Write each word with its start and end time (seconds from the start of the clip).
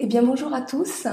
Eh 0.00 0.06
bien, 0.06 0.24
bonjour 0.24 0.52
à 0.52 0.60
tous. 0.60 1.06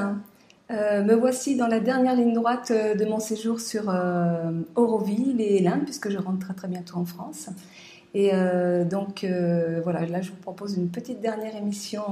Euh, 0.72 1.04
me 1.04 1.14
voici 1.14 1.56
dans 1.56 1.68
la 1.68 1.80
dernière 1.80 2.16
ligne 2.16 2.34
droite 2.34 2.72
euh, 2.72 2.96
de 2.96 3.06
mon 3.06 3.20
séjour 3.20 3.60
sur 3.60 3.84
euh, 3.90 4.52
Auroville 4.76 5.40
et 5.40 5.62
l'Inde, 5.62 5.84
puisque 5.84 6.10
je 6.10 6.18
rentre 6.18 6.40
très 6.40 6.56
très 6.56 6.68
bientôt 6.68 6.98
en 6.98 7.06
France. 7.06 7.50
Et 8.16 8.32
donc 8.90 9.26
voilà, 9.84 10.06
là 10.06 10.22
je 10.22 10.32
vous 10.32 10.42
propose 10.42 10.76
une 10.76 10.90
petite 10.90 11.22
dernière 11.22 11.56
émission 11.56 12.04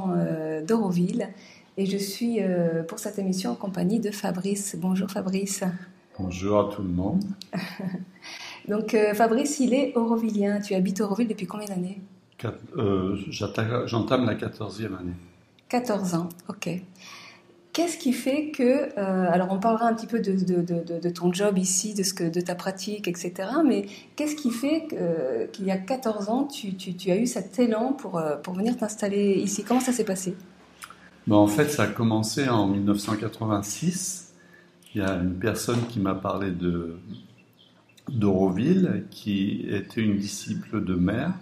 d'Auroville. 0.66 1.28
Et 1.76 1.86
je 1.86 1.98
suis 1.98 2.40
pour 2.88 3.00
cette 3.00 3.20
émission 3.20 3.52
en 3.52 3.56
compagnie 3.56 4.00
de 4.00 4.10
Fabrice. 4.10 4.78
Bonjour 4.80 5.12
Fabrice. 5.12 5.66
Bonjour 6.18 6.58
à 6.58 6.74
tout 6.74 6.84
le 6.84 6.88
monde. 6.88 7.26
donc 8.70 8.96
Fabrice, 9.14 9.60
il 9.60 9.74
est 9.74 9.92
aurovillien. 9.98 10.62
Tu 10.62 10.74
habites 10.74 11.02
Auroville 11.02 11.28
depuis 11.28 11.48
combien 11.48 11.68
d'années? 11.68 12.00
J'entame 13.30 14.26
la 14.26 14.36
14e 14.36 14.98
année. 14.98 15.16
14 15.70 16.16
ans, 16.16 16.30
ok. 16.48 16.70
Qu'est-ce 17.72 17.98
qui 17.98 18.14
fait 18.14 18.50
que, 18.50 18.64
euh, 18.64 19.32
alors 19.32 19.50
on 19.52 19.60
parlera 19.60 19.88
un 19.88 19.94
petit 19.94 20.08
peu 20.08 20.20
de, 20.20 21.10
ton 21.10 21.32
job 21.32 21.58
ici, 21.58 21.94
de, 21.94 22.42
ta 22.42 22.56
pratique, 22.56 23.08
etc. 23.08 23.34
Mais 23.66 23.86
qu'est-ce 24.16 24.36
qui 24.36 24.50
fait 24.52 24.88
qu'il 25.54 25.66
y 25.66 25.72
a 25.72 25.78
14 25.78 26.30
ans, 26.30 26.46
tu, 26.46 26.76
as 27.12 27.16
eu 27.16 27.28
cet 27.28 27.60
élan 27.60 27.94
pour, 27.94 28.18
euh, 28.18 28.38
venir 28.56 28.76
t'installer 28.76 29.36
ici? 29.36 29.64
Comment 29.64 29.80
ça 29.80 29.94
s'est 29.94 30.04
passé? 30.04 30.36
Ben, 31.28 31.36
En 31.36 31.48
fait, 31.48 31.70
ça 31.70 31.84
a 31.84 31.88
commencé 31.88 32.50
en 32.50 32.68
1986. 32.68 34.34
Il 34.96 35.02
y 35.02 35.06
a 35.06 35.14
une 35.14 35.36
personne 35.36 35.86
qui 35.88 36.00
m'a 36.00 36.16
parlé 36.16 36.52
de 36.52 36.98
d'Auroville, 38.10 39.06
qui 39.12 39.68
était 39.70 40.02
une 40.02 40.18
disciple 40.18 40.84
de 40.84 40.96
mère. 40.96 41.34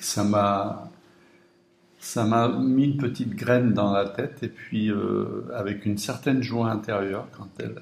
Ça 0.00 0.22
m'a 0.22 0.91
ça 2.02 2.24
m'a 2.24 2.48
mis 2.48 2.84
une 2.84 2.96
petite 2.96 3.36
graine 3.36 3.72
dans 3.72 3.92
la 3.92 4.06
tête 4.06 4.42
et 4.42 4.48
puis 4.48 4.90
euh, 4.90 5.46
avec 5.54 5.86
une 5.86 5.98
certaine 5.98 6.42
joie 6.42 6.68
intérieure 6.68 7.28
quand 7.30 7.46
elle 7.60 7.80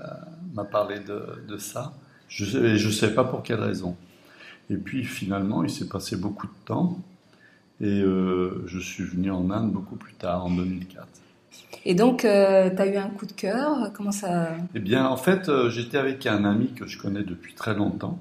m'a 0.55 0.65
parlé 0.65 0.97
de, 1.01 1.57
ça. 1.57 1.95
Je 2.29 2.59
ne 2.59 2.93
sais 2.93 3.15
pas 3.15 3.25
pour 3.25 3.43
quelle 3.43 3.61
raison. 3.61 3.97
Et 4.69 4.77
puis 4.77 5.05
finalement, 5.05 5.65
il 5.65 5.71
s'est 5.71 5.89
passé 5.89 6.17
beaucoup 6.17 6.47
de 6.47 6.53
temps 6.67 6.99
et 7.81 8.03
euh, 8.03 8.63
je 8.67 8.79
suis 8.79 9.05
venu 9.05 9.31
en 9.31 9.51
Inde 9.51 9.73
beaucoup 9.73 9.97
plus 9.97 10.13
tard, 10.13 10.45
en 10.45 10.51
2004. 10.51 11.07
Et 11.87 11.95
donc, 11.95 12.27
euh, 12.27 12.69
tu 12.69 12.83
as 12.83 12.87
eu 12.87 12.97
un 12.97 13.09
coup 13.09 13.25
de 13.25 13.33
cœur? 13.33 13.91
Comment 13.95 14.13
ça? 14.13 14.51
Eh 14.75 14.81
bien, 14.81 15.07
en 15.07 15.17
fait, 15.17 15.51
j'étais 15.71 15.97
avec 15.97 16.27
un 16.27 16.45
ami 16.45 16.75
que 16.75 16.87
je 16.87 16.99
connais 16.99 17.25
depuis 17.25 17.55
très 17.55 17.75
longtemps 17.75 18.19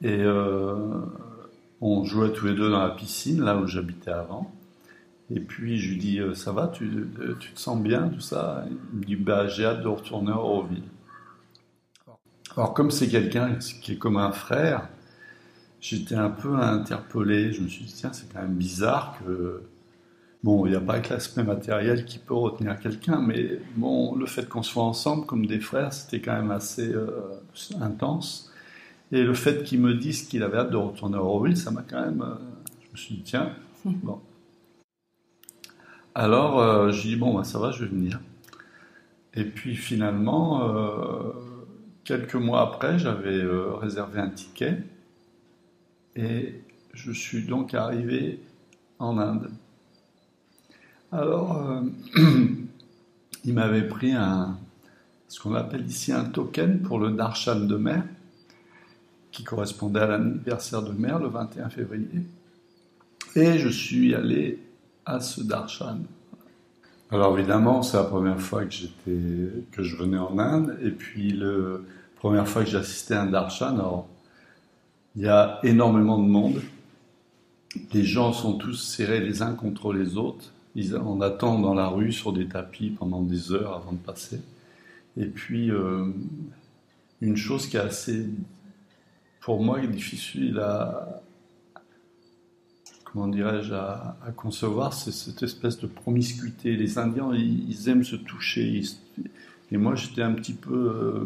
et 0.00 0.24
on 1.80 2.04
jouait 2.04 2.32
tous 2.32 2.46
les 2.46 2.54
deux 2.54 2.70
dans 2.70 2.84
la 2.84 2.90
piscine, 2.90 3.42
là 3.42 3.56
où 3.56 3.66
j'habitais 3.66 4.12
avant. 4.12 4.52
Et 5.30 5.40
puis 5.40 5.78
je 5.78 5.90
lui 5.90 5.98
dis 5.98 6.20
euh, 6.20 6.34
Ça 6.34 6.52
va, 6.52 6.68
tu, 6.68 6.84
euh, 6.84 7.36
tu, 7.38 7.52
te 7.52 7.60
sens 7.60 7.80
bien, 7.80 8.08
tout 8.08 8.20
ça? 8.20 8.64
Il 8.92 8.98
me 8.98 9.04
dit 9.04 9.16
bah, 9.16 9.46
J'ai 9.46 9.64
hâte 9.64 9.82
de 9.82 9.88
retourner 9.88 10.32
à 10.32 10.36
Auroville. 10.36 10.84
Alors, 12.56 12.74
comme 12.74 12.90
c'est 12.90 13.08
quelqu'un 13.08 13.56
qui 13.82 13.92
est 13.92 13.98
comme 13.98 14.16
un 14.16 14.32
frère, 14.32 14.88
j'étais 15.80 16.14
un 16.14 16.30
peu 16.30 16.56
interpellé. 16.56 17.52
Je 17.52 17.62
me 17.62 17.68
suis 17.68 17.84
dit 17.84 17.92
Tiens, 17.92 18.12
c'est 18.12 18.32
quand 18.32 18.40
même 18.40 18.54
bizarre 18.54 19.18
que. 19.20 19.62
Bon, 20.44 20.66
il 20.66 20.70
n'y 20.70 20.76
a 20.76 20.80
pas 20.80 21.00
que 21.00 21.12
l'aspect 21.12 21.42
matériel 21.42 22.04
qui 22.04 22.18
peut 22.18 22.34
retenir 22.34 22.78
quelqu'un, 22.78 23.20
mais 23.20 23.60
bon, 23.74 24.14
le 24.14 24.24
fait 24.24 24.48
qu'on 24.48 24.62
soit 24.62 24.84
ensemble 24.84 25.26
comme 25.26 25.46
des 25.46 25.58
frères, 25.58 25.92
c'était 25.92 26.20
quand 26.20 26.34
même 26.34 26.52
assez 26.52 26.92
euh, 26.94 27.10
intense. 27.80 28.52
Et 29.10 29.24
le 29.24 29.34
fait 29.34 29.64
qu'il 29.64 29.80
me 29.80 29.94
dise 29.94 30.28
qu'il 30.28 30.44
avait 30.44 30.58
hâte 30.58 30.70
de 30.70 30.76
retourner 30.76 31.16
à 31.16 31.22
Auroville, 31.22 31.56
ça 31.56 31.72
m'a 31.72 31.82
quand 31.82 32.00
même. 32.00 32.24
je 32.84 32.92
me 32.92 32.96
suis 32.96 33.14
dit 33.16 33.22
Tiens, 33.24 33.50
bon. 33.84 34.20
Alors, 36.18 36.58
euh, 36.58 36.90
j'ai 36.90 37.10
dit, 37.10 37.16
bon, 37.16 37.32
bah, 37.32 37.44
ça 37.44 37.60
va, 37.60 37.70
je 37.70 37.84
vais 37.84 37.90
venir. 37.90 38.18
Et 39.34 39.44
puis 39.44 39.76
finalement, 39.76 40.68
euh, 40.68 41.30
quelques 42.02 42.34
mois 42.34 42.60
après, 42.60 42.98
j'avais 42.98 43.38
euh, 43.38 43.74
réservé 43.74 44.18
un 44.18 44.28
ticket 44.28 44.82
et 46.16 46.60
je 46.92 47.12
suis 47.12 47.44
donc 47.44 47.72
arrivé 47.72 48.40
en 48.98 49.16
Inde. 49.16 49.48
Alors, 51.12 51.84
il 53.44 53.54
m'avait 53.54 53.86
pris 53.86 54.10
un, 54.10 54.58
ce 55.28 55.38
qu'on 55.38 55.54
appelle 55.54 55.86
ici 55.86 56.10
un 56.10 56.24
token 56.24 56.80
pour 56.80 56.98
le 56.98 57.12
darshan 57.12 57.60
de 57.60 57.76
mer, 57.76 58.02
qui 59.30 59.44
correspondait 59.44 60.00
à 60.00 60.08
l'anniversaire 60.08 60.82
de 60.82 60.90
mer, 60.90 61.20
le 61.20 61.28
21 61.28 61.70
février. 61.70 62.22
Et 63.36 63.60
je 63.60 63.68
suis 63.68 64.16
allé 64.16 64.58
à 65.08 65.20
ce 65.20 65.40
darshan. 65.40 66.00
Alors 67.10 67.38
évidemment, 67.38 67.82
c'est 67.82 67.96
la 67.96 68.04
première 68.04 68.40
fois 68.40 68.64
que 68.66 68.72
j'étais, 68.72 69.64
que 69.72 69.82
je 69.82 69.96
venais 69.96 70.18
en 70.18 70.38
Inde, 70.38 70.78
et 70.82 70.90
puis 70.90 71.32
la 71.32 71.78
première 72.16 72.46
fois 72.46 72.62
que 72.62 72.70
j'assistais 72.70 73.14
à 73.14 73.22
un 73.22 73.26
darshan. 73.26 73.74
Alors, 73.78 74.06
il 75.16 75.22
y 75.22 75.28
a 75.28 75.58
énormément 75.62 76.18
de 76.18 76.28
monde. 76.28 76.60
Les 77.94 78.04
gens 78.04 78.32
sont 78.32 78.58
tous 78.58 78.74
serrés 78.74 79.20
les 79.20 79.40
uns 79.40 79.54
contre 79.54 79.94
les 79.94 80.18
autres. 80.18 80.52
Ils, 80.74 80.96
on 80.96 81.22
attend 81.22 81.58
dans 81.58 81.74
la 81.74 81.88
rue 81.88 82.12
sur 82.12 82.32
des 82.32 82.46
tapis 82.46 82.90
pendant 82.90 83.22
des 83.22 83.52
heures 83.52 83.74
avant 83.74 83.92
de 83.92 83.98
passer. 83.98 84.40
Et 85.16 85.26
puis, 85.26 85.70
euh, 85.70 86.12
une 87.22 87.36
chose 87.36 87.66
qui 87.66 87.78
est 87.78 87.80
assez, 87.80 88.26
pour 89.40 89.62
moi, 89.62 89.80
difficile 89.86 90.58
à, 90.58 91.22
comment 93.12 93.28
dirais-je, 93.28 93.74
à, 93.74 94.16
concevoir, 94.36 94.92
c'est 94.92 95.12
cette 95.12 95.42
espèce 95.42 95.78
de 95.78 95.86
promiscuité. 95.86 96.76
Les 96.76 96.98
Indiens, 96.98 97.30
ils, 97.34 97.88
aiment 97.88 98.04
se 98.04 98.16
toucher. 98.16 98.82
et 99.72 99.76
moi, 99.76 99.94
j'étais 99.94 100.22
un 100.22 100.32
petit 100.32 100.52
peu, 100.52 100.74
euh, 100.74 101.24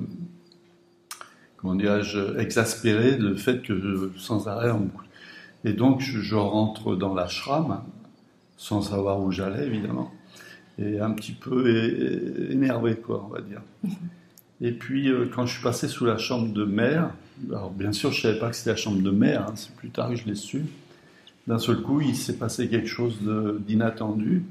comment 1.56 1.74
dirais-je, 1.74 2.38
exaspéré 2.38 3.16
le 3.16 3.36
fait 3.36 3.62
que 3.62 4.10
sans 4.16 4.48
arrêt 4.48 4.70
on... 4.70 4.90
Et 5.64 5.72
donc, 5.72 6.00
je, 6.00 6.34
rentre 6.34 6.96
dans 6.96 7.14
l'ashram, 7.14 7.82
sans 8.56 8.82
savoir 8.82 9.20
où 9.20 9.30
j'allais, 9.30 9.66
évidemment, 9.66 10.12
et 10.78 10.98
un 10.98 11.12
petit 11.12 11.32
peu 11.32 12.50
énervé, 12.50 12.96
quoi, 12.96 13.24
on 13.26 13.32
va 13.32 13.40
dire. 13.40 13.62
Et 14.64 14.70
puis, 14.70 15.08
euh, 15.08 15.28
quand 15.32 15.44
je 15.44 15.54
suis 15.54 15.62
passé 15.62 15.88
sous 15.88 16.04
la 16.04 16.18
chambre 16.18 16.52
de 16.52 16.64
mère, 16.64 17.10
alors 17.50 17.72
bien 17.72 17.90
sûr, 17.90 18.12
je 18.12 18.18
ne 18.18 18.22
savais 18.22 18.38
pas 18.38 18.48
que 18.48 18.54
c'était 18.54 18.70
la 18.70 18.76
chambre 18.76 19.02
de 19.02 19.10
mère, 19.10 19.48
hein, 19.48 19.54
c'est 19.56 19.74
plus 19.74 19.90
tard 19.90 20.10
que 20.10 20.14
je 20.14 20.24
l'ai 20.24 20.36
su 20.36 20.62
d'un 21.46 21.58
seul 21.58 21.82
coup, 21.82 22.00
il 22.00 22.16
s'est 22.16 22.36
passé 22.36 22.68
quelque 22.68 22.88
chose 22.88 23.18
d'inattendu. 23.66 24.44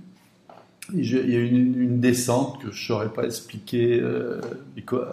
Il 0.93 1.05
y 1.05 1.15
a 1.15 1.39
eu 1.39 1.47
une, 1.47 2.01
descente 2.01 2.57
que 2.57 2.71
je 2.71 2.81
ne 2.81 2.85
saurais 2.85 3.13
pas 3.13 3.23
expliquer 3.23 3.99
euh, 4.01 4.41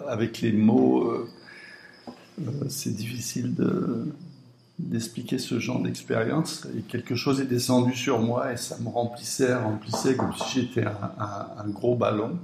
avec 0.07 0.41
les 0.41 0.51
mots. 0.51 1.09
Euh, 1.09 1.29
euh, 2.41 2.51
c'est 2.67 2.95
difficile 2.95 3.55
d'expliquer 4.77 5.37
ce 5.37 5.59
genre 5.59 5.81
d'expérience. 5.81 6.67
Et 6.77 6.81
quelque 6.81 7.15
chose 7.15 7.39
est 7.39 7.45
descendu 7.45 7.95
sur 7.95 8.19
moi 8.19 8.51
et 8.51 8.57
ça 8.57 8.77
me 8.79 8.89
remplissait, 8.89 9.53
remplissait 9.55 10.15
comme 10.15 10.33
si 10.35 10.61
j'étais 10.61 10.85
un, 10.85 11.69
gros 11.69 11.95
ballon, 11.95 12.37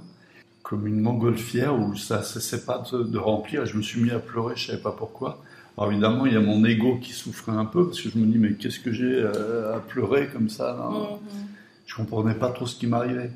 comme 0.62 0.86
une 0.86 1.00
montgolfière 1.00 1.78
où 1.78 1.94
ça 1.96 2.18
ne 2.18 2.22
cessait 2.22 2.64
pas 2.64 2.82
de, 2.90 3.02
de, 3.02 3.18
remplir. 3.18 3.66
Je 3.66 3.76
me 3.76 3.82
suis 3.82 4.00
mis 4.00 4.12
à 4.12 4.18
pleurer, 4.18 4.54
je 4.56 4.62
ne 4.62 4.66
savais 4.68 4.82
pas 4.82 4.92
pourquoi. 4.92 5.42
Alors 5.76 5.92
évidemment, 5.92 6.24
il 6.24 6.32
y 6.32 6.36
a 6.36 6.40
mon 6.40 6.64
ego 6.64 6.96
qui 6.96 7.12
souffrait 7.12 7.52
un 7.52 7.66
peu 7.66 7.86
parce 7.86 8.00
que 8.00 8.08
je 8.08 8.18
me 8.18 8.26
dis 8.26 8.38
mais 8.38 8.54
qu'est-ce 8.54 8.80
que 8.80 8.92
j'ai 8.92 9.04
euh, 9.04 9.76
à 9.76 9.80
pleurer 9.80 10.28
comme 10.28 10.48
ça 10.48 10.72
là 10.72 10.90
mm-hmm. 10.90 11.46
Je 11.86 11.94
comprenais 11.94 12.34
pas 12.34 12.50
trop 12.50 12.66
ce 12.66 12.76
qui 12.76 12.86
m'arrivait. 12.86 13.30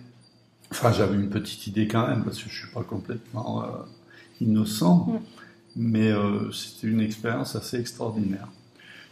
Enfin, 0.72 0.92
j'avais 0.92 1.14
une 1.14 1.30
petite 1.30 1.66
idée 1.66 1.86
quand 1.86 2.08
même 2.08 2.24
parce 2.24 2.42
que 2.42 2.50
je 2.50 2.58
suis 2.58 2.72
pas 2.72 2.82
complètement 2.82 3.62
euh, 3.62 3.66
innocent, 4.40 5.06
mm. 5.06 5.20
mais 5.76 6.10
euh, 6.10 6.50
c'était 6.50 6.88
une 6.88 7.00
expérience 7.00 7.54
assez 7.56 7.78
extraordinaire. 7.78 8.48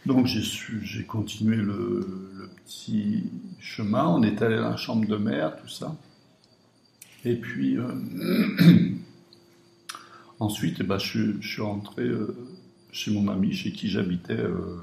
Donc 0.05 0.25
j'ai 0.25 1.03
continué 1.03 1.57
le, 1.57 2.49
petit 2.65 3.29
chemin. 3.59 4.07
On 4.07 4.23
est 4.23 4.41
allé 4.41 4.57
dans 4.57 4.69
la 4.69 4.77
chambre 4.77 5.07
de 5.07 5.17
mère, 5.17 5.55
tout 5.61 5.69
ça. 5.69 5.95
Et 7.25 7.35
puis 7.35 7.77
ensuite, 10.39 10.77
eh 10.79 10.83
ben, 10.83 10.97
je, 10.97 11.33
je, 11.41 11.47
suis 11.47 11.61
rentré 11.61 12.09
chez 12.91 13.11
mon 13.11 13.27
ami, 13.27 13.53
chez 13.53 13.71
qui 13.71 13.89
j'habitais 13.89 14.33
euh, 14.33 14.77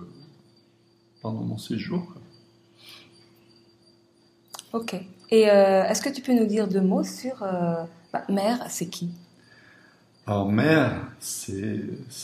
pendant 1.22 1.42
mon 1.42 1.58
séjour. 1.58 2.14
Ok. 4.72 4.94
Et 5.30 5.50
euh, 5.50 5.84
est-ce 5.84 6.02
que 6.02 6.08
tu 6.08 6.22
peux 6.22 6.34
nous 6.34 6.46
dire 6.46 6.68
deux 6.68 6.80
mots 6.80 7.04
sur 7.04 7.42
euh, 7.42 7.82
bah, 8.12 8.24
mère, 8.28 8.66
c'est 8.68 8.86
qui? 8.86 9.10
Alors 10.26 10.50
mère, 10.50 11.12
c'est 11.20 11.80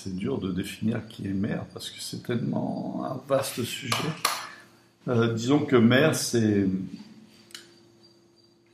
dur 0.06 0.38
de 0.38 0.50
définir 0.50 1.06
qui 1.06 1.28
est 1.28 1.32
mère 1.32 1.64
parce 1.72 1.88
que 1.90 2.00
c'est 2.00 2.22
tellement 2.24 3.04
un 3.04 3.20
vaste 3.28 3.62
sujet. 3.62 3.94
disons 5.34 5.60
que 5.60 5.76
mère, 5.76 6.14
c'est 6.16 6.66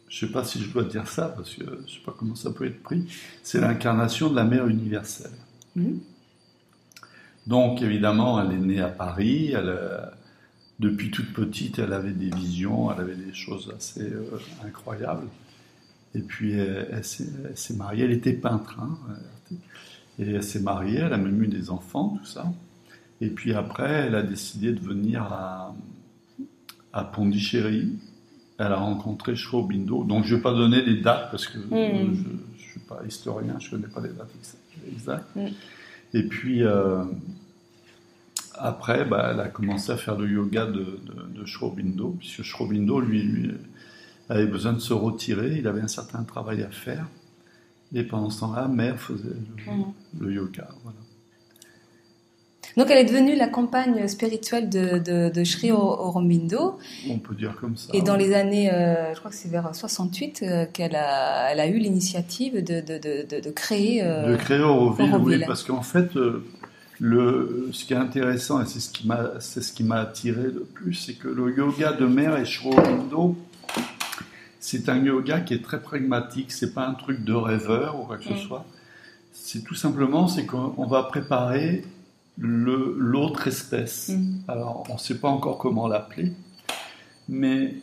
je 0.08 0.24
ne 0.24 0.30
sais 0.30 0.32
pas 0.32 0.44
si 0.44 0.60
je 0.60 0.70
dois 0.70 0.84
dire 0.84 1.06
ça 1.06 1.28
parce 1.28 1.54
que 1.54 1.64
je 1.64 1.70
ne 1.70 1.86
sais 1.86 2.00
pas 2.04 2.14
comment 2.18 2.34
ça 2.34 2.50
peut 2.50 2.66
être 2.66 2.82
pris, 2.82 3.06
c'est 3.42 3.60
l'incarnation 3.60 4.30
de 4.30 4.36
la 4.36 4.44
mère 4.44 4.66
universelle. 4.66 5.36
Mmh. 5.76 5.98
Donc 7.48 7.80
évidemment, 7.80 8.40
elle 8.40 8.52
est 8.52 8.60
née 8.60 8.80
à 8.80 8.88
Paris. 8.88 9.52
Euh, 9.54 10.02
depuis 10.78 11.10
toute 11.10 11.32
petite, 11.32 11.78
elle 11.78 11.94
avait 11.94 12.12
des 12.12 12.28
visions, 12.30 12.92
elle 12.92 13.00
avait 13.00 13.16
des 13.16 13.32
choses 13.32 13.72
assez 13.74 14.02
euh, 14.02 14.38
incroyables. 14.64 15.26
Et 16.14 16.20
puis 16.20 16.52
elle, 16.52 17.04
s'est 17.04 17.74
mariée, 17.74 18.04
elle 18.04 18.12
était 18.12 18.32
peintre, 18.32 18.78
hein, 18.80 18.96
et 20.18 20.30
elle 20.30 20.42
s'est 20.42 20.60
mariée, 20.60 20.98
elle 20.98 21.12
a 21.12 21.18
même 21.18 21.42
eu 21.42 21.48
des 21.48 21.70
enfants, 21.70 22.18
tout 22.18 22.26
ça. 22.26 22.52
Et 23.20 23.28
puis 23.28 23.52
après, 23.52 23.90
elle 24.06 24.14
a 24.14 24.22
décidé 24.22 24.72
de 24.72 24.80
venir 24.80 25.22
à, 25.22 25.74
à 26.92 27.04
Pondichéry. 27.04 27.98
Elle 28.58 28.72
a 28.72 28.76
rencontré 28.76 29.36
Shrobindo. 29.36 30.04
Donc 30.04 30.24
je 30.24 30.32
ne 30.32 30.36
vais 30.36 30.42
pas 30.42 30.52
donner 30.52 30.82
les 30.82 31.00
dates 31.00 31.30
parce 31.30 31.46
que 31.46 31.58
je 31.60 31.74
ne 31.74 32.14
suis 32.58 32.80
pas 32.80 33.00
historien, 33.06 33.56
je 33.58 33.76
ne 33.76 33.82
connais 33.82 33.92
pas 33.92 34.00
les 34.00 34.10
dates 34.10 34.30
exactes. 34.92 35.38
Et 36.14 36.22
puis 36.22 36.62
euh, 36.62 37.04
après, 38.58 39.04
bah, 39.04 39.30
elle 39.32 39.40
a 39.40 39.48
commencé 39.48 39.92
à 39.92 39.96
faire 39.96 40.16
le 40.16 40.28
yoga 40.28 40.66
de, 40.66 40.72
de, 40.72 41.40
de 41.40 41.44
Shrobindo, 41.46 42.16
puisque 42.18 42.42
Shrobindo, 42.42 43.00
lui, 43.00 43.22
lui, 43.22 43.52
avait 44.28 44.46
besoin 44.46 44.72
de 44.72 44.78
se 44.78 44.92
retirer, 44.92 45.56
il 45.58 45.66
avait 45.66 45.80
un 45.80 45.88
certain 45.88 46.22
travail 46.22 46.62
à 46.62 46.70
faire. 46.70 47.06
Et 47.94 48.04
pendant 48.04 48.30
ce 48.30 48.40
temps-là, 48.40 48.68
Mère 48.68 49.00
faisait 49.00 49.28
le, 50.18 50.26
mm. 50.26 50.32
yoga. 50.32 50.68
Voilà. 50.82 50.98
Donc 52.76 52.90
elle 52.90 52.98
est 52.98 53.10
devenue 53.10 53.34
la 53.34 53.48
compagne 53.48 54.06
spirituelle 54.06 54.68
de, 54.68 54.98
de, 54.98 55.30
de 55.30 55.44
Sri 55.44 55.72
Aurobindo. 55.72 56.78
On 57.10 57.18
peut 57.18 57.34
dire 57.34 57.56
comme 57.58 57.76
ça. 57.76 57.90
Et 57.92 58.02
dans 58.02 58.14
les 58.14 58.34
années, 58.34 58.72
euh, 58.72 59.14
je 59.14 59.18
crois 59.18 59.30
que 59.30 59.36
c'est 59.36 59.50
vers 59.50 59.74
68 59.74 60.42
euh, 60.42 60.66
qu'elle 60.72 60.94
a, 60.94 61.50
elle 61.50 61.60
a 61.60 61.66
eu 61.66 61.78
l'initiative 61.78 62.62
de, 62.62 62.80
de, 62.80 63.50
créer. 63.50 64.04
Euh, 64.04 64.32
de 64.32 64.36
créer 64.36 64.60
Auroville, 64.60 65.16
oui, 65.22 65.42
parce 65.46 65.64
qu'en 65.64 65.82
fait, 65.82 66.10
le, 67.00 67.70
ce 67.72 67.84
qui 67.84 67.92
est 67.92 67.96
intéressant 67.96 68.60
et 68.60 68.66
c'est 68.66 68.80
ce 68.80 68.90
qui 68.90 69.06
m'a, 69.06 69.40
c'est 69.40 69.62
ce 69.62 69.72
qui 69.72 69.84
m'a 69.84 70.00
attiré 70.00 70.42
le 70.42 70.64
plus, 70.64 70.94
c'est 70.94 71.14
que 71.14 71.28
le 71.28 71.54
yoga 71.56 71.92
de 71.92 72.06
mère 72.06 72.36
et 72.36 72.44
Sri 72.44 72.68
Aurobindo, 72.68 73.36
c'est 74.60 74.88
un 74.88 74.98
yoga 75.02 75.40
qui 75.40 75.54
est 75.54 75.62
très 75.62 75.80
pragmatique. 75.80 76.52
C'est 76.52 76.74
pas 76.74 76.86
un 76.86 76.94
truc 76.94 77.24
de 77.24 77.32
rêveur 77.32 78.00
ou 78.00 78.04
quoi 78.04 78.18
que 78.18 78.24
ce 78.24 78.36
soit. 78.36 78.64
C'est 79.32 79.64
tout 79.64 79.74
simplement, 79.74 80.28
c'est 80.28 80.46
qu'on 80.46 80.86
va 80.86 81.04
préparer 81.04 81.84
l'autre 82.38 83.46
espèce. 83.46 84.10
Mm. 84.10 84.40
Alors, 84.48 84.84
on 84.90 84.94
ne 84.94 84.98
sait 84.98 85.18
pas 85.18 85.28
encore 85.28 85.58
comment 85.58 85.88
l'appeler, 85.88 86.32
mais 87.28 87.76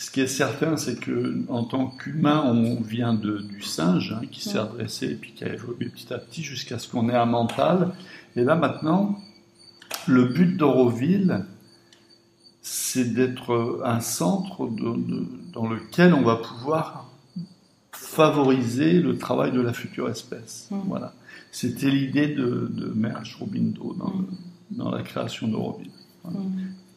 ce 0.00 0.10
qui 0.10 0.22
est 0.22 0.26
certain, 0.26 0.78
c'est 0.78 0.98
que 0.98 1.42
en 1.50 1.62
tant 1.64 1.88
qu'humain, 1.88 2.42
on 2.46 2.80
vient 2.80 3.12
de, 3.12 3.36
du 3.36 3.60
singe 3.60 4.16
hein, 4.18 4.24
qui 4.30 4.40
s'est 4.40 4.56
adressé 4.56 5.10
et 5.10 5.14
puis 5.14 5.32
qui 5.32 5.44
a 5.44 5.52
évolué 5.52 5.90
petit 5.90 6.10
à 6.14 6.16
petit 6.16 6.42
jusqu'à 6.42 6.78
ce 6.78 6.88
qu'on 6.88 7.10
ait 7.10 7.14
un 7.14 7.26
mental. 7.26 7.92
Et 8.34 8.42
là 8.42 8.54
maintenant, 8.54 9.18
le 10.06 10.24
but 10.24 10.56
d'Auroville, 10.56 11.44
c'est 12.62 13.12
d'être 13.12 13.82
un 13.84 14.00
centre 14.00 14.70
dans 15.52 15.68
lequel 15.68 16.14
on 16.14 16.22
va 16.22 16.36
pouvoir 16.36 17.10
favoriser 17.92 19.00
le 19.00 19.18
travail 19.18 19.52
de 19.52 19.60
la 19.60 19.74
future 19.74 20.08
espèce. 20.08 20.70
Voilà. 20.86 21.12
C'était 21.52 21.90
l'idée 21.90 22.28
de, 22.28 22.70
de 22.72 22.86
Mère 22.86 23.22
Robindo 23.38 23.94
dans, 24.70 24.90
la 24.90 25.02
création 25.02 25.46
d'Auroville. 25.46 25.90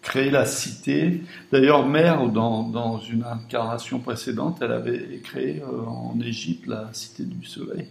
Créer 0.03 0.29
la 0.29 0.45
cité. 0.45 1.23
D'ailleurs, 1.51 1.87
Mère, 1.87 2.27
dans, 2.29 2.99
une 2.99 3.23
incarnation 3.23 3.99
précédente, 3.99 4.59
elle 4.61 4.71
avait 4.71 5.19
créé 5.23 5.61
euh, 5.61 5.85
en 5.85 6.19
Égypte 6.19 6.67
la 6.67 6.89
cité 6.93 7.23
du 7.23 7.43
soleil. 7.45 7.87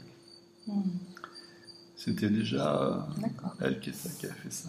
Mm. 0.69 0.81
C'était 1.97 2.29
déjà 2.29 3.07
elle 3.61 3.81
qui, 3.81 3.91
qui, 3.91 4.27
a 4.27 4.33
fait 4.33 4.51
ça. 4.51 4.69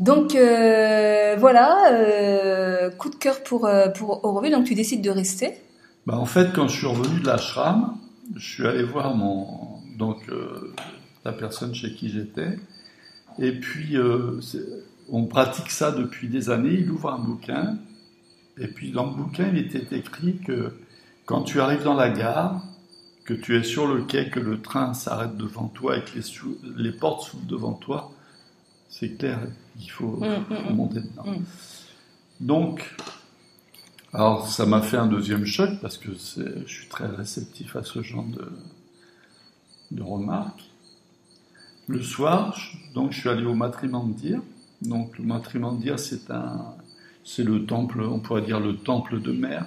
Donc 0.00 0.34
euh, 0.34 1.36
voilà, 1.38 1.92
euh, 1.92 2.90
coup 2.90 3.08
de 3.08 3.14
cœur 3.14 3.42
pour, 3.42 3.68
pour 3.96 4.24
Auroville, 4.24 4.52
donc 4.52 4.66
tu 4.66 4.74
décides 4.74 5.00
de 5.00 5.10
rester 5.10 5.54
bah, 6.06 6.18
En 6.18 6.26
fait, 6.26 6.52
quand 6.52 6.68
je 6.68 6.76
suis 6.76 6.86
revenu 6.86 7.20
de 7.20 7.26
l'ashram, 7.26 7.96
je 8.34 8.54
suis 8.54 8.66
allé 8.66 8.82
voir 8.82 9.14
mon, 9.14 9.76
donc, 9.96 10.28
euh, 10.28 10.74
la 11.24 11.32
personne 11.32 11.74
chez 11.74 11.94
qui 11.94 12.10
j'étais. 12.10 12.58
Et 13.38 13.52
puis, 13.52 13.96
euh, 13.96 14.40
on 15.08 15.26
pratique 15.26 15.70
ça 15.70 15.92
depuis 15.92 16.28
des 16.28 16.50
années. 16.50 16.74
Il 16.74 16.90
ouvre 16.90 17.12
un 17.12 17.18
bouquin. 17.18 17.78
Et 18.58 18.68
puis, 18.68 18.90
dans 18.90 19.06
le 19.06 19.14
bouquin, 19.14 19.48
il 19.52 19.58
était 19.58 19.96
écrit 19.96 20.38
que 20.38 20.72
quand 21.26 21.42
tu 21.42 21.60
arrives 21.60 21.82
dans 21.82 21.94
la 21.94 22.10
gare, 22.10 22.62
que 23.24 23.34
tu 23.34 23.56
es 23.56 23.62
sur 23.62 23.86
le 23.86 24.02
quai, 24.02 24.30
que 24.30 24.40
le 24.40 24.62
train 24.62 24.94
s'arrête 24.94 25.36
devant 25.36 25.68
toi 25.68 25.98
et 25.98 26.04
que 26.04 26.16
les, 26.16 26.84
les 26.84 26.92
portes 26.92 27.28
s'ouvrent 27.28 27.46
devant 27.46 27.74
toi, 27.74 28.12
c'est 28.88 29.18
clair, 29.18 29.40
il 29.80 29.90
faut, 29.90 30.16
mmh, 30.16 30.26
mmh, 30.26 30.70
mmh. 30.70 30.74
monter 30.74 31.00
dedans. 31.00 31.24
Donc, 32.40 32.94
alors 34.12 34.46
ça 34.46 34.64
m'a 34.64 34.80
fait 34.80 34.96
un 34.96 35.06
deuxième 35.06 35.44
choc 35.44 35.70
parce 35.82 35.98
que 35.98 36.12
je 36.12 36.72
suis 36.72 36.88
très 36.88 37.06
réceptif 37.06 37.76
à 37.76 37.82
ce 37.82 38.02
genre 38.02 38.24
de, 38.24 38.50
de 39.90 40.02
remarques. 40.02 40.64
Le 41.88 42.02
soir, 42.02 42.58
donc 42.94 43.12
je 43.12 43.20
suis 43.20 43.28
allé 43.28 43.44
au 43.44 43.54
Matrimandir. 43.54 44.40
Donc 44.82 45.18
le 45.18 45.24
Matrimandir, 45.24 45.98
c'est 45.98 46.30
un, 46.30 46.74
c'est 47.24 47.44
le 47.44 47.64
temple, 47.64 48.02
on 48.02 48.18
pourrait 48.18 48.42
dire 48.42 48.60
le 48.60 48.76
temple 48.76 49.20
de 49.20 49.32
mer, 49.32 49.66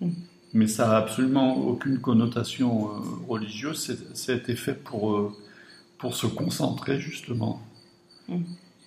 mm. 0.00 0.10
mais 0.54 0.66
ça 0.66 0.92
a 0.92 0.98
absolument 0.98 1.56
aucune 1.56 1.98
connotation 1.98 2.88
euh, 2.88 2.98
religieuse. 3.28 3.98
Ça 4.14 4.32
a 4.32 4.34
été 4.36 4.54
fait 4.54 4.74
pour 4.74 5.12
euh, 5.12 5.32
pour 5.98 6.14
se 6.14 6.26
concentrer 6.26 7.00
justement, 7.00 7.60
mm. 8.28 8.36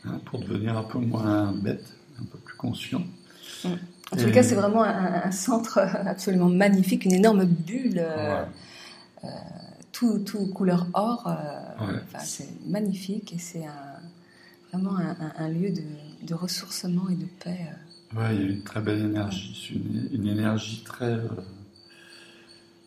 hein, 0.05 0.21
pour 0.25 0.39
devenir 0.39 0.77
un 0.77 0.83
peu 0.83 0.99
moins 0.99 1.51
bête, 1.51 1.85
un 2.19 2.25
peu 2.25 2.37
plus 2.37 2.55
conscient. 2.55 3.03
Mm. 3.63 3.69
En 4.11 4.17
tout 4.17 4.31
cas, 4.31 4.41
c'est 4.41 4.55
vraiment 4.55 4.83
un, 4.83 5.31
centre 5.31 5.77
absolument 5.77 6.49
magnifique, 6.49 7.05
une 7.05 7.13
énorme 7.13 7.45
bulle, 7.45 7.99
euh, 7.99 8.43
euh, 9.23 9.27
tout, 9.91 10.19
tout, 10.19 10.47
couleur 10.47 10.87
or. 10.93 11.27
Euh, 11.27 11.97
c'est 12.19 12.49
magnifique 12.67 13.33
et 13.33 13.39
c'est 13.39 13.65
vraiment 14.71 14.97
un, 14.97 15.49
lieu 15.49 15.71
de, 15.71 16.33
ressourcement 16.33 17.09
et 17.09 17.15
de 17.15 17.25
paix. 17.43 17.59
Oui, 18.15 18.23
il 18.31 18.41
y 18.41 18.43
a 18.43 18.49
une 18.51 18.63
très 18.63 18.81
belle 18.81 18.99
énergie, 18.99 19.71
une, 19.73 20.09
une, 20.19 20.27
énergie 20.27 20.83
très, 20.83 21.17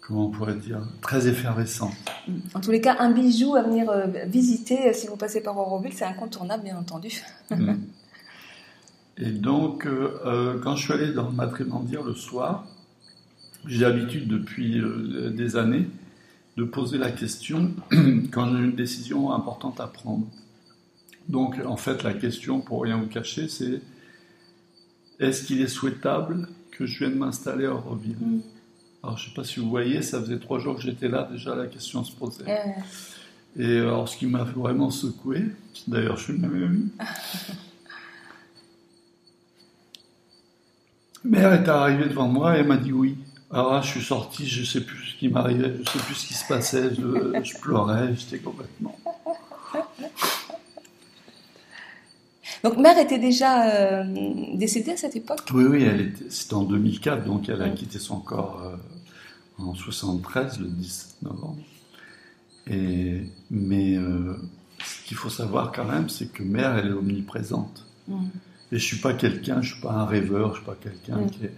comment 0.00 0.26
on 0.26 0.30
pourrait 0.30 0.56
dire, 0.56 0.80
très 1.00 1.28
effervescente. 1.28 1.94
En 2.54 2.60
tous 2.60 2.70
les 2.70 2.80
cas, 2.80 2.96
un 2.98 3.12
bijou 3.12 3.54
à 3.54 3.62
venir 3.62 3.90
visiter 4.26 4.92
si 4.92 5.06
vous 5.06 5.16
passez 5.16 5.42
par 5.42 5.56
Auroville, 5.56 5.92
c'est 5.92 6.04
incontournable, 6.04 6.64
bien 6.64 6.76
entendu. 6.76 7.22
Mm. 7.50 7.74
Et 9.18 9.30
donc, 9.30 9.86
euh, 9.86 10.18
euh, 10.24 10.58
quand 10.60 10.76
je 10.76 10.84
suis 10.84 10.92
allé 10.92 11.12
dans 11.12 11.30
le 11.30 11.86
dire 11.86 12.02
le 12.02 12.14
soir, 12.14 12.66
j'ai 13.66 13.80
l'habitude 13.80 14.26
depuis 14.26 14.80
euh, 14.80 15.30
des 15.30 15.56
années 15.56 15.86
de 16.56 16.64
poser 16.64 16.98
la 16.98 17.10
question 17.10 17.70
quand 18.30 18.50
j'ai 18.50 18.62
une 18.62 18.74
décision 18.74 19.32
importante 19.32 19.80
à 19.80 19.86
prendre. 19.86 20.26
Donc, 21.28 21.56
en 21.64 21.76
fait, 21.76 22.02
la 22.02 22.14
question, 22.14 22.60
pour 22.60 22.82
rien 22.82 22.98
vous 22.98 23.06
cacher, 23.06 23.48
c'est 23.48 23.80
est-ce 25.20 25.44
qu'il 25.44 25.60
est 25.60 25.68
souhaitable 25.68 26.48
que 26.72 26.84
je 26.86 26.98
vienne 26.98 27.16
m'installer 27.16 27.66
à 27.66 27.74
Auroville 27.74 28.16
mm. 28.20 28.40
Alors, 29.04 29.18
je 29.18 29.24
ne 29.24 29.28
sais 29.30 29.34
pas 29.34 29.44
si 29.44 29.58
vous 29.60 29.68
voyez, 29.68 30.00
ça 30.02 30.20
faisait 30.20 30.38
trois 30.38 30.60
jours 30.60 30.76
que 30.76 30.82
j'étais 30.82 31.08
là, 31.08 31.28
déjà 31.30 31.56
la 31.56 31.66
question 31.66 32.04
se 32.04 32.12
posait. 32.12 32.44
Et 33.56 33.78
alors, 33.78 34.08
ce 34.08 34.16
qui 34.16 34.26
m'a 34.26 34.44
vraiment 34.44 34.90
secoué, 34.90 35.42
d'ailleurs, 35.88 36.16
je 36.16 36.24
suis 36.24 36.32
le 36.34 36.48
même 36.48 36.88
Mère 41.24 41.52
est 41.52 41.68
arrivée 41.68 42.08
devant 42.08 42.26
moi 42.26 42.56
et 42.56 42.60
elle 42.60 42.66
m'a 42.66 42.76
dit 42.76 42.92
oui. 42.92 43.16
Alors 43.52 43.74
là, 43.74 43.82
je 43.82 43.88
suis 43.88 44.02
sorti, 44.02 44.48
je 44.48 44.60
ne 44.60 44.66
sais 44.66 44.80
plus 44.80 45.08
ce 45.08 45.16
qui 45.18 45.28
m'arrivait, 45.28 45.74
je 45.74 45.80
ne 45.80 45.84
sais 45.84 45.98
plus 45.98 46.14
ce 46.14 46.26
qui 46.26 46.34
se 46.34 46.46
passait, 46.46 46.94
je, 46.94 47.58
pleurais, 47.60 48.14
j'étais 48.16 48.38
complètement. 48.38 48.98
Donc, 52.64 52.78
mère 52.78 52.96
était 52.98 53.18
déjà 53.18 53.66
euh, 53.66 54.04
décédée 54.54 54.92
à 54.92 54.96
cette 54.96 55.16
époque? 55.16 55.40
Oui, 55.52 55.64
oui, 55.64 56.12
c'était 56.30 56.54
en 56.54 56.62
2004, 56.62 57.24
donc 57.24 57.48
elle 57.50 57.60
a 57.60 57.68
quitté 57.68 57.98
son 57.98 58.20
corps 58.20 58.62
euh, 58.64 59.62
en 59.62 59.74
73, 59.74 60.60
le 60.60 60.68
17 60.68 61.22
novembre. 61.22 61.62
Et, 62.68 63.22
mais 63.50 63.96
euh, 63.96 64.36
ce 64.82 65.06
qu'il 65.06 65.16
faut 65.16 65.28
savoir 65.28 65.72
quand 65.72 65.84
même, 65.84 66.08
c'est 66.08 66.32
que 66.32 66.42
mère, 66.42 66.78
elle 66.78 66.86
est 66.86 66.92
omniprésente. 66.92 67.84
Mm. 68.08 68.26
Et 68.70 68.78
je 68.78 68.84
suis 68.84 68.98
pas 68.98 69.12
quelqu'un, 69.12 69.60
je 69.60 69.74
suis 69.74 69.82
pas 69.82 69.92
un 69.92 70.06
rêveur, 70.06 70.52
je 70.54 70.60
suis 70.60 70.66
pas 70.66 70.76
quelqu'un 70.80 71.16
mm. 71.16 71.30
qui 71.30 71.44
est. 71.44 71.52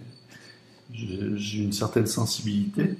J'ai 0.93 1.63
une 1.63 1.73
certaine 1.73 2.07
sensibilité. 2.07 2.97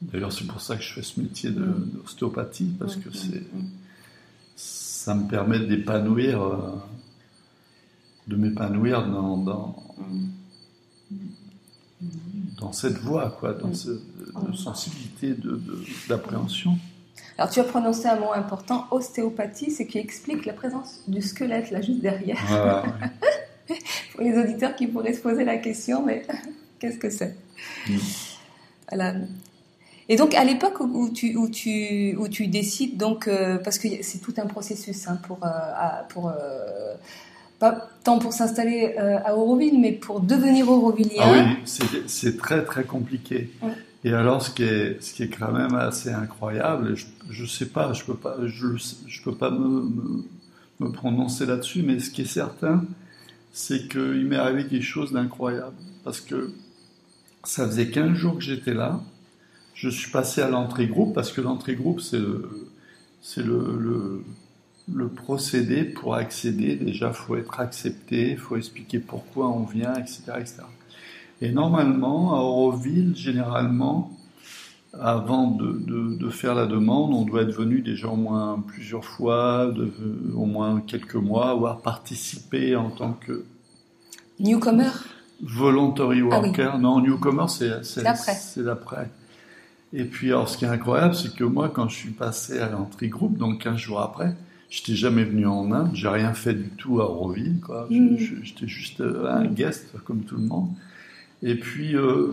D'ailleurs, 0.00 0.32
c'est 0.32 0.46
pour 0.46 0.60
ça 0.60 0.76
que 0.76 0.82
je 0.82 0.92
fais 0.94 1.02
ce 1.02 1.20
métier 1.20 1.50
d'ostéopathie, 1.50 2.72
parce 2.78 2.96
que 2.96 3.12
c'est, 3.12 3.42
ça 4.56 5.14
me 5.14 5.28
permet 5.28 5.60
d'épanouir, 5.60 6.42
euh, 6.42 6.58
de 8.26 8.36
m'épanouir 8.36 9.06
dans, 9.06 9.36
dans, 9.36 9.76
dans, 12.58 12.72
cette 12.72 12.98
voie, 12.98 13.36
quoi, 13.38 13.54
dans 13.54 13.74
cette 13.74 14.00
sensibilité 14.54 15.34
d'appréhension. 16.08 16.78
Alors 17.38 17.50
tu 17.50 17.60
as 17.60 17.64
prononcé 17.64 18.06
un 18.06 18.16
mot 18.16 18.32
important, 18.32 18.86
ostéopathie, 18.90 19.70
ce 19.70 19.82
qui 19.82 19.98
explique 19.98 20.44
la 20.46 20.52
présence 20.52 21.00
du 21.08 21.22
squelette 21.22 21.70
là 21.70 21.80
juste 21.80 22.00
derrière. 22.00 22.38
Pour 24.12 24.22
les 24.22 24.36
auditeurs 24.38 24.76
qui 24.76 24.86
pourraient 24.86 25.14
se 25.14 25.20
poser 25.20 25.44
la 25.44 25.56
question, 25.56 26.04
mais 26.04 26.26
Qu'est-ce 26.82 26.98
que 26.98 27.10
c'est? 27.10 27.36
Voilà. 28.88 29.14
Et 30.08 30.16
donc, 30.16 30.34
à 30.34 30.42
l'époque 30.42 30.80
où 30.80 31.10
tu, 31.14 31.36
où, 31.36 31.48
tu, 31.48 32.16
où 32.18 32.26
tu 32.26 32.48
décides, 32.48 32.96
donc, 32.96 33.28
euh, 33.28 33.56
parce 33.58 33.78
que 33.78 33.86
c'est 34.00 34.18
tout 34.18 34.34
un 34.38 34.46
processus 34.46 35.06
hein, 35.06 35.20
pour, 35.28 35.38
euh, 35.44 35.48
pour 36.08 36.30
euh, 36.30 36.94
pas 37.60 37.88
tant 38.02 38.18
pour 38.18 38.32
s'installer 38.32 38.96
à 38.96 39.36
Auroville, 39.36 39.80
mais 39.80 39.92
pour 39.92 40.18
devenir 40.18 40.68
aurovillien. 40.68 41.22
Ah 41.22 41.32
oui, 41.32 42.02
c'est 42.08 42.36
très 42.36 42.64
très 42.64 42.82
compliqué. 42.82 43.52
Et 44.02 44.12
alors, 44.12 44.42
ce 44.42 44.50
qui 44.50 44.64
est, 44.64 45.00
ce 45.00 45.14
qui 45.14 45.22
est 45.22 45.28
quand 45.28 45.52
même 45.52 45.76
assez 45.76 46.10
incroyable, 46.10 46.96
je, 47.30 47.42
ne 47.42 47.46
sais 47.46 47.66
pas, 47.66 47.92
je 47.92 48.02
peux 48.02 48.16
pas, 48.16 48.38
je, 48.44 48.66
je 49.06 49.22
peux 49.22 49.36
pas 49.36 49.50
me, 49.52 49.88
me, 50.80 50.90
prononcer 50.90 51.46
là-dessus, 51.46 51.84
mais 51.84 52.00
ce 52.00 52.10
qui 52.10 52.22
est 52.22 52.24
certain, 52.24 52.84
c'est 53.52 53.86
qu'il 53.86 54.26
m'est 54.26 54.34
arrivé 54.34 54.66
quelque 54.66 54.82
chose 54.82 55.12
d'incroyable, 55.12 55.76
parce 56.02 56.20
que 56.20 56.52
ça 57.44 57.66
faisait 57.66 57.88
15 57.90 58.14
jours 58.14 58.36
que 58.36 58.42
j'étais 58.42 58.74
là. 58.74 59.00
Je 59.74 59.88
suis 59.88 60.10
passé 60.10 60.42
à 60.42 60.48
l'entrée 60.48 60.86
groupe, 60.86 61.14
parce 61.14 61.32
que 61.32 61.40
l'entrée 61.40 61.74
groupe, 61.74 62.00
c'est 62.00 63.42
le, 63.42 64.22
procédé 65.16 65.84
pour 65.84 66.14
accéder. 66.14 66.76
Déjà, 66.76 67.08
il 67.08 67.14
faut 67.14 67.36
être 67.36 67.60
accepté, 67.60 68.32
il 68.32 68.38
faut 68.38 68.56
expliquer 68.56 68.98
pourquoi 68.98 69.48
on 69.48 69.64
vient, 69.64 69.94
etc. 69.94 70.22
etc. 70.38 70.62
Et 71.40 71.50
normalement, 71.50 72.34
à 72.34 72.38
Auroville, 72.38 73.16
généralement, 73.16 74.12
avant 75.00 75.50
de, 75.50 76.30
faire 76.30 76.54
la 76.54 76.66
demande, 76.66 77.12
on 77.14 77.22
doit 77.22 77.42
être 77.42 77.54
venu 77.54 77.80
déjà 77.80 78.08
au 78.08 78.16
moins 78.16 78.62
plusieurs 78.66 79.04
fois, 79.04 79.72
au 80.34 80.46
moins 80.46 80.80
quelques 80.80 81.16
mois, 81.16 81.50
avoir 81.50 81.80
participé 81.80 82.76
en 82.76 82.90
tant 82.90 83.14
que... 83.14 83.44
Newcomer? 84.38 84.90
Voluntary 85.42 86.20
ah 86.20 86.40
worker. 86.40 86.78
Non, 86.78 87.00
newcomer, 87.00 87.46
c'est 87.48 88.02
l'après. 88.02 89.10
Et 89.92 90.04
puis, 90.04 90.28
alors, 90.28 90.48
ce 90.48 90.56
qui 90.56 90.64
est 90.64 90.68
incroyable, 90.68 91.14
c'est 91.14 91.34
que 91.34 91.44
moi, 91.44 91.68
quand 91.68 91.88
je 91.88 91.96
suis 91.96 92.10
passé 92.10 92.58
à 92.58 92.70
l'entrée 92.70 93.08
groupe, 93.08 93.36
donc 93.36 93.62
15 93.62 93.76
jours 93.76 94.00
après, 94.00 94.34
j'étais 94.70 94.94
jamais 94.94 95.24
venu 95.24 95.46
en 95.46 95.70
Inde, 95.70 95.90
j'ai 95.92 96.08
rien 96.08 96.32
fait 96.32 96.54
du 96.54 96.70
tout 96.70 97.00
à 97.00 97.10
Auroville, 97.10 97.60
quoi. 97.60 97.86
Mm. 97.90 98.16
J'étais 98.42 98.68
juste 98.68 99.02
un 99.02 99.44
guest, 99.46 99.92
comme 100.04 100.22
tout 100.22 100.36
le 100.36 100.46
monde. 100.46 100.70
Et 101.42 101.56
puis, 101.56 101.94
euh, 101.96 102.32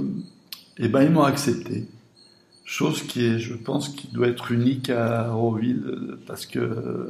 eh 0.78 0.88
ben, 0.88 1.02
ils 1.04 1.12
m'ont 1.12 1.24
accepté. 1.24 1.86
Chose 2.64 3.02
qui 3.02 3.26
est, 3.26 3.40
je 3.40 3.56
pense, 3.56 3.90
qui 3.90 4.08
doit 4.08 4.28
être 4.28 4.52
unique 4.52 4.90
à 4.90 5.34
Auroville, 5.34 6.18
parce 6.28 6.46
que, 6.46 7.10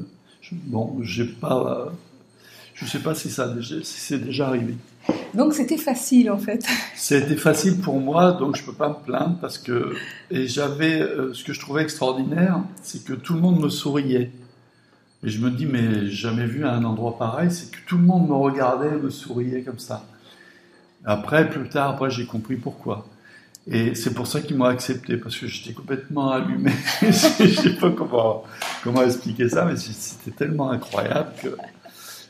bon, 0.51 0.97
j'ai 1.03 1.25
pas, 1.25 1.93
je 2.73 2.85
sais 2.85 2.99
pas 2.99 3.13
si 3.13 3.29
ça, 3.29 3.53
si 3.61 3.83
c'est 3.83 4.19
déjà 4.19 4.47
arrivé. 4.47 4.75
Donc 5.33 5.53
c'était 5.53 5.77
facile 5.77 6.31
en 6.31 6.37
fait. 6.37 6.65
C'était 6.95 7.35
facile 7.35 7.77
pour 7.79 7.99
moi, 7.99 8.33
donc 8.33 8.57
je 8.57 8.63
peux 8.63 8.73
pas 8.73 8.89
me 8.89 9.05
plaindre 9.05 9.37
parce 9.39 9.57
que 9.57 9.93
et 10.31 10.47
j'avais 10.47 11.01
euh, 11.01 11.33
ce 11.33 11.43
que 11.43 11.53
je 11.53 11.59
trouvais 11.59 11.83
extraordinaire, 11.83 12.61
c'est 12.81 13.03
que 13.03 13.13
tout 13.13 13.33
le 13.33 13.41
monde 13.41 13.59
me 13.59 13.69
souriait. 13.69 14.31
Et 15.23 15.29
je 15.29 15.41
me 15.41 15.51
dis 15.51 15.65
mais 15.65 16.07
jamais 16.07 16.45
vu 16.45 16.65
un 16.65 16.83
endroit 16.83 17.17
pareil, 17.17 17.51
c'est 17.51 17.71
que 17.71 17.77
tout 17.85 17.97
le 17.97 18.03
monde 18.03 18.27
me 18.27 18.35
regardait, 18.35 18.91
me 18.91 19.09
souriait 19.09 19.61
comme 19.61 19.79
ça. 19.79 20.05
Après, 21.05 21.49
plus 21.49 21.69
tard, 21.69 21.91
après, 21.91 22.09
j'ai 22.09 22.25
compris 22.25 22.55
pourquoi. 22.55 23.05
Et 23.71 23.93
c'est 23.93 24.13
pour 24.13 24.27
ça 24.27 24.41
qu'ils 24.41 24.57
m'ont 24.57 24.65
accepté, 24.65 25.17
parce 25.17 25.37
que 25.37 25.47
j'étais 25.47 25.73
complètement 25.73 26.31
allumé. 26.31 26.71
je 27.01 27.43
ne 27.43 27.47
sais 27.47 27.75
pas 27.75 27.91
comment, 27.91 28.43
comment 28.83 29.03
expliquer 29.03 29.47
ça, 29.49 29.65
mais 29.65 29.75
c'était 29.77 30.31
tellement 30.31 30.71
incroyable 30.71 31.31
que 31.41 31.49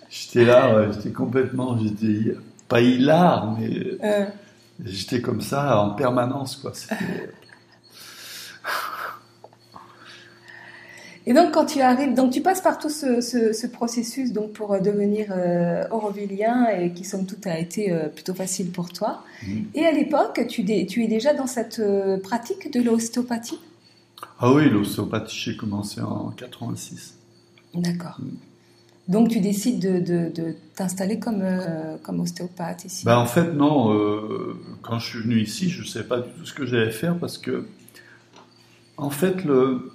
j'étais 0.09 0.45
là, 0.45 0.91
j'étais 0.91 1.11
complètement, 1.11 1.79
j'étais 1.79 2.35
pas 2.69 2.81
hilar, 2.81 3.57
mais 3.59 3.69
euh. 4.03 4.25
j'étais 4.85 5.21
comme 5.21 5.41
ça 5.41 5.81
en 5.81 5.89
permanence. 5.91 6.55
Quoi. 6.55 6.71
Et 11.29 11.33
donc, 11.33 11.51
quand 11.51 11.65
tu 11.65 11.79
arrives, 11.81 12.15
donc 12.15 12.31
tu 12.31 12.41
passes 12.41 12.61
par 12.61 12.79
tout 12.79 12.89
ce, 12.89 13.67
processus 13.67 14.33
donc 14.33 14.53
pour 14.53 14.73
euh, 14.73 14.79
devenir 14.79 15.27
euh, 15.29 15.83
aurovillien 15.91 16.67
et 16.69 16.91
qui, 16.91 17.03
somme 17.03 17.27
toute, 17.27 17.45
a 17.45 17.59
été 17.59 17.91
euh, 17.91 18.07
plutôt 18.07 18.33
facile 18.33 18.71
pour 18.71 18.89
toi. 18.91 19.23
Mm. 19.43 19.61
Et 19.75 19.85
à 19.85 19.91
l'époque, 19.91 20.47
tu, 20.47 20.65
tu, 20.87 21.03
es 21.03 21.07
déjà 21.07 21.35
dans 21.35 21.45
cette 21.45 21.81
pratique 22.23 22.73
de 22.73 22.81
l'ostéopathie? 22.81 23.59
Ah 24.39 24.51
oui, 24.51 24.71
l'ostéopathie, 24.71 25.37
j'ai 25.37 25.55
commencé 25.55 26.01
en 26.01 26.31
86. 26.31 27.15
D'accord. 27.75 28.17
Mm. 28.19 28.48
Donc, 29.09 29.29
tu 29.29 29.41
décides 29.41 29.79
de, 29.81 30.55
t'installer 30.75 31.19
comme, 31.19 31.43
comme 32.03 32.21
ostéopathe 32.21 32.85
ici 32.85 33.03
ben, 33.05 33.17
En 33.17 33.25
fait, 33.25 33.51
non. 33.53 33.93
quand 34.81 34.99
je 34.99 35.09
suis 35.09 35.19
venu 35.19 35.41
ici, 35.41 35.69
je 35.69 35.81
ne 35.81 35.87
savais 35.87 36.07
pas 36.07 36.19
du 36.21 36.29
tout 36.29 36.45
ce 36.45 36.53
que 36.53 36.65
j'allais 36.65 36.91
faire 36.91 37.17
parce 37.17 37.37
que, 37.37 37.65
en 38.97 39.09
fait, 39.09 39.43
le 39.43 39.91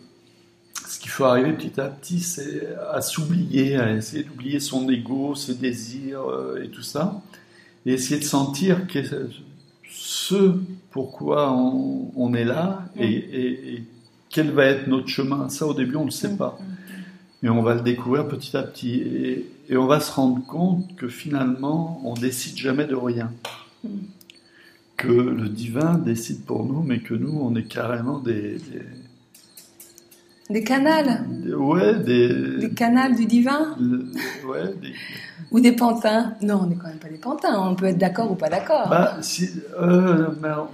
ce 0.87 0.99
qu'il 0.99 1.11
faut 1.11 1.25
arriver 1.25 1.53
petit 1.53 1.81
à 1.81 1.87
petit, 1.87 2.21
c'est 2.21 2.69
à 2.93 3.01
s'oublier, 3.01 3.77
à 3.77 3.93
essayer 3.93 4.23
d'oublier 4.23 4.61
son 4.61 4.89
ego, 4.89 5.35
ses 5.35 5.55
désirs 5.55 6.29
euh, 6.29 6.63
et 6.63 6.69
tout 6.69 6.83
ça, 6.83 7.23
et 7.87 7.95
essayer 7.95 8.21
de 8.21 8.25
sentir 8.25 8.87
que 8.87 8.99
ce 9.91 10.55
pourquoi 10.91 11.53
on, 11.53 12.35
est 12.35 12.45
là 12.45 12.85
et, 12.99 13.83
quel 14.31 14.51
va 14.51 14.67
être 14.67 14.87
notre 14.89 15.09
chemin. 15.09 15.49
Ça, 15.49 15.67
au 15.67 15.75
début, 15.75 15.97
on 15.97 16.01
ne 16.01 16.07
le 16.07 16.11
sait 16.11 16.37
pas. 16.37 16.59
Mais 17.45 17.51
on 17.51 17.63
va 17.63 17.75
le 17.75 17.83
découvrir 17.83 18.27
petit 18.27 18.57
à 18.57 18.63
petit. 18.63 19.47
Et, 19.69 19.77
on 19.77 19.85
va 19.85 20.01
se 20.01 20.11
rendre 20.11 20.45
compte 20.47 20.97
que 20.97 21.09
finalement, 21.09 22.01
on 22.03 22.15
décide 22.15 22.57
jamais 22.57 22.87
de 22.87 22.95
rien. 22.95 23.31
Que 24.97 25.09
le 25.09 25.51
divin 25.51 25.99
décide 25.99 26.47
pour 26.47 26.65
nous, 26.65 26.83
mais 26.83 27.01
que 27.01 27.13
nous, 27.13 27.39
on 27.39 27.55
est 27.55 27.65
carrément 27.65 28.19
des 28.19 28.57
des 30.49 30.63
canals 30.63 31.27
Ouais, 31.57 31.95
des... 31.99 32.59
Des 32.59 32.71
canals 32.71 33.15
du 33.15 33.27
divin 33.27 33.77
Ouais, 34.47 34.75
des... 34.81 34.93
Ou 35.51 35.61
des 35.61 35.73
pantins 35.73 36.35
Non, 36.41 36.61
on 36.63 36.67
n'est 36.67 36.77
quand 36.77 36.89
même 36.89 36.99
pas 36.99 37.09
des 37.09 37.19
pantins, 37.19 37.61
on 37.61 37.75
peut 37.75 37.87
être 37.87 37.99
d'accord 37.99 38.31
ou 38.31 38.35
pas 38.35 38.49
d'accord. 38.49 38.89
Bah, 38.89 39.19
si, 39.21 39.51
euh, 39.81 40.29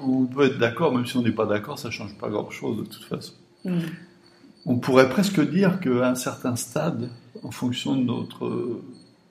on 0.07 0.25
peut 0.25 0.47
être 0.47 0.59
d'accord, 0.59 0.95
même 0.95 1.07
si 1.07 1.17
on 1.17 1.23
n'est 1.23 1.33
pas 1.33 1.47
d'accord, 1.47 1.79
ça 1.79 1.91
change 1.91 2.17
pas 2.17 2.29
grand-chose 2.29 2.79
de 2.79 2.85
toute 2.85 3.05
façon. 3.05 3.33
Hmm. 3.65 3.81
On 4.67 4.77
pourrait 4.77 5.09
presque 5.09 5.41
dire 5.41 5.81
qu'à 5.81 6.11
un 6.11 6.15
certain 6.15 6.57
stade, 6.57 7.09
en 7.43 7.51
fonction 7.51 7.97
de 7.97 8.03
notre 8.03 8.47
euh, 8.47 8.83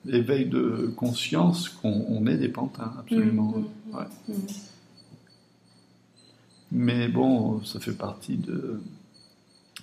éveil 0.07 0.45
de 0.45 0.91
conscience, 0.95 1.69
qu'on 1.69 2.25
est 2.25 2.38
des 2.38 2.50
pantins, 2.50 2.93
absolument. 3.00 3.53
Hmm, 3.91 3.98
hmm, 4.27 4.33
Mais 6.71 7.07
bon, 7.07 7.63
ça 7.63 7.79
fait 7.79 7.93
partie 7.93 8.38
de 8.38 8.81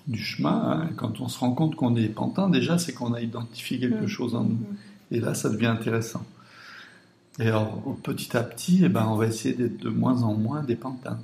du 0.07 0.23
chemin, 0.23 0.83
hein. 0.83 0.91
quand 0.97 1.21
on 1.21 1.29
se 1.29 1.39
rend 1.39 1.53
compte 1.53 1.75
qu'on 1.75 1.97
est 1.97 2.09
pantin, 2.09 2.49
déjà, 2.49 2.79
c'est 2.79 2.93
qu'on 2.93 3.13
a 3.13 3.21
identifié 3.21 3.79
quelque 3.79 4.05
mm. 4.05 4.09
chose 4.09 4.35
en 4.35 4.45
nous. 4.45 4.55
Mm. 4.55 4.77
Et 5.13 5.21
là, 5.21 5.35
ça 5.35 5.51
devient 5.51 5.67
intéressant. 5.67 6.25
Et 7.39 7.49
alors, 7.49 7.83
petit 8.03 8.37
à 8.37 8.43
petit, 8.43 8.83
eh 8.85 8.89
ben, 8.89 9.07
on 9.09 9.17
va 9.17 9.27
essayer 9.27 9.55
d'être 9.55 9.79
de 9.79 9.89
moins 9.89 10.23
en 10.23 10.35
moins 10.35 10.63
des 10.63 10.77
pantins. 10.77 11.19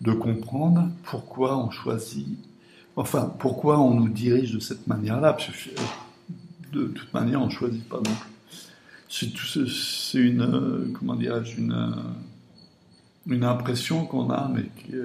De 0.00 0.12
comprendre 0.12 0.88
pourquoi 1.04 1.58
on 1.58 1.70
choisit, 1.70 2.26
enfin, 2.96 3.32
pourquoi 3.38 3.78
on 3.80 3.94
nous 3.94 4.08
dirige 4.08 4.52
de 4.52 4.60
cette 4.60 4.86
manière-là? 4.86 5.34
Que 5.34 6.76
de 6.76 6.86
toute 6.86 7.12
manière, 7.14 7.40
on 7.40 7.46
ne 7.46 7.50
choisit 7.50 7.88
pas 7.88 7.96
non 7.96 8.02
plus. 8.02 8.30
C'est 9.08 10.18
une, 10.18 10.92
comment 10.98 11.14
dirais-je, 11.14 11.58
une, 11.58 11.94
une 13.28 13.44
impression 13.44 14.06
qu'on 14.06 14.30
a, 14.30 14.50
mais 14.52 14.62
qui, 14.62 14.96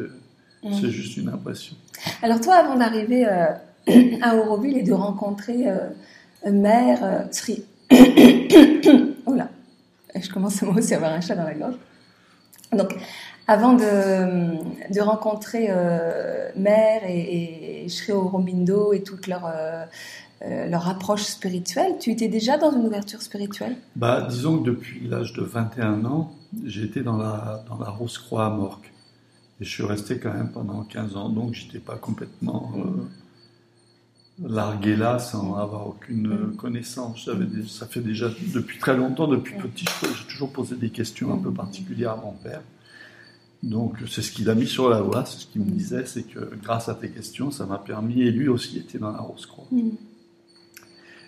Mm. 0.63 0.73
C'est 0.73 0.89
juste 0.89 1.17
une 1.17 1.29
impression. 1.29 1.75
Alors 2.21 2.41
toi, 2.41 2.55
avant 2.55 2.75
d'arriver 2.75 3.25
euh, 3.25 3.47
à 4.21 4.35
Auroville 4.35 4.77
et 4.77 4.83
de 4.83 4.93
rencontrer 4.93 5.69
euh, 5.69 5.89
Mère 6.51 7.03
euh, 7.03 7.23
Sri... 7.31 7.63
oh 9.25 9.33
là, 9.33 9.49
je 10.15 10.29
commence 10.29 10.61
moi 10.61 10.75
aussi 10.77 10.93
à 10.93 10.97
avoir 10.97 11.13
un 11.13 11.21
chat 11.21 11.35
dans 11.35 11.43
la 11.43 11.53
gorge. 11.53 11.75
Donc, 12.71 12.95
avant 13.49 13.73
de, 13.73 14.93
de 14.93 15.01
rencontrer 15.01 15.69
Mère 16.55 17.01
et, 17.05 17.83
et 17.83 17.89
Sri 17.89 18.11
Aurobindo 18.11 18.93
et 18.93 19.01
toute 19.01 19.25
leur, 19.25 19.51
leur 20.45 20.87
approche 20.87 21.23
spirituelle, 21.23 21.93
tu 21.99 22.11
étais 22.11 22.27
déjà 22.27 22.59
dans 22.59 22.71
une 22.71 22.85
ouverture 22.85 23.23
spirituelle? 23.23 23.75
Bah, 23.95 24.27
Disons 24.29 24.59
que 24.59 24.65
depuis 24.65 25.07
l'âge 25.07 25.33
de 25.33 25.41
21 25.41 26.05
ans, 26.05 26.31
j'ai 26.63 26.83
été 26.83 27.01
dans 27.01 27.17
la, 27.17 27.63
dans 27.67 27.79
la 27.79 27.89
Rose-Croix 27.89 28.45
à 28.45 28.49
Morque. 28.51 28.91
Et 29.59 29.65
je 29.65 29.69
suis 29.69 29.83
resté 29.83 30.19
quand 30.19 30.33
même 30.33 30.51
pendant 30.51 30.83
15 30.83 31.15
ans, 31.17 31.29
donc 31.29 31.53
j'étais 31.53 31.79
pas 31.79 31.97
complètement 31.97 32.71
euh, 32.77 34.47
largué 34.47 34.95
là 34.95 35.19
sans 35.19 35.55
avoir 35.55 35.87
aucune 35.87 36.55
connaissance. 36.55 37.29
ça 37.67 37.87
fait 37.87 37.99
déjà 37.99 38.29
depuis 38.53 38.79
très 38.79 38.95
longtemps, 38.95 39.27
depuis 39.27 39.55
petit, 39.55 39.85
j'ai 40.03 40.27
toujours 40.27 40.51
posé 40.51 40.75
des 40.75 40.91
questions 40.91 41.33
un 41.33 41.37
peu 41.37 41.51
particulières 41.51 42.11
à 42.11 42.21
mon 42.23 42.31
père. 42.31 42.61
Donc 43.61 43.97
c'est 44.07 44.21
ce 44.21 44.31
qu'il 44.31 44.49
a 44.49 44.55
mis 44.55 44.67
sur 44.67 44.89
la 44.89 45.01
voie, 45.01 45.25
c'est 45.25 45.39
ce 45.39 45.47
qu'il 45.47 45.61
me 45.61 45.69
disait, 45.69 46.05
c'est 46.05 46.23
que 46.23 46.39
grâce 46.63 46.87
à 46.87 46.95
tes 46.95 47.09
questions, 47.09 47.51
ça 47.51 47.65
m'a 47.65 47.77
permis, 47.77 48.21
et 48.21 48.31
lui 48.31 48.47
aussi 48.47 48.77
était 48.77 48.99
dans 48.99 49.11
la 49.11 49.19
Rose-Croix. 49.19 49.67
Mm. 49.71 49.89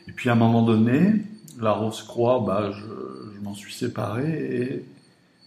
Et 0.07 0.11
puis 0.13 0.29
à 0.29 0.33
un 0.33 0.35
moment 0.35 0.63
donné, 0.63 1.25
la 1.59 1.73
Rose-Croix, 1.73 2.43
bah, 2.45 2.71
je, 2.71 3.35
je 3.35 3.41
m'en 3.41 3.53
suis 3.53 3.73
séparé 3.73 4.55
et 4.55 4.85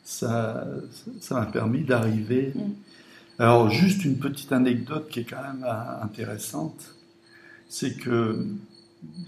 ça 0.02 0.66
ça 1.20 1.36
m'a 1.36 1.46
permis 1.46 1.84
d'arriver. 1.84 2.52
Mm. 2.54 2.60
Alors, 3.38 3.68
juste 3.68 4.04
une 4.04 4.18
petite 4.18 4.52
anecdote 4.52 5.08
qui 5.08 5.20
est 5.20 5.24
quand 5.24 5.42
même 5.42 5.64
euh, 5.64 6.02
intéressante, 6.02 6.94
c'est 7.68 7.96
que 7.96 8.46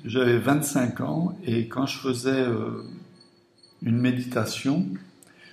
j'avais 0.04 0.38
25 0.38 1.00
ans 1.00 1.36
et 1.44 1.66
quand 1.66 1.86
je 1.86 1.98
faisais 1.98 2.30
euh, 2.30 2.84
une 3.82 3.98
méditation, 3.98 4.86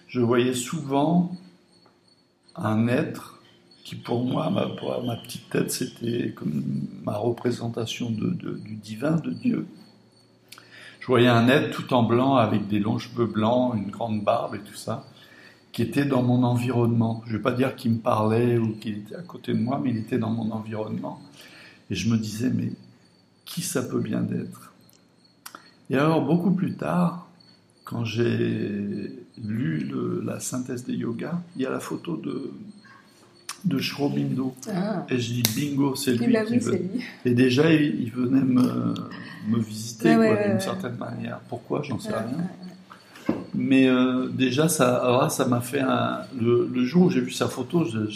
je 0.07 0.19
voyais 0.19 0.53
souvent 0.53 1.35
un 2.55 2.87
être 2.87 3.41
qui 3.83 3.95
pour 3.95 4.23
moi, 4.23 4.49
ma, 4.49 4.67
ma 5.03 5.15
petite 5.17 5.49
tête, 5.49 5.71
c'était 5.71 6.31
comme 6.31 6.63
ma 7.03 7.17
représentation 7.17 8.09
du 8.09 8.75
divin, 8.75 9.17
de 9.17 9.31
Dieu. 9.31 9.67
Je 10.99 11.07
voyais 11.07 11.27
un 11.27 11.49
être 11.49 11.71
tout 11.71 11.93
en 11.93 12.03
blanc 12.03 12.35
avec 12.37 12.67
des 12.67 12.79
longs 12.79 12.97
cheveux 12.97 13.25
blancs, 13.25 13.73
une 13.75 13.91
grande 13.91 14.23
barbe 14.23 14.55
et 14.55 14.59
tout 14.59 14.75
ça, 14.75 15.05
qui 15.73 15.81
était 15.81 16.05
dans 16.05 16.23
mon 16.23 16.43
environnement. 16.43 17.21
Je 17.25 17.33
ne 17.33 17.37
vais 17.37 17.43
pas 17.43 17.51
dire 17.51 17.75
qu'il 17.75 17.91
me 17.91 17.97
parlait 17.97 18.57
ou 18.57 18.77
qu'il 18.77 18.99
était 18.99 19.15
à 19.15 19.21
côté 19.21 19.53
de 19.53 19.59
moi, 19.59 19.81
mais 19.83 19.89
il 19.89 19.97
était 19.97 20.17
dans 20.17 20.29
mon 20.29 20.51
environnement. 20.51 21.19
Et 21.89 21.95
je 21.95 22.09
me 22.09 22.17
disais, 22.17 22.49
mais 22.49 22.71
qui 23.43 23.61
ça 23.61 23.83
peut 23.83 23.99
bien 23.99 24.25
être? 24.31 24.73
Et 25.89 25.97
alors, 25.97 26.23
beaucoup 26.23 26.51
plus 26.51 26.75
tard, 26.75 27.27
quand 27.83 28.05
j'ai 28.05 29.22
lu 29.43 29.89
la 30.23 30.39
synthèse 30.39 30.85
des 30.85 30.93
yogas, 30.93 31.39
il 31.55 31.63
y 31.63 31.65
a 31.65 31.69
la 31.69 31.79
photo 31.79 32.17
de, 32.17 32.51
de 33.65 33.79
Shrobindo. 33.79 34.53
Ah. 34.69 35.05
Et 35.09 35.17
je 35.17 35.33
dis 35.33 35.43
bingo, 35.55 35.95
c'est 35.95 36.13
lui. 36.13 36.35
Qui 36.45 36.57
veut. 36.59 36.81
Et 37.25 37.33
déjà, 37.33 37.71
il, 37.71 38.11
venait 38.11 38.43
me, 38.43 38.93
me 39.47 39.59
visiter 39.59 40.15
d'une 40.15 40.59
certaine 40.59 40.97
manière. 40.97 41.39
Pourquoi 41.49 41.81
J'en 41.83 41.99
sais 41.99 42.09
rien. 42.09 43.35
Mais 43.53 43.87
euh, 43.87 44.27
déjà, 44.27 44.67
ça, 44.67 45.27
ça 45.29 45.45
m'a 45.45 45.61
fait 45.61 45.81
un. 45.81 46.21
Le, 46.39 46.83
jour 46.83 47.03
où 47.03 47.09
j'ai 47.09 47.21
vu 47.21 47.31
sa 47.31 47.47
photo, 47.47 47.85
je, 47.85 48.09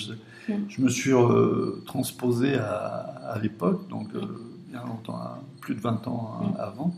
je, 0.70 0.82
me 0.82 0.90
suis 0.90 1.14
euh, 1.14 1.82
transposé 1.86 2.56
à, 2.56 3.34
à 3.34 3.40
l'époque, 3.40 3.88
donc 3.88 4.08
euh, 4.16 4.22
bien 4.70 4.84
longtemps, 4.86 5.20
plus 5.62 5.76
de 5.76 5.80
20 5.80 6.08
ans 6.08 6.40
hein, 6.42 6.54
avant. 6.60 6.94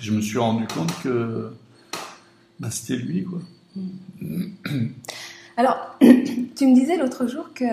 Je 0.00 0.12
me 0.12 0.20
suis 0.22 0.38
rendu 0.38 0.66
compte 0.68 0.92
que 1.02 1.52
bah, 2.62 2.70
c'était 2.70 2.96
lui, 2.96 3.24
quoi. 3.24 3.40
Alors, 5.56 5.96
tu 6.00 6.66
me 6.66 6.74
disais 6.74 6.96
l'autre 6.96 7.26
jour 7.26 7.52
que 7.52 7.64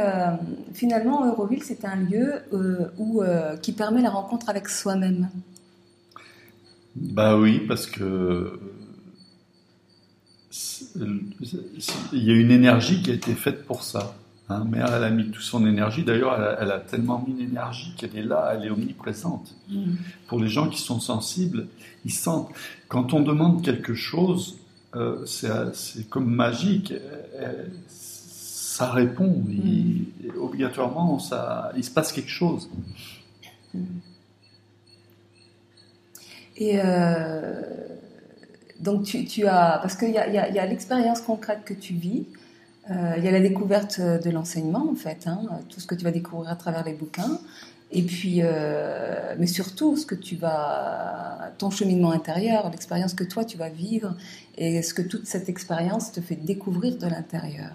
finalement, 0.74 1.26
Euroville, 1.26 1.64
c'est 1.64 1.86
un 1.86 1.96
lieu 1.96 2.42
où, 2.98 3.22
qui 3.62 3.72
permet 3.72 4.02
la 4.02 4.10
rencontre 4.10 4.50
avec 4.50 4.68
soi-même. 4.68 5.30
Bah 6.96 7.38
oui, 7.38 7.60
parce 7.68 7.86
que 7.86 8.60
il 10.96 12.24
y 12.24 12.32
a 12.32 12.34
une 12.34 12.52
énergie 12.52 13.02
qui 13.02 13.12
a 13.12 13.14
été 13.14 13.34
faite 13.34 13.66
pour 13.66 13.84
ça. 13.84 14.16
Hein. 14.50 14.66
Mère, 14.66 14.94
elle 14.94 15.04
a 15.04 15.10
mis 15.12 15.30
toute 15.30 15.44
son 15.44 15.66
énergie. 15.66 16.04
D'ailleurs, 16.04 16.58
elle, 16.60 16.72
a 16.72 16.80
tellement 16.80 17.24
mis 17.26 17.36
l'énergie 17.36 17.94
qu'elle 17.96 18.16
est 18.18 18.24
là, 18.24 18.54
elle 18.56 18.66
est 18.66 18.70
omniprésente. 18.72 19.56
Mm. 19.70 19.94
Pour 20.28 20.40
les 20.40 20.48
gens 20.48 20.68
qui 20.68 20.82
sont 20.82 21.00
sensibles, 21.00 21.68
ils 22.06 22.12
sentent. 22.12 22.50
Quand 22.88 23.14
on 23.14 23.22
demande 23.22 23.64
quelque 23.64 23.94
chose, 23.94 24.58
euh, 24.96 25.26
c'est 25.26 26.10
comme 26.10 26.30
magique. 26.34 26.94
ça 27.88 28.92
répond. 28.92 29.44
Mm. 29.46 30.06
obligatoirement, 30.40 31.20
ça, 31.20 31.72
il 31.76 31.84
se 31.84 31.92
passe 31.92 32.12
quelque 32.12 32.30
chose. 32.30 32.70
Et 36.58 36.80
euh, 36.84 37.62
donc 38.80 39.04
tu, 39.04 39.48
as, 39.48 39.80
parce 39.82 39.96
qu'il 39.96 40.12
y 40.12 40.18
a, 40.18 40.66
l'expérience 40.66 41.22
concrète 41.22 41.62
que 41.64 41.74
tu 41.74 41.94
vis, 41.94 42.26
euh, 42.92 43.14
il 43.18 43.24
y 43.24 43.28
a 43.28 43.32
la 43.32 43.40
découverte 43.40 44.02
de 44.02 44.30
l'enseignement 44.30 44.90
en 44.92 44.96
fait, 44.96 45.28
hein, 45.28 45.42
tout 45.70 45.80
ce 45.80 45.88
que 45.88 45.96
tu 45.96 46.04
vas 46.04 46.12
découvrir 46.12 46.50
à 46.50 46.56
travers 46.56 46.84
les 46.84 46.94
bouquins, 46.94 47.40
et 47.92 48.04
puis, 48.04 48.42
euh, 48.42 49.36
mais 49.40 49.48
surtout 49.48 49.98
ce 49.98 50.06
que 50.06 50.16
tu 50.16 50.36
vas, 50.36 51.52
ton 51.58 51.72
cheminement 51.72 52.12
intérieur, 52.12 52.70
l'expérience 52.70 53.14
que 53.14 53.24
toi 53.24 53.44
tu 53.44 53.58
vas 53.58 53.70
vivre, 53.70 54.16
et 54.58 54.82
ce 54.84 54.94
que 54.94 55.02
toute 55.02 55.26
cette 55.26 55.50
expérience 55.50 56.12
te 56.12 56.22
fait 56.22 56.36
découvrir 56.36 56.98
de 56.98 57.08
l'intérieur. 57.08 57.72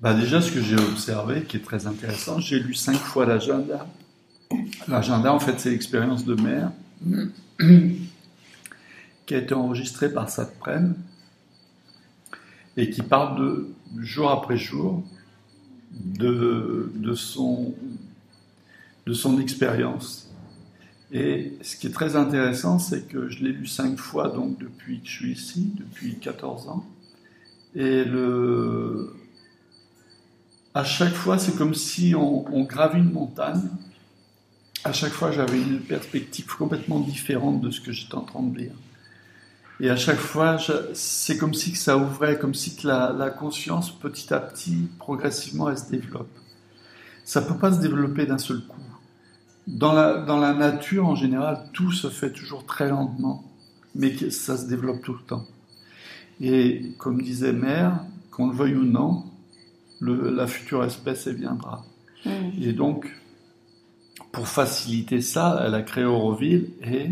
Bah 0.00 0.14
déjà, 0.14 0.40
ce 0.40 0.52
que 0.52 0.60
j'ai 0.60 0.76
observé, 0.76 1.42
qui 1.42 1.56
est 1.56 1.64
très 1.64 1.86
intéressant, 1.86 2.38
j'ai 2.38 2.60
lu 2.60 2.74
cinq 2.74 2.96
fois 2.96 3.26
l'agenda. 3.26 3.86
L'agenda, 4.86 5.32
en 5.32 5.40
fait, 5.40 5.58
c'est 5.58 5.70
l'expérience 5.70 6.24
de 6.24 6.34
mère 6.34 6.70
qui 9.26 9.34
a 9.34 9.38
été 9.38 9.54
enregistré 9.54 10.12
par 10.12 10.28
Satprem 10.28 10.94
et 12.76 12.90
qui 12.90 13.02
parle 13.02 13.38
de 13.38 13.74
jour 14.02 14.30
après 14.30 14.56
jour 14.56 15.02
de, 15.92 16.92
de 16.94 17.14
son, 17.14 17.74
de 19.06 19.12
son 19.12 19.38
expérience. 19.40 20.30
Et 21.12 21.56
ce 21.62 21.76
qui 21.76 21.86
est 21.86 21.92
très 21.92 22.16
intéressant, 22.16 22.78
c'est 22.78 23.06
que 23.06 23.28
je 23.28 23.44
l'ai 23.44 23.52
lu 23.52 23.66
cinq 23.66 23.98
fois 23.98 24.30
donc 24.30 24.58
depuis 24.58 25.00
que 25.00 25.06
je 25.06 25.12
suis 25.12 25.32
ici, 25.32 25.72
depuis 25.78 26.18
14 26.18 26.68
ans. 26.68 26.84
Et 27.74 28.04
le, 28.04 29.14
à 30.74 30.84
chaque 30.84 31.14
fois, 31.14 31.38
c'est 31.38 31.56
comme 31.56 31.74
si 31.74 32.14
on, 32.16 32.44
on 32.52 32.64
gravit 32.64 32.98
une 32.98 33.12
montagne. 33.12 33.62
À 34.82 34.92
chaque 34.92 35.12
fois, 35.12 35.30
j'avais 35.30 35.60
une 35.60 35.80
perspective 35.80 36.46
complètement 36.46 37.00
différente 37.00 37.60
de 37.60 37.70
ce 37.70 37.80
que 37.80 37.92
j'étais 37.92 38.16
en 38.16 38.22
train 38.22 38.42
de 38.42 38.58
lire. 38.58 38.74
Et 39.80 39.90
à 39.90 39.96
chaque 39.96 40.18
fois, 40.18 40.58
c'est 40.94 41.36
comme 41.36 41.54
si 41.54 41.74
ça 41.74 41.96
ouvrait, 41.96 42.38
comme 42.38 42.54
si 42.54 42.76
la, 42.84 43.30
conscience, 43.30 43.90
petit 43.90 44.32
à 44.32 44.38
petit, 44.38 44.88
progressivement, 44.98 45.68
elle 45.68 45.78
se 45.78 45.90
développe. 45.90 46.30
Ça 47.24 47.40
ne 47.40 47.46
peut 47.46 47.58
pas 47.58 47.72
se 47.72 47.80
développer 47.80 48.26
d'un 48.26 48.38
seul 48.38 48.60
coup. 48.60 48.80
Dans 49.66 49.92
la, 49.92 50.18
dans 50.18 50.38
la 50.38 50.52
nature, 50.52 51.06
en 51.06 51.14
général, 51.14 51.68
tout 51.72 51.90
se 51.90 52.08
fait 52.08 52.32
toujours 52.32 52.66
très 52.66 52.88
lentement, 52.88 53.44
mais 53.94 54.14
ça 54.30 54.56
se 54.56 54.66
développe 54.66 55.02
tout 55.02 55.14
le 55.14 55.24
temps. 55.26 55.46
Et 56.40 56.92
comme 56.98 57.22
disait 57.22 57.52
Mère, 57.52 58.04
qu'on 58.30 58.48
le 58.48 58.54
veuille 58.54 58.74
ou 58.74 58.84
non, 58.84 59.24
le, 60.00 60.30
la 60.30 60.46
future 60.46 60.84
espèce, 60.84 61.26
elle 61.26 61.36
viendra. 61.36 61.84
Mmh. 62.26 62.30
Et 62.60 62.72
donc, 62.72 63.10
pour 64.32 64.48
faciliter 64.48 65.20
ça, 65.20 65.62
elle 65.64 65.74
a 65.74 65.82
créé 65.82 66.04
Auroville 66.04 66.70
et 66.82 67.10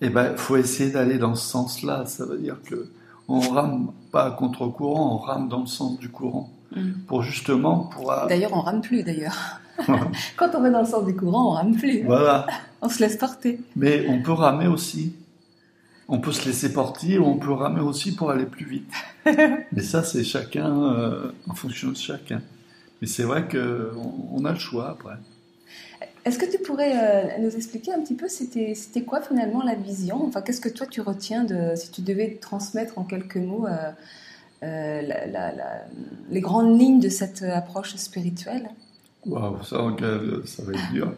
eh 0.00 0.10
ben, 0.10 0.36
faut 0.36 0.56
essayer 0.56 0.90
d'aller 0.90 1.18
dans 1.18 1.34
ce 1.34 1.46
sens-là. 1.48 2.04
Ça 2.06 2.26
veut 2.26 2.38
dire 2.38 2.56
que 2.64 2.88
on 3.28 3.40
rame 3.40 3.92
pas 4.10 4.24
à 4.24 4.30
contre-courant, 4.30 5.14
on 5.14 5.18
rame 5.18 5.48
dans 5.48 5.60
le 5.60 5.66
sens 5.66 5.98
du 5.98 6.10
courant. 6.10 6.50
Mm. 6.72 6.92
Pour 7.06 7.22
justement, 7.22 7.84
pour. 7.84 8.12
D'ailleurs, 8.28 8.52
on 8.54 8.60
rame 8.60 8.80
plus 8.80 9.02
d'ailleurs. 9.02 9.60
Quand 10.36 10.54
on 10.54 10.60
va 10.60 10.70
dans 10.70 10.80
le 10.80 10.86
sens 10.86 11.04
du 11.04 11.16
courant, 11.16 11.48
on 11.48 11.50
rame 11.50 11.76
plus. 11.76 12.02
Voilà. 12.04 12.46
on 12.80 12.88
se 12.88 13.00
laisse 13.00 13.16
porter. 13.16 13.60
Mais 13.76 14.06
on 14.08 14.22
peut 14.22 14.32
ramer 14.32 14.66
aussi. 14.66 15.14
On 16.06 16.20
peut 16.20 16.32
se 16.32 16.46
laisser 16.46 16.72
porter 16.72 17.18
ou 17.18 17.24
on 17.24 17.38
peut 17.38 17.52
ramer 17.52 17.80
aussi 17.80 18.14
pour 18.14 18.30
aller 18.30 18.44
plus 18.46 18.66
vite. 18.66 18.92
Mais 19.26 19.82
ça, 19.82 20.02
c'est 20.02 20.22
chacun 20.22 20.82
euh, 20.82 21.32
en 21.48 21.54
fonction 21.54 21.90
de 21.90 21.96
chacun. 21.96 22.42
Mais 23.00 23.08
c'est 23.08 23.22
vrai 23.22 23.48
qu'on 23.48 24.14
on 24.32 24.44
a 24.44 24.52
le 24.52 24.58
choix 24.58 24.90
après. 24.90 25.16
Est-ce 26.24 26.38
que 26.38 26.50
tu 26.50 26.58
pourrais 26.58 26.92
euh, 26.96 27.38
nous 27.40 27.54
expliquer 27.54 27.92
un 27.92 28.00
petit 28.00 28.14
peu 28.14 28.28
c'était 28.28 28.74
c'était 28.74 29.02
quoi 29.02 29.20
finalement 29.20 29.62
la 29.62 29.74
vision? 29.74 30.24
Enfin, 30.26 30.40
qu'est-ce 30.40 30.60
que 30.60 30.70
toi 30.70 30.86
tu 30.86 31.02
retiens 31.02 31.44
de 31.44 31.74
si 31.76 31.90
tu 31.90 32.00
devais 32.00 32.38
transmettre 32.40 32.98
en 32.98 33.04
quelques 33.04 33.36
mots 33.36 33.66
euh, 33.66 33.90
euh, 34.64 35.02
les 36.30 36.40
grandes 36.40 36.78
lignes 36.78 37.00
de 37.00 37.08
cette 37.08 37.42
approche 37.42 37.94
spirituelle 37.96 38.70
Waouh, 39.26 39.62
ça, 39.62 39.78
ça 40.44 40.62
va 40.64 40.72
être 40.72 40.92
dur. 40.92 41.12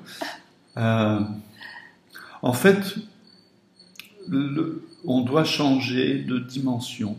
en 0.76 2.52
fait, 2.52 2.94
on 5.04 5.20
doit 5.22 5.44
changer 5.44 6.22
de 6.22 6.38
dimension 6.38 7.16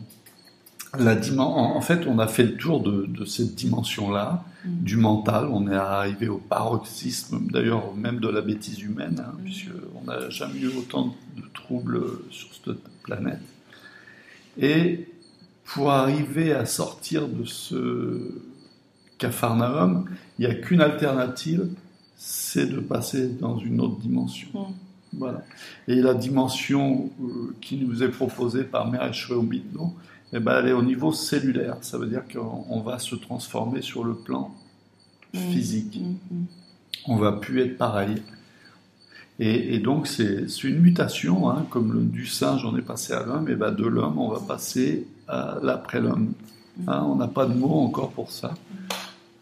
la 0.96 1.16
en 1.38 1.80
fait, 1.80 2.06
on 2.06 2.18
a 2.18 2.26
fait 2.26 2.44
le 2.44 2.56
tour 2.56 2.80
de, 2.80 3.24
cette 3.24 3.54
dimension-là, 3.54 4.44
mm. 4.64 4.82
du 4.82 4.96
mental. 4.96 5.48
On 5.50 5.70
est 5.70 5.74
arrivé 5.74 6.28
au 6.28 6.38
paroxysme, 6.38 7.46
d'ailleurs, 7.50 7.94
même 7.94 8.20
de 8.20 8.28
la 8.28 8.40
bêtise 8.40 8.80
humaine, 8.80 9.22
hein, 9.24 9.32
mm. 9.38 9.44
puisqu'on 9.44 10.04
n'a 10.06 10.30
jamais 10.30 10.60
eu 10.60 10.68
autant 10.68 11.14
de 11.36 11.42
troubles 11.52 12.00
sur 12.30 12.48
cette 12.54 12.82
planète. 13.02 13.42
Et 14.60 15.08
pour 15.68 15.90
arriver 15.90 16.52
à 16.52 16.64
sortir 16.64 17.28
de 17.28 17.44
ce 17.44 18.42
capharnaüm, 19.18 20.06
il 20.38 20.46
n'y 20.46 20.50
a 20.50 20.54
qu'une 20.54 20.80
alternative, 20.80 21.68
c'est 22.16 22.66
de 22.66 22.80
passer 22.80 23.28
dans 23.28 23.58
une 23.58 23.80
autre 23.80 23.98
dimension. 23.98 24.48
Mm. 24.54 25.18
Voilà. 25.18 25.44
Et 25.86 25.96
la 25.96 26.14
dimension 26.14 27.10
euh, 27.20 27.54
qui 27.60 27.76
nous 27.76 28.02
est 28.02 28.08
proposée 28.08 28.64
par 28.64 28.90
Mère 28.90 29.12
Schweobino, 29.12 29.94
eh 30.32 30.38
ben, 30.38 30.58
elle 30.58 30.68
est 30.68 30.72
au 30.72 30.82
niveau 30.82 31.12
cellulaire. 31.12 31.78
Ça 31.80 31.98
veut 31.98 32.06
dire 32.06 32.24
qu'on 32.30 32.80
va 32.80 32.98
se 32.98 33.14
transformer 33.14 33.80
sur 33.80 34.04
le 34.04 34.14
plan 34.14 34.54
mmh. 35.32 35.38
physique. 35.38 36.00
Mmh, 36.00 36.34
mmh. 36.34 36.44
On 37.06 37.16
va 37.16 37.32
plus 37.32 37.62
être 37.62 37.78
pareil. 37.78 38.22
Et, 39.40 39.78
donc, 39.78 40.08
c'est 40.08 40.46
une 40.64 40.80
mutation, 40.80 41.48
hein, 41.48 41.64
comme 41.70 41.92
le, 41.92 42.00
du 42.00 42.26
singe, 42.26 42.64
on 42.64 42.76
est 42.76 42.82
passé 42.82 43.12
à 43.12 43.24
l'homme, 43.24 43.48
et 43.48 43.54
ben 43.54 43.70
de 43.70 43.86
l'homme, 43.86 44.18
on 44.18 44.28
va 44.28 44.40
passer 44.40 45.06
à 45.28 45.58
l'après-l'homme. 45.62 46.32
Hein, 46.86 47.02
on 47.06 47.16
n'a 47.16 47.28
pas 47.28 47.46
de 47.46 47.54
mot 47.54 47.80
encore 47.80 48.10
pour 48.10 48.30
ça. 48.30 48.54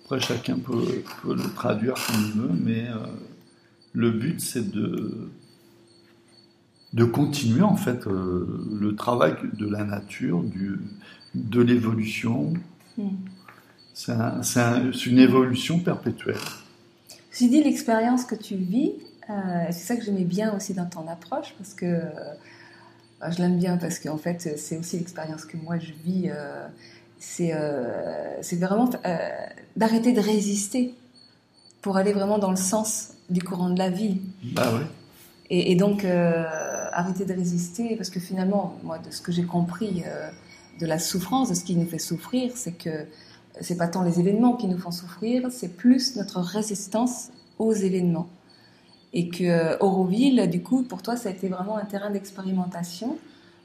Après, 0.04 0.20
chacun 0.20 0.58
peut, 0.58 1.02
le 1.24 1.54
traduire 1.54 1.94
comme 1.94 2.22
il 2.24 2.32
veut, 2.32 2.60
mais 2.62 2.88
euh, 2.88 3.06
le 3.92 4.10
but, 4.10 4.40
c'est 4.40 4.70
de, 4.70 5.30
de 6.92 7.04
continuer, 7.04 7.62
en 7.62 7.76
fait, 7.76 8.06
euh, 8.06 8.64
le 8.72 8.94
travail 8.94 9.34
de 9.52 9.68
la 9.68 9.84
nature, 9.84 10.42
du, 10.42 10.78
de 11.34 11.60
l'évolution. 11.60 12.54
Mm. 12.96 13.08
C'est 13.94 15.06
une 15.06 15.18
évolution 15.18 15.80
perpétuelle. 15.80 16.36
J'ai 17.32 17.48
dit 17.48 17.62
l'expérience 17.62 18.24
que 18.24 18.34
tu 18.34 18.54
vis, 18.54 18.92
euh, 19.28 19.66
c'est 19.70 19.86
ça 19.86 19.96
que 19.96 20.04
j'aimais 20.04 20.24
bien 20.24 20.54
aussi 20.54 20.74
dans 20.74 20.86
ton 20.86 21.08
approche, 21.08 21.54
parce 21.58 21.74
que 21.74 22.00
euh, 23.22 23.26
bah, 23.26 23.30
je 23.30 23.38
l'aime 23.38 23.58
bien, 23.58 23.76
parce 23.76 23.98
qu'en 23.98 24.18
fait, 24.18 24.56
c'est 24.58 24.76
aussi 24.76 24.98
l'expérience 24.98 25.44
que 25.44 25.56
moi 25.56 25.78
je 25.78 25.92
vis. 26.04 26.30
Euh, 26.30 26.66
c'est 27.18 28.56
vraiment 28.56 28.90
d'arrêter 29.76 30.12
de 30.12 30.20
résister 30.20 30.94
pour 31.80 31.96
aller 31.96 32.12
vraiment 32.12 32.38
dans 32.38 32.50
le 32.50 32.56
sens 32.56 33.14
du 33.30 33.42
courant 33.42 33.70
de 33.70 33.78
la 33.78 33.90
vie. 33.90 34.20
Bah 34.52 34.70
et, 35.48 35.72
et, 35.72 35.76
donc, 35.76 36.04
arrêter 36.04 37.24
de 37.24 37.32
résister, 37.32 37.96
parce 37.96 38.10
que 38.10 38.20
finalement, 38.20 38.76
moi, 38.82 38.98
de 38.98 39.10
ce 39.10 39.22
que 39.22 39.32
j'ai 39.32 39.44
compris 39.44 40.04
de 40.78 40.86
la 40.86 40.98
souffrance, 40.98 41.48
de 41.48 41.54
ce 41.54 41.64
qui 41.64 41.74
nous 41.74 41.86
fait 41.86 41.98
souffrir, 41.98 42.52
c'est 42.54 42.72
que 42.72 43.06
c'est 43.60 43.76
pas 43.76 43.88
tant 43.88 44.02
les 44.02 44.20
événements 44.20 44.54
qui 44.54 44.66
nous 44.66 44.78
font 44.78 44.90
souffrir, 44.90 45.50
c'est 45.50 45.74
plus 45.76 46.16
notre 46.16 46.40
résistance 46.40 47.30
aux 47.58 47.72
événements. 47.72 48.28
Et 49.18 49.30
que 49.30 49.44
euh, 49.44 49.78
Auroville, 49.80 50.46
du 50.50 50.62
coup, 50.62 50.82
pour 50.82 51.00
toi, 51.00 51.16
ça 51.16 51.30
a 51.30 51.32
été 51.32 51.48
vraiment 51.48 51.78
un 51.78 51.86
terrain 51.86 52.10
d'expérimentation 52.10 53.16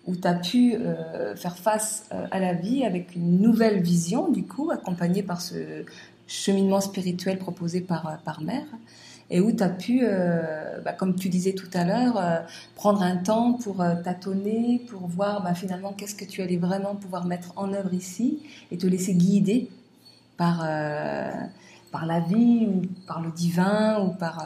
où 0.07 0.15
tu 0.15 0.25
as 0.25 0.33
pu 0.33 0.75
euh, 0.75 1.35
faire 1.35 1.57
face 1.57 2.05
euh, 2.13 2.25
à 2.31 2.39
la 2.39 2.53
vie 2.53 2.85
avec 2.85 3.17
une 3.17 3.41
nouvelle 3.41 3.81
vision, 3.81 4.29
du 4.29 4.43
coup, 4.43 4.71
accompagnée 4.71 5.23
par 5.23 5.41
ce 5.41 5.83
cheminement 6.25 6.79
spirituel 6.79 7.37
proposé 7.37 7.81
par, 7.81 8.21
par 8.23 8.41
Mère, 8.41 8.63
et 9.29 9.41
où 9.41 9.51
tu 9.51 9.61
as 9.61 9.67
pu, 9.67 10.05
bah, 10.85 10.93
comme 10.93 11.15
tu 11.15 11.27
disais 11.27 11.51
tout 11.51 11.69
à 11.73 11.83
l'heure, 11.83 12.45
prendre 12.75 13.01
un 13.01 13.17
temps 13.17 13.53
pour 13.53 13.83
tâtonner, 14.03 14.81
pour 14.89 15.07
voir 15.07 15.43
bah, 15.43 15.53
finalement 15.53 15.91
qu'est-ce 15.91 16.15
que 16.15 16.23
tu 16.23 16.41
allais 16.41 16.57
vraiment 16.57 16.95
pouvoir 16.95 17.25
mettre 17.25 17.51
en 17.57 17.73
œuvre 17.73 17.93
ici, 17.93 18.39
et 18.71 18.77
te 18.77 18.87
laisser 18.87 19.13
guider 19.13 19.69
par, 20.37 20.59
par 21.91 22.05
la 22.05 22.21
vie, 22.21 22.65
ou 22.65 22.81
par 23.07 23.21
le 23.21 23.31
divin, 23.31 24.01
ou 24.01 24.11
par 24.11 24.45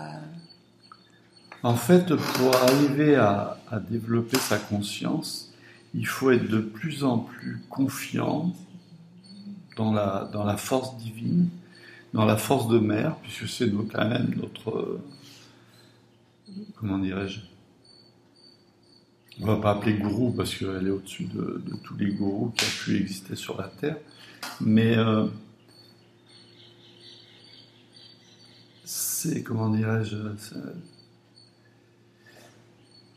en 1.65 1.75
fait, 1.75 2.15
pour 2.15 2.55
arriver 2.55 3.15
à, 3.15 3.57
développer 3.89 4.37
sa 4.37 4.59
conscience, 4.59 5.51
il 5.95 6.05
faut 6.05 6.29
être 6.29 6.47
de 6.47 6.59
plus 6.59 7.03
en 7.03 7.17
plus 7.17 7.59
confiant 7.71 8.53
dans 9.75 9.91
la, 9.91 10.57
force 10.57 10.95
divine, 10.97 11.49
dans 12.13 12.23
la 12.23 12.37
force 12.37 12.67
de 12.67 12.77
mère, 12.77 13.15
puisque 13.15 13.47
c'est 13.47 13.71
quand 13.91 14.07
même 14.07 14.35
notre. 14.35 15.01
Comment 16.75 16.99
dirais-je 16.99 17.39
On 19.39 19.47
ne 19.47 19.47
va 19.47 19.57
pas 19.57 19.71
appeler 19.71 19.95
gourou 19.95 20.33
parce 20.33 20.53
qu'elle 20.53 20.85
est 20.85 20.91
au-dessus 20.91 21.25
de, 21.25 21.63
tous 21.83 21.97
les 21.97 22.11
gourous 22.11 22.53
qui 22.55 22.63
ont 22.63 22.83
pu 22.83 22.97
exister 22.97 23.35
sur 23.35 23.57
la 23.59 23.69
terre. 23.69 23.97
Mais. 24.61 24.95
Euh, 24.95 25.25
c'est. 28.83 29.41
Comment 29.41 29.69
dirais-je 29.69 30.15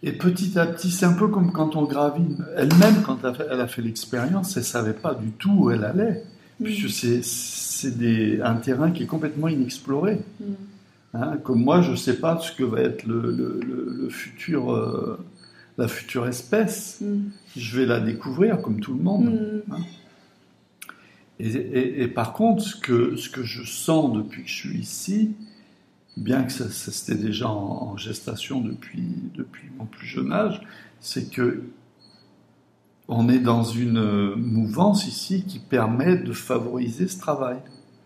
et 0.03 0.13
petit 0.13 0.59
à 0.59 0.67
petit, 0.67 0.91
c'est 0.91 1.07
un 1.07 1.13
peu 1.13 1.29
comme 1.29 1.51
quand 1.51 1.75
on 1.75 1.85
gravine. 1.85 2.45
Elle-même, 2.57 3.03
quand 3.05 3.19
elle 3.25 3.61
a 3.61 3.67
fait 3.67 3.83
l'expérience, 3.83 4.57
elle 4.57 4.63
ne 4.63 4.67
savait 4.67 4.93
pas 4.93 5.15
du 5.15 5.31
tout 5.33 5.51
où 5.51 5.71
elle 5.71 5.85
allait, 5.85 6.23
mm. 6.61 6.65
puisque 6.65 7.23
c'est 7.23 8.41
un 8.43 8.55
terrain 8.57 8.91
qui 8.93 9.03
est 9.03 9.07
complètement 9.07 9.49
inexploré. 9.49 10.21
Mm. 10.41 10.45
Hein, 11.15 11.39
comme 11.43 11.65
moi, 11.65 11.83
je 11.83 11.93
ne 11.93 11.97
sais 11.97 12.19
pas 12.19 12.39
ce 12.39 12.53
que 12.53 12.63
va 12.63 12.81
être 12.81 13.05
le, 13.07 14.09
futur, 14.11 14.73
euh, 14.73 15.19
la 15.79 15.89
future 15.89 16.29
espèce. 16.29 17.01
Mm. 17.01 17.31
Je 17.57 17.81
vais 17.81 17.87
la 17.87 17.99
découvrir 17.99 18.63
comme 18.63 18.79
tout 18.79 18.95
le 18.95 19.03
monde. 19.03 19.63
Hein. 19.73 19.79
Et, 21.41 22.03
et, 22.03 22.09
par 22.09 22.33
contre, 22.33 22.63
ce 22.63 22.77
que, 22.77 23.17
ce 23.17 23.29
que 23.31 23.43
je 23.45 23.65
sens 23.65 24.13
depuis 24.13 24.43
que 24.43 24.49
je 24.49 24.55
suis 24.55 24.79
ici, 24.79 25.35
bien 26.19 26.43
que 26.43 26.53
ça, 26.53 26.69
c'était 26.71 27.21
déjà 27.21 27.49
en, 27.49 27.97
gestation 27.97 28.61
depuis, 28.61 29.15
depuis 29.35 29.69
mon 29.79 29.87
plus 29.87 30.07
jeune 30.07 30.33
âge, 30.33 30.61
c'est 31.01 31.31
que 31.31 31.63
on 33.11 33.29
est 33.31 33.39
dans 33.39 33.65
une 33.65 34.35
mouvance 34.35 35.07
ici 35.07 35.45
qui 35.45 35.59
permet 35.59 36.17
de 36.17 36.33
favoriser 36.33 37.09
ce 37.09 37.19
travail. 37.19 37.57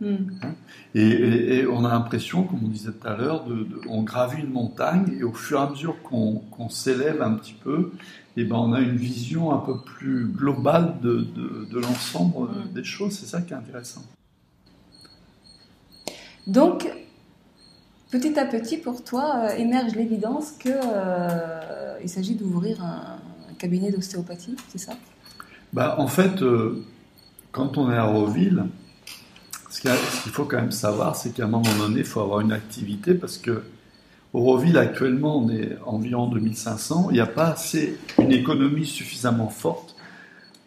Hmm. 0.00 0.16
Hein 0.42 0.54
et, 0.94 1.66
on 1.66 1.84
a 1.84 1.88
l'impression, 1.88 2.44
comme 2.44 2.60
on 2.64 2.68
disait 2.68 2.92
tout 2.92 3.08
à 3.08 3.16
l'heure, 3.16 3.44
de, 3.44 3.66
on 3.88 4.02
gravit 4.02 4.42
une 4.42 4.52
montagne 4.52 5.16
et 5.18 5.24
au 5.24 5.32
fur 5.32 5.58
et 5.58 5.62
à 5.62 5.70
mesure 5.70 5.96
qu'on 6.02 6.68
s'élève 6.68 7.20
un 7.20 7.34
petit 7.34 7.54
peu, 7.54 7.92
et 8.36 8.42
eh 8.42 8.44
ben 8.44 8.56
on 8.56 8.72
a 8.72 8.80
une 8.80 8.96
vision 8.96 9.52
un 9.52 9.58
peu 9.58 9.80
plus 9.80 10.26
globale 10.26 11.00
de, 11.02 11.26
de 11.68 11.78
l'ensemble 11.80 12.48
hmm. 12.48 12.72
des 12.72 12.84
choses. 12.84 13.12
C'est 13.12 13.26
ça 13.26 13.42
qui 13.42 13.52
est 13.52 13.56
intéressant. 13.56 14.02
Donc, 16.46 16.88
petit 18.12 18.38
à 18.38 18.44
petit, 18.44 18.76
pour 18.76 19.02
toi, 19.02 19.36
euh, 19.36 19.56
émerge 19.56 19.94
l'évidence 19.94 20.52
qu'il 20.52 20.70
euh, 20.70 22.06
s'agit 22.06 22.34
d'ouvrir 22.34 22.84
un, 22.84 23.18
cabinet 23.58 23.90
d'ostéopathie, 23.92 24.56
c'est 24.68 24.78
ça? 24.78 24.92
Bah, 25.72 25.94
En 25.98 26.08
fait, 26.08 26.42
euh, 26.42 26.84
quand 27.52 27.78
on 27.78 27.90
est 27.90 27.96
à 27.96 28.04
Roville, 28.04 28.64
ce 29.70 29.80
qu'il 29.80 30.32
faut 30.32 30.44
quand 30.44 30.56
même 30.56 30.72
savoir, 30.72 31.14
c'est 31.16 31.32
qu'à 31.32 31.44
un 31.44 31.48
moment 31.48 31.72
donné, 31.78 32.00
il 32.00 32.04
faut 32.04 32.20
avoir 32.20 32.40
une 32.40 32.52
activité 32.52 33.14
parce 33.14 33.38
que 33.38 33.62
Roville, 34.34 34.76
actuellement, 34.78 35.38
on 35.38 35.48
est 35.48 35.78
environ 35.86 36.26
2500. 36.26 37.08
Il 37.10 37.14
n'y 37.14 37.20
a 37.20 37.26
pas 37.26 37.50
assez, 37.52 37.96
une 38.18 38.32
économie 38.32 38.86
suffisamment 38.86 39.48
forte 39.48 39.94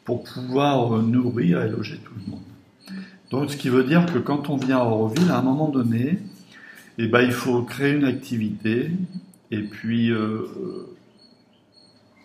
pour 0.05 0.23
pouvoir 0.23 1.01
nourrir 1.01 1.61
et 1.63 1.69
loger 1.69 1.99
tout 2.03 2.13
le 2.25 2.31
monde. 2.31 2.41
Donc, 3.29 3.51
ce 3.51 3.57
qui 3.57 3.69
veut 3.69 3.83
dire 3.83 4.05
que 4.05 4.19
quand 4.19 4.49
on 4.49 4.55
vient 4.55 4.77
à 4.77 4.85
Auroville, 4.85 5.29
à 5.31 5.39
un 5.39 5.41
moment 5.41 5.67
donné, 5.67 6.19
eh 6.97 7.07
ben, 7.07 7.21
il 7.21 7.31
faut 7.31 7.63
créer 7.63 7.93
une 7.93 8.05
activité 8.05 8.91
et 9.51 9.61
puis, 9.61 10.11
euh, 10.11 10.47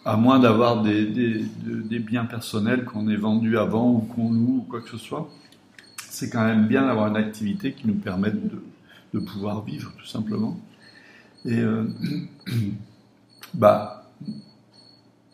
à 0.04 0.16
moins 0.16 0.38
d'avoir 0.38 0.82
des, 0.82 1.06
des, 1.06 1.98
biens 1.98 2.24
personnels 2.24 2.84
qu'on 2.84 3.08
ait 3.08 3.16
vendus 3.16 3.58
avant 3.58 3.90
ou 3.92 3.98
qu'on 4.00 4.32
loue 4.32 4.58
ou 4.58 4.66
quoi 4.68 4.80
que 4.80 4.88
ce 4.88 4.98
soit, 4.98 5.30
c'est 6.08 6.30
quand 6.30 6.44
même 6.44 6.66
bien 6.66 6.86
d'avoir 6.86 7.08
une 7.08 7.16
activité 7.16 7.72
qui 7.72 7.86
nous 7.86 7.94
permette 7.94 8.48
de, 8.48 8.62
de 9.14 9.18
pouvoir 9.20 9.64
vivre 9.64 9.92
tout 9.98 10.06
simplement. 10.06 10.58
Et 11.44 11.58
euh, 11.58 11.84
bah, 13.54 14.10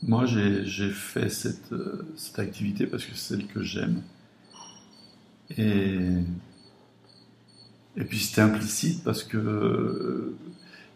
moi 0.03 0.27
j'ai 0.27 0.91
fait 0.91 1.29
cette, 1.29 1.75
cette 2.17 2.39
activité 2.39 2.87
parce 2.87 3.05
que 3.05 3.15
c'est 3.15 3.37
celle 3.37 3.47
que 3.47 3.63
j'aime. 3.63 4.03
Et 5.57 5.99
et 7.97 8.05
puis 8.05 8.19
c'était 8.19 8.43
implicite 8.43 9.03
parce 9.05 9.25
que 9.25 9.37
euh, 9.37 10.37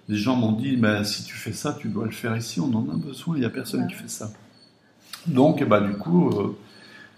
les 0.08 0.16
gens 0.16 0.36
m'ont 0.36 0.52
dit 0.52 0.76
bah, 0.76 1.04
si 1.04 1.24
tu 1.24 1.34
fais 1.34 1.52
ça, 1.52 1.76
tu 1.78 1.88
dois 1.88 2.04
le 2.04 2.12
faire 2.12 2.36
ici, 2.36 2.60
on 2.60 2.72
en 2.74 2.88
a 2.90 2.96
besoin, 2.96 3.36
il 3.36 3.40
n'y 3.40 3.46
a 3.46 3.50
personne 3.50 3.86
qui 3.86 3.94
fait 3.94 4.08
ça. 4.10 4.30
Donc, 5.26 5.62
bah, 5.64 5.80
du 5.80 5.94
coup, 5.94 6.30
euh, 6.30 6.56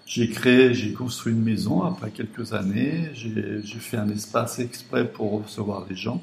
j'ai 0.06 0.28
créé, 0.28 0.74
j'ai 0.74 0.92
construit 0.92 1.32
une 1.32 1.42
maison 1.42 1.82
après 1.82 2.10
quelques 2.10 2.52
années, 2.52 3.10
j'ai 3.14 3.62
fait 3.78 3.96
un 3.96 4.08
espace 4.10 4.58
exprès 4.58 5.10
pour 5.10 5.42
recevoir 5.42 5.86
les 5.88 5.96
gens. 5.96 6.22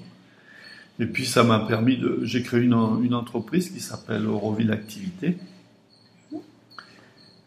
Et 1.00 1.06
puis 1.06 1.26
ça 1.26 1.44
m'a 1.44 1.60
permis 1.60 1.98
de. 1.98 2.20
J'ai 2.24 2.44
créé 2.44 2.60
une, 2.60 2.74
une, 3.04 3.14
entreprise 3.14 3.70
qui 3.70 3.80
s'appelle 3.80 4.28
Auroville 4.28 4.72
Activité. 4.72 5.38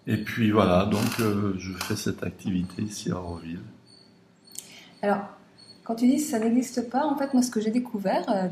Et 0.07 0.16
puis 0.16 0.51
voilà, 0.51 0.87
donc 0.87 1.20
euh, 1.20 1.53
je 1.59 1.72
fais 1.72 1.94
cette 1.94 2.22
activité 2.25 2.83
ici 2.83 3.11
à 3.11 3.16
Auroville. 3.18 3.61
Alors, 5.03 5.29
quand 5.85 5.97
tu 5.97 6.07
dis 6.07 6.18
ça 6.18 6.38
n'existe 6.38 6.90
pas, 6.90 7.05
en 7.05 7.16
fait, 7.16 7.33
moi, 7.35 7.42
ce 7.42 7.51
que 7.51 7.61
j'ai 7.61 7.71
découvert 7.71 8.25
euh, 8.29 8.49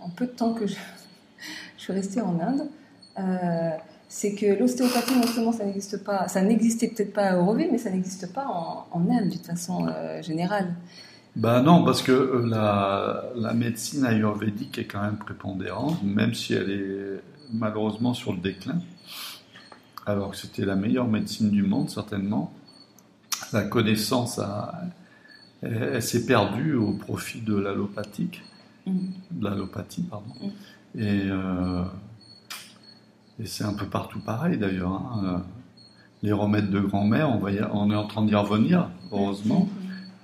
en 0.00 0.10
peu 0.10 0.26
de 0.26 0.32
temps 0.32 0.54
que 0.54 0.66
je, 0.66 0.74
suis 1.76 1.92
restée 1.92 2.20
en 2.20 2.38
Inde, 2.40 2.68
euh, 3.18 3.70
c'est 4.08 4.34
que 4.34 4.58
l'ostéopathie, 4.58 5.16
non 5.16 5.26
seulement 5.26 5.52
ça 5.52 5.64
n'existe 5.64 6.04
pas, 6.04 6.28
ça 6.28 6.40
n'existait 6.42 6.88
peut-être 6.88 7.12
pas 7.12 7.30
à 7.30 7.36
Auroville, 7.36 7.68
mais 7.70 7.78
ça 7.78 7.90
n'existe 7.90 8.32
pas 8.32 8.46
en, 8.92 9.00
Inde 9.10 9.28
d'une 9.28 9.40
façon 9.40 9.86
euh, 9.88 10.22
générale. 10.22 10.74
Ben 11.36 11.62
non, 11.62 11.84
parce 11.84 12.02
que 12.02 12.44
la, 12.48 13.24
la, 13.36 13.54
médecine 13.54 14.04
ayurvédique 14.04 14.78
est 14.78 14.86
quand 14.86 15.02
même 15.02 15.18
prépondérante, 15.18 16.02
même 16.02 16.34
si 16.34 16.54
elle 16.54 16.70
est 16.70 17.20
malheureusement 17.52 18.14
sur 18.14 18.32
le 18.32 18.38
déclin. 18.38 18.80
Alors 20.06 20.30
que 20.30 20.36
c'était 20.36 20.64
la 20.64 20.74
meilleure 20.74 21.06
médecine 21.06 21.50
du 21.50 21.62
monde, 21.62 21.90
certainement. 21.90 22.52
La 23.52 23.62
connaissance 23.62 24.38
a, 24.38 24.80
elle, 25.62 26.02
s'est 26.02 26.26
perdue 26.26 26.74
au 26.74 26.92
profit 26.92 27.40
de 27.40 27.54
l'allopathique, 27.54 28.42
mm. 28.86 28.92
de 29.32 29.44
l'allopathie, 29.44 30.02
pardon. 30.02 30.32
Mm. 30.40 31.00
Et, 31.00 31.22
euh, 31.30 31.84
et 33.40 33.46
c'est 33.46 33.64
un 33.64 33.74
peu 33.74 33.86
partout 33.86 34.20
pareil 34.20 34.58
d'ailleurs. 34.58 34.92
hein. 34.92 35.44
Les 36.22 36.32
remèdes 36.32 36.70
de 36.70 36.80
grand-mère, 36.80 37.30
on, 37.30 37.38
va 37.38 37.52
y- 37.52 37.60
on 37.72 37.90
est 37.92 37.94
en 37.96 38.06
train 38.08 38.24
d'y 38.24 38.34
revenir, 38.34 38.90
heureusement. 39.12 39.68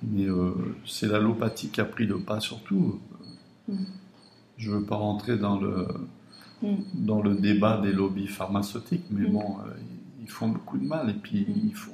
Mais 0.03 0.25
euh, 0.25 0.51
c'est 0.85 1.07
l'allopathie 1.07 1.69
qui 1.69 1.79
a 1.79 1.85
pris 1.85 2.05
le 2.05 2.19
pas 2.19 2.39
surtout. 2.41 2.99
Mm. 3.69 3.75
Je 4.57 4.71
ne 4.71 4.75
veux 4.77 4.83
pas 4.83 4.97
rentrer 4.97 5.37
dans 5.37 5.59
le, 5.59 5.87
Mm. 6.61 6.75
dans 6.93 7.21
le 7.21 7.35
débat 7.35 7.79
des 7.81 7.91
lobbies 7.91 8.27
pharmaceutiques, 8.27 9.05
mais 9.11 9.27
Mm. 9.27 9.31
bon, 9.33 9.57
euh, 9.59 9.71
ils 10.21 10.29
font 10.29 10.47
beaucoup 10.49 10.77
de 10.77 10.85
mal 10.85 11.09
et 11.09 11.13
puis 11.13 11.41
Mm. 11.47 11.53
ils, 11.69 11.75
font, 11.75 11.91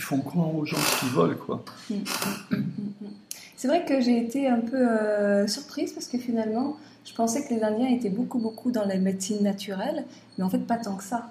font 0.00 0.20
croire 0.20 0.54
aux 0.54 0.64
gens 0.64 0.76
ce 0.76 1.00
qu'ils 1.00 1.10
veulent. 1.10 1.38
Quoi. 1.38 1.64
Mm, 1.90 1.94
mm, 1.94 2.56
mm. 2.56 3.08
C'est 3.56 3.66
vrai 3.66 3.84
que 3.84 4.00
j'ai 4.00 4.18
été 4.18 4.48
un 4.48 4.60
peu 4.60 4.76
euh, 4.76 5.46
surprise 5.48 5.92
parce 5.92 6.06
que 6.06 6.18
finalement, 6.18 6.76
je 7.04 7.12
pensais 7.12 7.44
que 7.44 7.52
les 7.52 7.62
Indiens 7.62 7.88
étaient 7.88 8.10
beaucoup, 8.10 8.38
beaucoup 8.38 8.70
dans 8.70 8.84
la 8.84 8.96
médecine 8.96 9.42
naturelle, 9.42 10.04
mais 10.36 10.44
en 10.44 10.48
fait, 10.48 10.58
pas 10.58 10.76
tant 10.76 10.96
que 10.96 11.02
ça. 11.02 11.28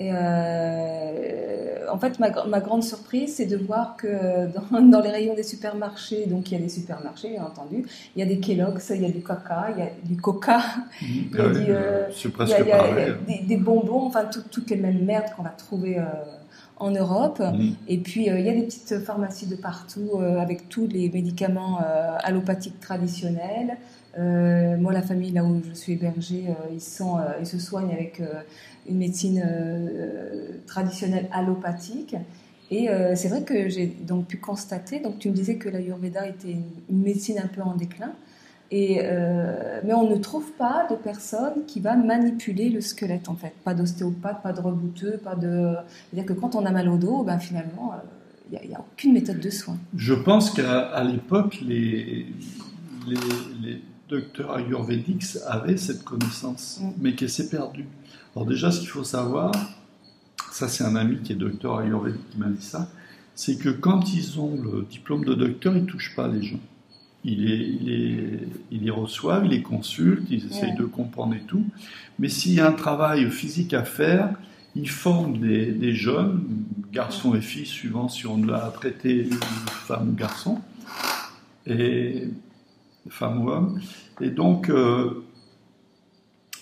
Et 0.00 0.10
euh, 0.12 1.90
en 1.90 1.98
fait, 1.98 2.18
ma, 2.18 2.30
ma 2.46 2.60
grande 2.60 2.84
surprise, 2.84 3.34
c'est 3.36 3.46
de 3.46 3.56
voir 3.56 3.96
que 3.96 4.46
dans, 4.72 4.80
dans 4.94 5.00
les 5.00 5.10
rayons 5.10 5.34
des 5.34 5.42
supermarchés, 5.42 6.26
donc 6.26 6.50
il 6.50 6.54
y 6.58 6.60
a 6.60 6.62
des 6.62 6.68
supermarchés, 6.68 7.30
bien 7.30 7.44
entendu, 7.44 7.84
il 8.14 8.20
y 8.20 8.22
a 8.22 8.26
des 8.26 8.38
Kellogg's, 8.38 8.90
il 8.94 9.02
y 9.02 9.06
a 9.06 9.10
du 9.10 9.22
caca, 9.22 9.68
il 9.76 9.78
y 9.82 9.86
a 9.86 9.90
du 10.04 10.16
coca, 10.16 10.60
Il 11.02 11.36
y 11.36 11.40
a 11.40 11.46
oui, 11.46 11.64
du, 11.64 11.70
euh, 11.70 12.06
c'est 12.12 12.28
il 12.28 12.48
y 12.48 12.52
a, 12.54 12.60
il 12.60 12.66
y 12.68 12.72
a- 12.72 12.86
il 12.88 12.90
y 12.90 12.96
pareil. 12.96 13.04
a 13.10 13.12
des, 13.40 13.46
des 13.46 13.56
bonbons, 13.56 14.02
enfin 14.06 14.24
tout- 14.26 14.44
toutes 14.50 14.70
les 14.70 14.76
mêmes 14.76 15.04
merdes 15.04 15.32
qu'on 15.36 15.42
va 15.42 15.50
trouver 15.50 15.98
euh, 15.98 16.02
en 16.76 16.90
Europe. 16.92 17.40
Mm. 17.40 17.70
Et 17.88 17.98
puis, 17.98 18.30
euh, 18.30 18.38
il 18.38 18.46
y 18.46 18.50
a 18.50 18.54
des 18.54 18.62
petites 18.62 18.98
pharmacies 19.00 19.46
de 19.46 19.56
partout 19.56 20.10
euh, 20.20 20.38
avec 20.38 20.68
tous 20.68 20.86
les 20.86 21.10
médicaments 21.10 21.80
euh, 21.84 22.16
allopathiques 22.22 22.78
traditionnels. 22.80 23.76
Euh, 24.18 24.76
moi, 24.76 24.92
la 24.92 25.02
famille 25.02 25.30
là 25.30 25.44
où 25.44 25.62
je 25.68 25.74
suis 25.74 25.92
hébergée, 25.92 26.46
euh, 26.48 26.72
euh, 26.72 27.32
ils 27.40 27.46
se 27.46 27.58
soignent 27.58 27.92
avec 27.92 28.20
une 28.88 28.98
médecine 28.98 29.44
traditionnelle 30.66 31.28
allopathique. 31.32 32.16
Et 32.70 32.88
c'est 33.14 33.28
vrai 33.28 33.42
que 33.42 33.68
j'ai 33.68 33.86
donc 33.86 34.26
pu 34.26 34.36
constater, 34.36 35.00
donc 35.00 35.18
tu 35.18 35.30
me 35.30 35.34
disais 35.34 35.56
que 35.56 35.70
l'Ayurveda 35.70 36.26
était 36.26 36.52
une, 36.90 37.02
médecine 37.02 37.38
un 37.42 37.46
peu 37.46 37.62
en 37.62 37.74
déclin. 37.74 38.12
Et, 38.70 39.00
mais 39.84 39.94
on 39.94 40.10
ne 40.10 40.16
trouve 40.16 40.52
pas 40.52 40.86
de 40.90 40.94
personne 40.94 41.64
qui 41.66 41.80
va 41.80 41.96
manipuler 41.96 42.68
le 42.68 42.82
squelette 42.82 43.30
en 43.30 43.36
fait. 43.36 43.54
Pas 43.64 43.72
d'ostéopathe, 43.72 44.42
pas 44.42 44.52
de 44.52 44.60
rebouteux, 44.60 45.18
pas 45.22 45.34
de. 45.34 45.76
C'est-à-dire 46.10 46.34
que 46.34 46.38
quand 46.38 46.56
on 46.56 46.66
a 46.66 46.70
mal 46.70 46.90
au 46.90 46.98
dos, 46.98 47.22
ben 47.22 47.38
finalement, 47.38 47.94
il 48.52 48.68
n'y 48.68 48.74
a, 48.74 48.80
aucune 48.80 49.14
méthode 49.14 49.40
de 49.40 49.50
soin. 49.50 49.78
Je 49.96 50.12
pense 50.12 50.50
qu'à 50.50 51.02
l'époque, 51.04 51.60
les 51.66 52.26
docteurs 54.08 54.54
ayurvédiques 54.56 55.24
avaient 55.46 55.76
cette 55.76 56.04
connaissance, 56.04 56.80
Mm. 56.82 56.90
mais 57.00 57.14
qu'elle 57.14 57.30
s'est 57.30 57.48
perdue. 57.48 57.86
Alors 58.34 58.46
déjà, 58.46 58.70
ce 58.70 58.80
qu'il 58.80 58.88
faut 58.88 59.04
savoir, 59.04 59.52
ça 60.52 60.68
c'est 60.68 60.84
un 60.84 60.96
ami 60.96 61.18
qui 61.22 61.32
est 61.32 61.36
docteur 61.36 61.78
ayurvédique 61.78 62.30
qui 62.30 62.38
m'a 62.38 62.48
dit 62.48 62.64
ça, 62.64 62.90
c'est 63.34 63.56
que 63.56 63.68
quand 63.68 64.12
ils 64.14 64.40
ont 64.40 64.60
le 64.60 64.86
diplôme 64.90 65.24
de 65.24 65.34
docteur, 65.34 65.76
ils 65.76 65.82
ne 65.84 65.86
touchent 65.88 66.16
pas 66.16 66.28
les 66.28 66.42
gens. 66.42 66.60
Ils 67.24 67.44
les, 67.44 67.56
ils 67.56 67.84
les, 67.86 68.38
ils 68.70 68.82
les 68.84 68.90
reçoivent, 68.90 69.44
ils 69.44 69.50
les 69.50 69.62
consultent, 69.62 70.26
ils 70.30 70.46
essayent 70.46 70.76
de 70.76 70.84
comprendre 70.84 71.34
et 71.34 71.42
tout. 71.46 71.64
Mais 72.18 72.28
s'il 72.28 72.54
y 72.54 72.60
a 72.60 72.68
un 72.68 72.72
travail 72.72 73.30
physique 73.30 73.74
à 73.74 73.84
faire, 73.84 74.30
ils 74.76 74.88
forment 74.88 75.38
des, 75.38 75.66
des 75.72 75.94
jeunes, 75.94 76.44
garçons 76.92 77.34
et 77.34 77.40
filles, 77.40 77.66
suivant 77.66 78.08
si 78.08 78.26
on 78.26 78.44
l'a 78.44 78.72
traité 78.74 79.28
femme 79.86 80.10
ou 80.10 80.12
garçon, 80.12 80.60
et 81.66 82.28
femme 83.10 83.42
ou 83.44 83.50
homme. 83.50 83.80
Et 84.20 84.30
donc, 84.30 84.70
euh, 84.70 85.22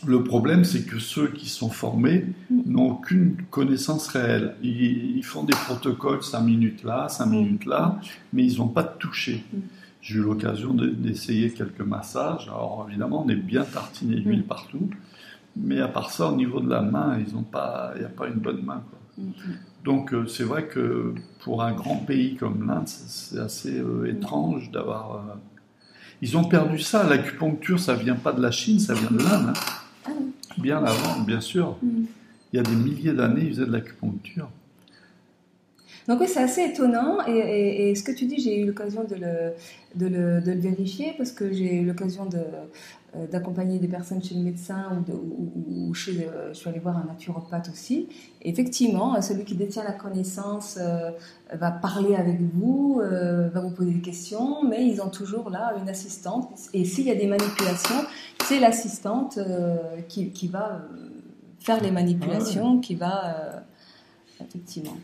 le 0.07 0.23
problème, 0.23 0.65
c'est 0.65 0.85
que 0.85 0.99
ceux 0.99 1.29
qui 1.29 1.49
sont 1.49 1.71
formés 1.71 2.27
n'ont 2.51 2.91
aucune 2.93 3.37
connaissance 3.51 4.09
réelle. 4.09 4.55
Ils, 4.63 5.17
ils 5.17 5.25
font 5.25 5.43
des 5.43 5.55
protocoles 5.55 6.23
5 6.23 6.41
minutes 6.43 6.85
là, 6.85 7.09
5 7.09 7.27
Mm. 7.27 7.31
minutes 7.31 7.65
là, 7.67 7.99
mais 8.33 8.45
ils 8.45 8.59
n'ont 8.59 8.69
pas 8.69 8.83
de 8.83 8.93
toucher. 8.99 9.43
J'ai 10.03 10.19
eu 10.19 10.23
l'occasion 10.23 10.75
de- 10.75 10.87
d'essayer 10.89 11.51
quelques 11.51 11.81
massages. 11.81 12.47
Alors 12.49 12.87
évidemment, 12.89 13.25
on 13.25 13.29
est 13.29 13.35
bien 13.37 13.65
tartiné 13.65 14.17
d'huile 14.21 14.45
partout, 14.45 14.89
mais 15.57 15.81
à 15.81 15.89
part 15.89 16.11
ça, 16.11 16.31
au 16.31 16.37
niveau 16.37 16.61
de 16.61 16.69
la 16.69 16.83
main, 16.83 17.19
ils 17.27 17.35
ont 17.35 17.43
pas, 17.43 17.93
il 17.97 18.01
n'y 18.01 18.05
a 18.07 18.11
pas 18.11 18.29
une 18.29 18.35
bonne 18.41 18.63
main. 18.63 18.83
quoi. 18.91 18.99
Mm, 19.25 19.31
Donc 19.85 20.13
euh, 20.13 20.27
c'est 20.27 20.45
vrai 20.45 20.67
que 20.69 21.15
pour 21.41 21.63
un 21.63 21.73
grand 21.73 21.97
pays 21.97 22.37
comme 22.37 22.67
l'Inde, 22.69 22.87
c'est 22.87 23.09
c'est 23.09 23.39
assez 23.41 23.79
euh, 23.81 24.05
étrange 24.11 24.71
d'avoir. 24.71 25.15
euh, 25.17 25.35
Ils 26.23 26.37
ont 26.37 26.45
perdu 26.45 26.79
ça. 26.79 27.05
L'acupuncture, 27.09 27.79
ça 27.79 27.95
vient 27.95 28.15
pas 28.17 28.33
de 28.33 28.41
la 28.41 28.51
Chine, 28.51 28.79
ça 28.81 28.95
vient 28.95 29.11
de 29.11 29.19
l'Inde. 29.19 29.49
hein. 29.49 29.53
Ah. 30.07 30.11
Bien 30.59 30.83
avant, 30.85 31.21
bien 31.21 31.41
sûr. 31.41 31.77
Mm. 31.83 32.05
Il 32.53 32.57
y 32.57 32.61
a 32.61 32.63
des 32.63 32.75
milliers 32.77 33.13
d'années, 33.13 33.43
ils 33.43 33.51
faisaient 33.51 33.67
de 33.67 33.73
l'acupuncture. 33.73 34.49
Donc 36.09 36.21
oui, 36.21 36.29
c'est 36.29 36.43
assez 36.43 36.63
étonnant. 36.63 37.27
Et, 37.27 37.33
et- 37.37 37.91
et 37.91 37.95
ce 37.95 38.03
que 38.05 38.13
tu 38.13 38.27
dis, 38.27 38.39
j'ai 38.41 38.61
eu 38.61 38.67
l'occasion 38.67 39.05
de 39.05 39.15
le, 39.17 39.53
de, 39.97 40.07
le, 40.07 40.41
de 40.41 40.53
le 40.53 40.61
vérifier 40.61 41.15
parce 41.19 41.33
que 41.33 41.53
j'ai 41.53 41.75
eu 41.77 41.85
l'occasion 41.87 42.27
de, 42.27 42.39
euh, 43.17 43.27
d'accompagner 43.27 43.79
des 43.81 43.89
personnes 43.89 44.23
chez 44.23 44.37
le 44.37 44.43
médecin 44.43 44.93
ou, 44.97 45.11
de- 45.11 45.17
ou- 45.17 45.89
ou 45.89 45.95
chez, 45.95 46.29
je 46.49 46.55
suis 46.55 46.69
allée 46.69 46.79
voir 46.79 46.97
un 46.99 47.07
naturopathe 47.07 47.69
aussi. 47.73 48.09
Et 48.43 48.51
effectivement, 48.51 49.17
euh, 49.17 49.21
celui 49.21 49.45
qui 49.45 49.57
détient 49.57 49.83
la 49.83 49.93
connaissance 49.93 50.79
euh, 50.81 51.11
va 51.53 51.73
parler 51.73 52.15
avec 52.15 52.39
vous, 52.55 53.01
euh, 53.03 53.49
va 53.49 53.61
vous 53.61 53.71
poser 53.71 53.91
des 53.91 54.01
questions, 54.01 54.63
mais 54.63 54.87
ils 54.87 55.01
ont 55.03 55.09
toujours 55.11 55.51
là 55.51 55.75
une 55.83 55.89
assistante. 55.89 56.51
Et 56.73 56.85
s'il 56.85 57.07
y 57.07 57.11
a 57.11 57.17
des 57.17 57.27
manipulations, 57.27 58.03
c'est 58.45 58.61
l'assistante 58.61 59.39
euh, 59.39 59.77
qui, 60.09 60.31
qui 60.31 60.47
va 60.47 60.83
faire 61.59 61.83
les 61.83 61.91
manipulations, 61.91 62.79
qui 62.79 62.95
va... 62.95 63.65
effectivement. 64.41 64.97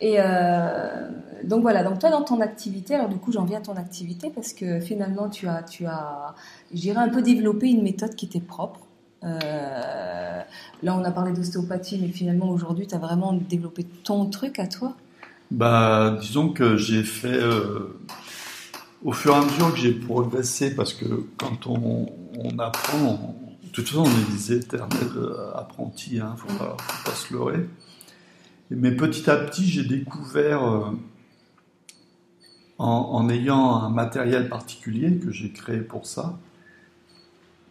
Et 0.00 0.16
euh, 0.18 1.08
donc 1.44 1.62
voilà, 1.62 1.84
donc 1.84 1.98
toi 1.98 2.10
dans 2.10 2.22
ton 2.22 2.40
activité, 2.40 2.94
alors 2.94 3.08
du 3.08 3.16
coup 3.16 3.32
j'en 3.32 3.44
viens 3.44 3.58
à 3.58 3.62
ton 3.62 3.76
activité 3.76 4.30
parce 4.34 4.52
que 4.54 4.80
finalement 4.80 5.28
tu 5.28 5.46
as, 5.46 5.62
tu 5.62 5.86
as, 5.86 6.34
je 6.72 6.80
dirais 6.80 7.00
un 7.00 7.10
peu 7.10 7.20
développé 7.22 7.68
une 7.68 7.82
méthode 7.82 8.14
qui 8.14 8.28
t'est 8.28 8.40
propre. 8.40 8.80
Euh, 9.24 10.40
là 10.82 10.96
on 10.96 11.04
a 11.04 11.10
parlé 11.10 11.32
d'ostéopathie, 11.32 11.98
mais 12.00 12.08
finalement 12.08 12.48
aujourd'hui 12.48 12.86
tu 12.86 12.94
as 12.94 12.98
vraiment 12.98 13.34
développé 13.34 13.84
ton 13.84 14.26
truc 14.26 14.58
à 14.58 14.66
toi? 14.66 14.94
Bah, 15.50 16.16
disons 16.20 16.48
que 16.50 16.76
j'ai 16.76 17.02
fait 17.02 17.28
euh, 17.28 17.98
au 19.04 19.12
fur 19.12 19.34
et 19.34 19.38
à 19.38 19.42
mesure 19.42 19.72
que 19.72 19.78
j'ai 19.78 19.92
progressé, 19.92 20.74
parce 20.74 20.94
que 20.94 21.26
quand 21.36 21.66
on, 21.66 22.06
apprend, 22.58 22.98
on- 22.98 23.66
de 23.66 23.70
toute 23.72 23.86
façon, 23.88 24.04
on 24.04 24.06
est 24.06 24.32
des 24.32 24.52
éternels 24.52 25.10
apprentis, 25.54 26.20
hein, 26.20 26.34
faut 26.36 26.52
pas, 26.56 26.76
faut 26.78 27.10
pas 27.10 27.16
se 27.16 27.32
leurrer. 27.34 27.68
Mais 28.70 28.92
petit 28.92 29.28
à 29.28 29.36
petit, 29.36 29.66
j'ai 29.66 29.84
découvert, 29.84 30.64
euh, 30.64 30.90
en, 32.78 32.86
en 32.86 33.28
ayant 33.28 33.74
un 33.76 33.90
matériel 33.90 34.48
particulier 34.48 35.16
que 35.16 35.30
j'ai 35.32 35.50
créé 35.50 35.80
pour 35.80 36.06
ça, 36.06 36.38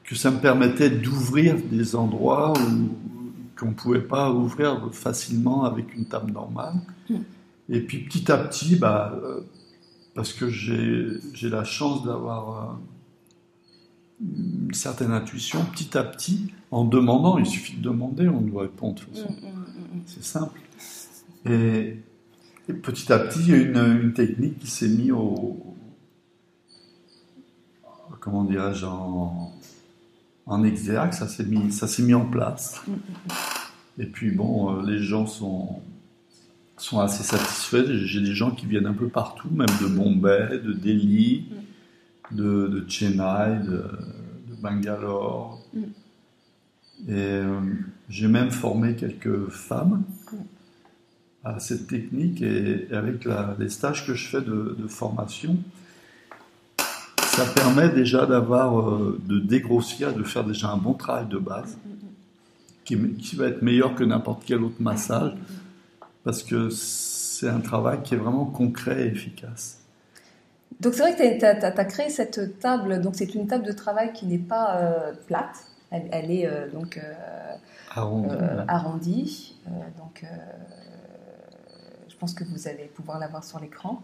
que 0.04 0.16
ça 0.16 0.32
me 0.32 0.40
permettait 0.40 0.90
d'ouvrir 0.90 1.56
des 1.72 1.96
endroits 1.96 2.54
où, 2.54 2.90
qu'on 3.60 3.70
ne 3.70 3.74
pouvait 3.74 4.02
pas 4.02 4.32
ouvrir 4.32 4.90
facilement 4.92 5.66
avec 5.66 5.96
une 5.96 6.06
table 6.06 6.32
normale. 6.32 6.76
Mm. 7.10 7.16
Et 7.70 7.82
puis 7.82 8.00
petit 8.00 8.32
à 8.32 8.38
petit, 8.38 8.76
bah, 8.76 9.14
euh, 9.22 9.42
parce 10.16 10.34
que 10.34 10.50
j'ai 10.50 11.08
j'ai 11.34 11.50
la 11.50 11.64
chance 11.64 12.04
d'avoir 12.04 12.80
euh, 14.22 14.26
une 14.68 14.74
certaine 14.74 15.12
intuition, 15.12 15.64
petit 15.66 15.98
à 15.98 16.04
petit, 16.04 16.52
en 16.72 16.86
demandant, 16.86 17.38
il 17.38 17.46
suffit 17.46 17.78
de 17.78 17.84
demander, 17.84 18.28
on 18.28 18.42
nous 18.42 18.58
répond 18.58 18.92
de 18.92 19.00
toute 19.00 19.16
façon. 19.16 19.32
Mm, 19.32 19.46
mm, 19.46 19.50
mm, 19.50 19.98
mm. 19.98 20.02
C'est 20.06 20.24
simple. 20.24 20.60
Et, 21.45 21.97
et 22.67 22.73
petit 22.73 23.12
à 23.12 23.19
petit, 23.19 23.39
il 23.39 23.49
y 23.49 23.54
a 23.54 23.58
une, 23.58 24.02
une 24.02 24.13
technique 24.13 24.60
qui 24.60 24.67
s'est 24.67 24.89
mise 24.89 25.12
au. 25.12 25.75
Comment 28.19 28.43
dirais-je 28.43 28.86
en, 28.86 29.54
en 30.45 30.63
exergue, 30.63 31.13
ça 31.13 31.28
s'est 31.28 31.45
mis, 31.45 31.71
ça 31.71 31.88
s'est 31.88 32.04
mis 32.04 32.13
en 32.13 32.25
place. 32.25 32.82
Et 33.97 34.06
puis 34.06 34.32
bon, 34.32 34.75
euh, 34.75 34.86
les 34.86 34.99
gens 34.99 35.25
sont, 35.25 35.82
sont 36.75 36.99
assez 36.99 37.23
satisfaits. 37.23 37.86
J'ai 38.04 38.21
des 38.21 38.34
gens 38.34 38.52
qui 38.52 38.65
viennent 38.65 38.88
un 38.88 38.93
peu 38.93 39.08
partout, 39.08 39.49
même 39.52 39.67
de 39.82 39.88
Bombay, 39.88 40.60
de 40.60 40.73
Delhi, 40.73 41.47
de, 42.32 42.67
de 42.67 42.89
Chennai, 42.89 43.60
de, 43.63 43.86
de 44.49 44.62
Bangalore. 44.62 45.63
Mm. 45.73 45.80
Et 47.08 47.13
euh, 47.13 47.62
j'ai 48.10 48.28
même 48.28 48.52
formé 48.52 48.95
quelques 48.95 49.47
femmes 49.47 50.04
Mm. 50.19 50.19
À 51.43 51.60
cette 51.60 51.88
technique 51.88 52.41
et, 52.41 52.88
et 52.91 52.93
avec 52.93 53.25
la- 53.25 53.56
les 53.60 53.69
stages 53.69 54.06
que 54.06 54.13
je 54.13 54.28
fais 54.28 54.41
de, 54.41 54.75
de 54.78 54.88
formation, 54.88 55.58
ça 57.39 57.45
permet 57.45 57.89
déjà 57.89 58.25
d'avoir, 58.25 58.80
euh, 58.80 59.19
de 59.25 59.39
dégrossir, 59.39 60.13
de 60.13 60.23
faire 60.23 60.43
déjà 60.43 60.69
un 60.71 60.78
bon 60.78 60.93
travail 60.93 61.28
de 61.28 61.38
base 61.38 61.78
qui, 62.84 62.97
qui 63.13 63.36
va 63.36 63.47
être 63.47 63.62
meilleur 63.62 63.95
que 63.95 64.04
n'importe 64.04 64.43
quel 64.45 64.63
autre 64.63 64.82
massage 64.82 65.34
parce 66.23 66.43
que 66.43 66.69
c'est 66.69 67.47
un 67.47 67.62
travail 67.62 67.99
qui 68.04 68.15
est 68.15 68.17
vraiment 68.17 68.45
concret 68.45 69.04
et 69.04 69.08
efficace. 69.08 69.80
Donc 70.82 70.93
c'est 70.93 71.02
vrai 71.02 71.15
que 71.15 71.39
tu 71.39 71.45
as, 71.45 71.86
créé 71.86 72.10
cette 72.10 72.60
table, 72.60 73.02
donc 73.02 73.15
c'est 73.15 73.34
une 73.34 73.47
table 73.47 73.65
de 73.65 73.71
travail 73.71 74.12
qui 74.13 74.25
n'est 74.25 74.38
pas 74.38 74.78
euh, 74.78 75.13
plate, 75.28 75.65
elle, 75.91 76.32
est 76.32 76.49
donc 76.73 76.99
arrondie. 78.67 79.56
donc, 79.97 80.25
je 80.25 80.79
pense 82.20 82.34
que 82.34 82.44
vous 82.44 82.68
allez 82.68 82.86
pouvoir 82.86 83.20
la 83.20 83.28
voir 83.28 83.44
sur 83.44 83.60
l'écran. 83.60 84.02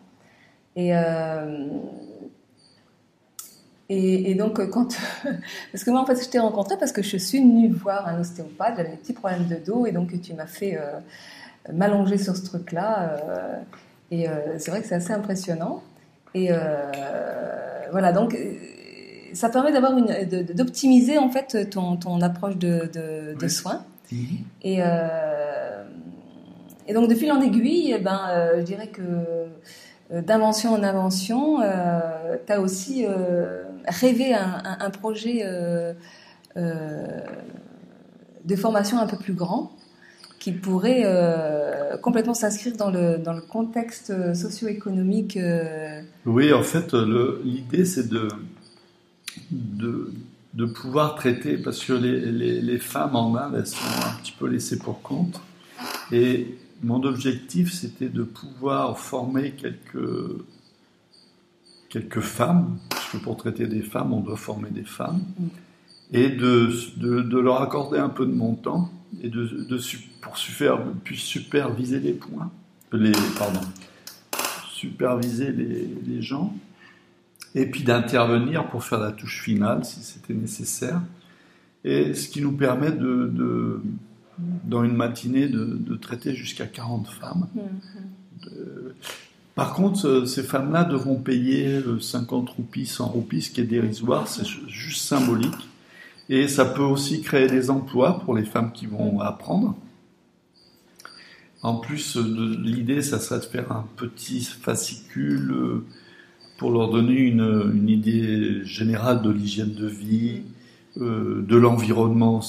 Et 0.75 0.93
et, 3.88 4.34
donc, 4.34 4.67
quand. 4.69 4.97
parce 5.71 5.84
que 5.84 5.91
moi, 5.91 6.01
en 6.01 6.06
fait, 6.06 6.23
je 6.23 6.28
t'ai 6.28 6.39
rencontré 6.39 6.75
parce 6.78 6.91
que 6.91 7.04
je 7.04 7.17
suis 7.17 7.39
venue 7.39 7.69
voir 7.69 8.08
un 8.08 8.19
ostéopathe, 8.19 8.75
j'avais 8.78 8.89
des 8.89 8.97
petits 8.97 9.13
problèmes 9.13 9.47
de 9.47 9.56
dos, 9.56 9.86
et 9.86 9.91
donc 9.91 10.19
tu 10.21 10.34
m'as 10.34 10.47
fait 10.47 10.78
euh, 10.78 10.99
m'allonger 11.71 12.17
sur 12.17 12.36
ce 12.36 12.43
truc-là. 12.45 13.12
Euh, 13.12 13.60
et 14.10 14.28
euh, 14.28 14.58
c'est 14.58 14.71
vrai 14.71 14.82
que 14.82 14.88
c'est 14.88 14.95
assez 14.95 15.13
impressionnant. 15.13 15.84
Et 16.34 16.49
voilà, 17.91 18.12
donc 18.12 18.36
ça 19.34 19.49
permet 19.49 19.71
d'avoir 19.71 19.97
une, 19.97 20.08
d'optimiser 20.54 21.17
en 21.17 21.30
fait 21.30 21.69
ton, 21.69 21.95
ton 21.95 22.19
approche 22.21 22.58
de, 22.58 22.89
de, 23.39 23.47
soins. 23.47 23.86
Mhm. 24.12 24.19
Et, 24.63 24.82
et 26.87 26.93
donc 26.93 27.09
de 27.09 27.15
fil 27.15 27.31
en 27.31 27.41
aiguille, 27.41 27.93
eh 27.95 27.99
ben, 27.99 28.51
je 28.57 28.61
dirais 28.61 28.87
que 28.87 29.01
d'invention 30.21 30.73
en 30.73 30.83
invention, 30.83 31.59
tu 32.45 32.53
as 32.53 32.61
aussi 32.61 33.05
rêver 33.87 34.33
un, 34.33 34.89
projet 34.89 35.41
euh, 35.43 35.93
euh, 36.57 37.19
de 38.43 38.55
formation 38.55 38.99
un 38.99 39.07
peu 39.07 39.17
plus 39.17 39.33
grand 39.33 39.71
qui 40.39 40.51
pourrait 40.51 41.03
euh, 41.05 41.97
complètement 41.97 42.35
s'inscrire 42.35 42.77
dans 42.77 42.91
le, 42.91 43.17
dans 43.17 43.33
le 43.33 43.41
contexte 43.41 44.13
socio-économique. 44.35 45.39
Oui, 46.25 46.53
en 46.53 46.61
fait, 46.61 46.93
l'idée, 46.93 47.85
c'est 47.85 48.07
de, 48.07 48.27
de, 49.51 50.65
pouvoir 50.65 51.15
traiter, 51.15 51.57
parce 51.57 51.83
que 51.83 51.93
les, 51.93 52.19
les, 52.19 52.61
les, 52.61 52.77
femmes 52.77 53.15
en 53.15 53.35
Inde, 53.35 53.55
elles 53.57 53.65
sont 53.65 53.77
un 54.05 54.21
petit 54.21 54.35
peu 54.37 54.47
laissées 54.47 54.77
pour 54.77 55.01
compte. 55.01 55.41
Et 56.11 56.55
mon 56.83 57.03
objectif, 57.03 57.73
c'était 57.73 58.09
de 58.09 58.23
pouvoir 58.23 58.99
former 58.99 59.51
quelques 59.51 60.45
quelques 61.89 62.19
femmes, 62.19 62.77
parce 62.89 63.09
que 63.11 63.17
pour 63.17 63.38
traiter 63.38 63.67
des 63.67 63.81
femmes, 63.81 64.11
on 64.11 64.19
doit 64.19 64.35
former 64.35 64.69
des 64.69 64.83
femmes, 64.83 65.21
et 66.11 66.27
de, 66.27 66.69
de, 66.97 67.39
leur 67.39 67.61
accorder 67.61 67.99
un 67.99 68.09
peu 68.09 68.25
de 68.25 68.33
mon 68.33 68.55
temps, 68.55 68.91
et 69.21 69.29
de, 69.29 69.45
de 69.45 69.79
pour 70.21 70.35
puis 71.05 71.17
superviser 71.17 72.01
les 72.01 72.11
points, 72.11 72.51
les, 72.91 73.13
pardon, 73.38 73.61
superviser 74.69 75.53
les, 75.53 75.88
les 76.05 76.21
gens, 76.21 76.53
et 77.53 77.65
puis 77.65 77.83
d'intervenir 77.83 78.67
pour 78.67 78.83
faire 78.83 78.99
la 78.99 79.13
touche 79.13 79.41
finale 79.41 79.85
si 79.85 80.01
c'était 80.03 80.33
nécessaire, 80.33 81.01
et 81.85 82.13
ce 82.13 82.27
qui 82.27 82.41
nous 82.41 82.51
permet 82.51 82.91
de 82.91 83.81
dans 84.65 84.83
une 84.83 84.95
matinée 84.95 85.47
de, 85.47 85.95
traiter 85.95 86.35
jusqu'à 86.35 86.65
40 86.65 87.07
femmes. 87.07 87.47
Mm-hmm. 87.55 88.51
Par 89.55 89.73
contre, 89.73 90.05
euh, 90.05 90.25
ces 90.25 90.43
femmes-là 90.43 90.83
devront 90.83 91.15
payer 91.15 91.81
50 92.01 92.49
euh, 92.49 92.51
roupies, 92.57 92.85
100 92.85 93.07
roupies, 93.07 93.41
ce 93.41 93.51
qui 93.51 93.61
est 93.61 93.65
dérisoire, 93.65 94.27
c'est 94.27 94.45
juste 94.67 95.01
symbolique. 95.01 95.69
Et 96.27 96.49
ça 96.49 96.65
peut 96.65 96.83
aussi 96.83 97.21
créer 97.21 97.47
des 97.47 97.69
emplois 97.69 98.19
pour 98.19 98.35
les 98.35 98.43
femmes 98.43 98.73
qui 98.73 98.85
vont 98.85 99.21
apprendre. 99.21 99.75
En 101.63 101.75
plus, 101.77 102.17
euh, 102.17 102.57
l'idée, 102.61 103.01
ça 103.01 103.19
serait 103.19 103.39
de 103.39 103.45
faire 103.45 103.71
un 103.71 103.87
petit 103.95 104.43
fascicule 104.43 105.83
pour 106.57 106.71
leur 106.71 106.89
donner 106.89 107.15
une, 107.15 107.87
idée 107.89 108.63
générale 108.65 109.21
de 109.21 109.29
l'hygiène 109.29 109.73
de 109.73 109.87
vie, 109.87 110.41
de 110.97 111.55
l'environnement, 111.55 112.41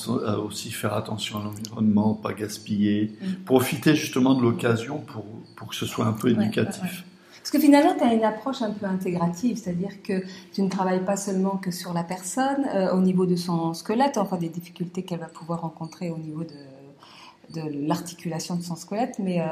aussi 0.45 0.71
faire 0.71 0.95
attention 0.95 1.41
à 1.41 1.45
l'environnement, 1.45 2.15
pas 2.15 2.33
gaspiller, 2.33 3.13
mm. 3.21 3.45
profiter 3.45 3.95
justement 3.95 4.35
de 4.35 4.43
l'occasion 4.43 4.99
pour 4.99 5.25
pour 5.57 5.69
que 5.69 5.75
ce 5.75 5.87
soit 5.87 6.07
un 6.07 6.13
peu 6.13 6.29
éducatif. 6.29 7.05
Parce 7.47 7.51
que 7.51 7.59
finalement, 7.59 7.95
tu 7.97 8.05
as 8.05 8.13
une 8.13 8.25
approche 8.25 8.63
un 8.63 8.73
peu 8.73 8.87
intégrative, 8.87 9.57
c'est-à-dire 9.57 10.03
que 10.03 10.25
tu 10.53 10.63
ne 10.63 10.69
travailles 10.69 11.05
pas 11.05 11.17
seulement 11.17 11.57
que 11.57 11.71
sur 11.71 11.93
la 11.93 12.03
personne, 12.03 12.67
euh, 12.75 12.93
au 12.93 13.01
niveau 13.01 13.25
de 13.25 13.37
son 13.37 13.73
squelette, 13.73 14.19
enfin 14.19 14.37
des 14.37 14.49
difficultés 14.49 15.03
qu'elle 15.03 15.21
va 15.21 15.27
pouvoir 15.27 15.61
rencontrer 15.61 16.11
au 16.11 16.19
niveau 16.19 16.43
de, 16.43 17.61
de 17.61 17.87
l'articulation 17.87 18.57
de 18.57 18.63
son 18.63 18.75
squelette, 18.75 19.21
mais 19.21 19.41
euh, 19.41 19.45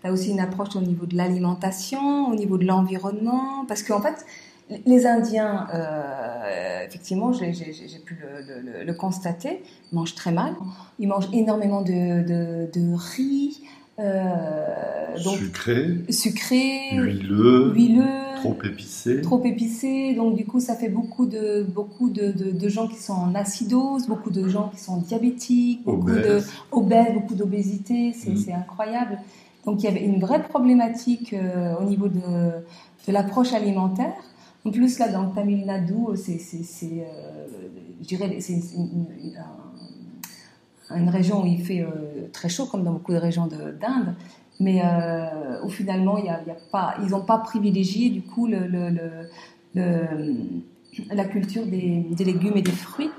tu 0.00 0.08
as 0.08 0.12
aussi 0.12 0.30
une 0.30 0.40
approche 0.40 0.74
au 0.76 0.80
niveau 0.80 1.04
de 1.04 1.14
l'alimentation, 1.14 2.28
au 2.30 2.34
niveau 2.34 2.56
de 2.56 2.64
l'environnement, 2.64 3.66
parce 3.68 3.82
qu'en 3.82 4.00
fait, 4.00 4.24
les 4.86 5.06
Indiens, 5.06 5.66
euh, 5.74 6.84
effectivement, 6.86 7.32
j'ai 7.32 7.52
pu 8.04 8.18
le, 8.20 8.84
le, 8.84 8.94
constater, 8.94 9.62
mangent 9.92 10.14
très 10.14 10.32
mal. 10.32 10.54
Ils 10.98 11.08
mangent 11.08 11.28
énormément 11.32 11.82
de, 11.82 12.22
de, 12.22 12.70
de 12.72 12.94
riz, 12.94 13.62
euh, 13.98 15.22
donc, 15.22 15.36
sucré, 15.36 15.98
sucré, 16.08 16.96
huileux, 16.96 17.72
huileux, 17.74 18.04
trop 18.36 18.56
épicé, 18.64 19.20
trop 19.20 19.44
épicé. 19.44 20.14
Donc 20.14 20.34
du 20.34 20.46
coup, 20.46 20.60
ça 20.60 20.74
fait 20.74 20.88
beaucoup 20.88 21.26
de 21.26 21.62
beaucoup 21.62 22.08
de, 22.08 22.32
de, 22.32 22.68
gens 22.68 22.88
qui 22.88 22.96
sont 22.96 23.12
en 23.12 23.34
acidose, 23.34 24.06
beaucoup 24.06 24.30
de 24.30 24.48
gens 24.48 24.70
qui 24.74 24.80
sont 24.80 24.96
diabétiques, 24.96 25.84
beaucoup 25.84 26.10
de 26.10 26.40
obèses, 26.70 27.12
beaucoup 27.12 27.34
d'obésité. 27.34 28.14
C'est 28.14 28.52
mm. 28.52 28.60
incroyable. 28.60 29.18
Donc 29.66 29.82
il 29.82 29.84
y 29.84 29.88
avait 29.88 30.04
une 30.04 30.20
vraie 30.20 30.42
problématique 30.42 31.34
euh, 31.34 31.74
au 31.78 31.84
niveau 31.84 32.08
de, 32.08 32.20
de 32.20 33.12
l'approche 33.12 33.52
alimentaire. 33.52 34.14
En 34.64 34.70
plus 34.70 34.98
là, 34.98 35.08
dans 35.08 35.24
le 35.24 35.34
Tamil 35.34 35.66
Nadu, 35.66 35.94
c'est, 36.14 36.38
euh, 36.84 37.46
je 38.00 38.06
dirais, 38.06 38.36
c'est 38.40 38.60
une 40.94 41.08
région 41.08 41.42
où 41.42 41.46
il 41.46 41.64
fait 41.64 41.80
euh, 41.80 42.28
très 42.32 42.48
chaud, 42.48 42.66
comme 42.66 42.84
dans 42.84 42.92
beaucoup 42.92 43.12
de 43.12 43.18
régions 43.18 43.48
d'Inde, 43.48 44.14
mais 44.60 44.82
euh, 44.84 45.64
où 45.64 45.68
finalement, 45.68 46.16
ils 46.18 47.08
n'ont 47.10 47.24
pas 47.24 47.38
privilégié 47.38 48.10
du 48.10 48.22
coup 48.22 48.46
la 48.46 48.60
culture 51.24 51.66
des, 51.66 52.06
légumes 52.24 52.56
et 52.56 52.62
des 52.62 52.70
fruits. 52.70 53.10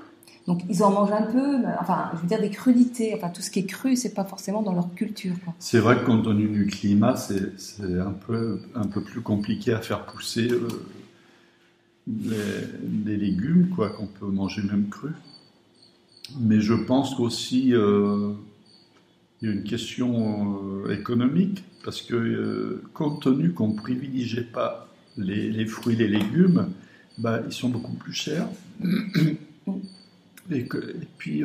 Donc 0.46 0.62
ils 0.70 0.84
en 0.84 0.92
mangent 0.92 1.14
un 1.14 1.22
peu, 1.24 1.60
enfin 1.80 2.12
je 2.16 2.20
veux 2.20 2.28
dire 2.28 2.42
des 2.42 2.50
crudités, 2.50 3.14
enfin 3.16 3.30
tout 3.30 3.42
ce 3.42 3.50
qui 3.50 3.60
est 3.60 3.66
cru, 3.66 3.96
c'est 3.96 4.14
pas 4.14 4.26
forcément 4.26 4.62
dans 4.62 4.74
leur 4.74 4.94
culture. 4.94 5.36
C'est 5.58 5.80
vrai 5.80 5.96
que 5.96 6.06
compte 6.06 6.26
tenu 6.26 6.50
du 6.50 6.66
climat, 6.66 7.16
c'est 7.16 7.54
un 7.82 8.12
peu, 8.12 8.60
un 8.76 8.88
peu 8.88 9.02
plus 9.02 9.22
compliqué 9.22 9.74
à 9.74 9.80
faire 9.80 10.06
pousser 10.06 10.50
des 12.08 13.18
légumes, 13.18 13.70
quoi, 13.70 13.90
qu'on 13.90 14.08
peut 14.08 14.28
manger 14.28 14.62
même 14.62 14.90
cru. 14.90 15.10
Mais 16.40 16.60
je 16.60 16.74
pense 16.74 17.16
qu'aussi, 17.16 17.74
euh, 17.74 18.34
il 19.42 19.48
y 19.48 19.52
a 19.52 19.54
une 19.56 19.64
question 19.64 20.86
euh, 20.86 20.94
économique, 20.94 21.64
parce 21.84 22.02
que 22.02 22.16
euh, 22.16 22.84
compte 22.94 23.24
tenu 23.24 23.52
qu'on 23.52 23.70
ne 23.70 23.78
privilégiait 23.78 24.44
pas 24.44 24.88
les, 25.18 25.50
les, 25.50 25.66
fruits 25.66 25.96
les 25.96 26.08
légumes, 26.08 26.70
bah, 27.18 27.42
ils 27.46 27.54
sont 27.54 27.70
beaucoup 27.70 27.94
plus 27.94 28.14
chers. 28.14 28.48
Et, 30.52 30.66
que, 30.66 30.78
et 30.78 31.08
puis, 31.18 31.42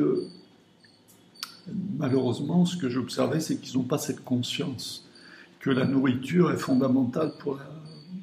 malheureusement, 1.97 2.65
ce 2.65 2.75
que 2.75 2.89
j'observais, 2.89 3.39
c'est 3.39 3.57
qu'ils 3.57 3.77
n'ont 3.77 3.85
pas 3.85 3.97
cette 3.97 4.25
conscience 4.25 5.07
que 5.61 5.69
la 5.69 5.85
nourriture 5.85 6.51
est 6.51 6.57
fondamentale 6.57 7.31
pour, 7.39 7.59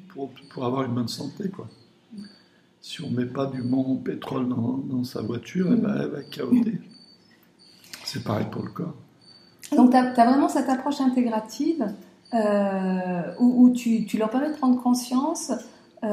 pour, 0.09 0.31
pour 0.49 0.65
avoir 0.65 0.83
une 0.83 0.93
bonne 0.93 1.07
santé. 1.07 1.49
Quoi 1.49 1.67
si 2.81 3.01
on 3.03 3.09
ne 3.09 3.17
met 3.17 3.25
pas 3.25 3.47
du 3.47 3.61
bon 3.61 3.97
pétrole 3.97 4.47
dans, 4.49 5.03
sa 5.03 5.21
voiture, 5.21 5.67
eh 5.71 5.75
ben, 5.75 5.95
elle 5.99 6.09
va 6.09 6.23
caoter. 6.23 6.79
C'est 8.03 8.23
pareil 8.23 8.47
pour 8.51 8.63
le 8.63 8.71
corps. 8.71 8.95
Donc 9.75 9.91
tu 9.91 9.97
as, 9.97 10.11
vraiment 10.13 10.47
cette 10.47 10.69
approche 10.69 11.01
intégrative 11.01 11.85
euh, 12.33 13.21
où, 13.39 13.69
tu, 13.71 14.05
leur 14.17 14.29
permets 14.29 14.51
de 14.51 14.57
prendre 14.57 14.81
conscience 14.81 15.51
euh, 16.03 16.07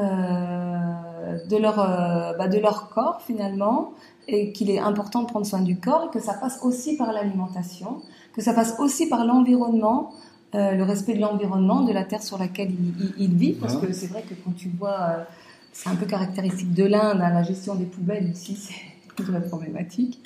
de, 1.47 1.57
leur, 1.57 1.79
euh, 1.79 2.33
bah, 2.37 2.47
de 2.47 2.57
leur 2.57 2.89
corps 2.89 3.21
finalement 3.21 3.93
et 4.27 4.51
qu'il 4.51 4.69
est 4.69 4.79
important 4.79 5.21
de 5.21 5.27
prendre 5.27 5.45
soin 5.45 5.61
du 5.61 5.79
corps 5.79 6.09
et 6.09 6.13
que 6.13 6.23
ça 6.23 6.33
passe 6.33 6.59
aussi 6.63 6.97
par 6.97 7.13
l'alimentation, 7.13 8.01
que 8.33 8.41
ça 8.41 8.53
passe 8.53 8.75
aussi 8.79 9.07
par 9.07 9.25
l'environnement. 9.25 10.11
le 10.53 10.83
respect 10.83 11.15
de 11.15 11.21
l'environnement, 11.21 11.81
de 11.81 11.93
la 11.93 12.03
terre 12.05 12.23
sur 12.23 12.37
laquelle 12.37 12.71
ils 12.71 13.13
il, 13.17 13.35
vivent, 13.35 13.59
parce 13.59 13.75
que 13.75 13.91
c'est 13.91 14.07
vrai 14.07 14.23
que 14.23 14.33
quand 14.33 14.55
tu 14.55 14.69
vois 14.69 15.27
c'est 15.75 15.89
un 15.89 15.95
peu 15.95 16.05
caractéristique 16.05 16.73
de 16.73 16.85
l'Inde, 16.85 17.19
hein, 17.21 17.33
la 17.33 17.43
gestion 17.43 17.75
des 17.75 17.83
poubelles 17.83 18.29
ici, 18.29 18.55
c'est 18.55 19.23
très 19.23 19.41
problématique. 19.41 20.25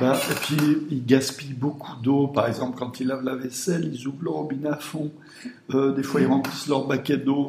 Bah, 0.00 0.18
et 0.30 0.34
puis, 0.34 0.78
ils 0.90 1.04
gaspillent 1.04 1.52
beaucoup 1.52 2.00
d'eau. 2.02 2.26
Par 2.28 2.48
exemple, 2.48 2.78
quand 2.78 2.98
ils 2.98 3.06
lavent 3.06 3.22
la 3.22 3.36
vaisselle, 3.36 3.90
ils 3.92 4.06
ouvrent 4.06 4.24
le 4.24 4.30
robinet 4.30 4.70
à 4.70 4.76
fond. 4.76 5.10
Euh, 5.74 5.94
des 5.94 6.02
fois, 6.02 6.22
ils 6.22 6.26
remplissent 6.26 6.68
leur 6.68 6.86
baquet 6.86 7.18
d'eau. 7.18 7.48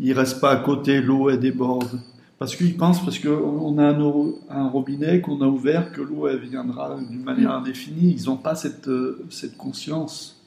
Ils 0.00 0.12
restent 0.12 0.40
pas 0.40 0.50
à 0.50 0.56
côté, 0.56 1.00
l'eau, 1.00 1.30
elle 1.30 1.38
déborde. 1.38 2.00
Parce 2.40 2.56
qu'ils 2.56 2.76
pensent, 2.76 3.04
parce 3.04 3.20
qu'on 3.20 3.78
a 3.78 3.84
un, 3.84 4.32
un 4.50 4.68
robinet 4.68 5.20
qu'on 5.20 5.40
a 5.42 5.46
ouvert, 5.46 5.92
que 5.92 6.00
l'eau, 6.00 6.26
elle 6.26 6.40
viendra 6.40 6.98
d'une 7.08 7.22
manière 7.22 7.52
indéfinie. 7.52 8.16
Ils 8.18 8.26
n'ont 8.26 8.36
pas 8.36 8.56
cette, 8.56 8.88
euh, 8.88 9.24
cette 9.30 9.56
conscience. 9.56 10.42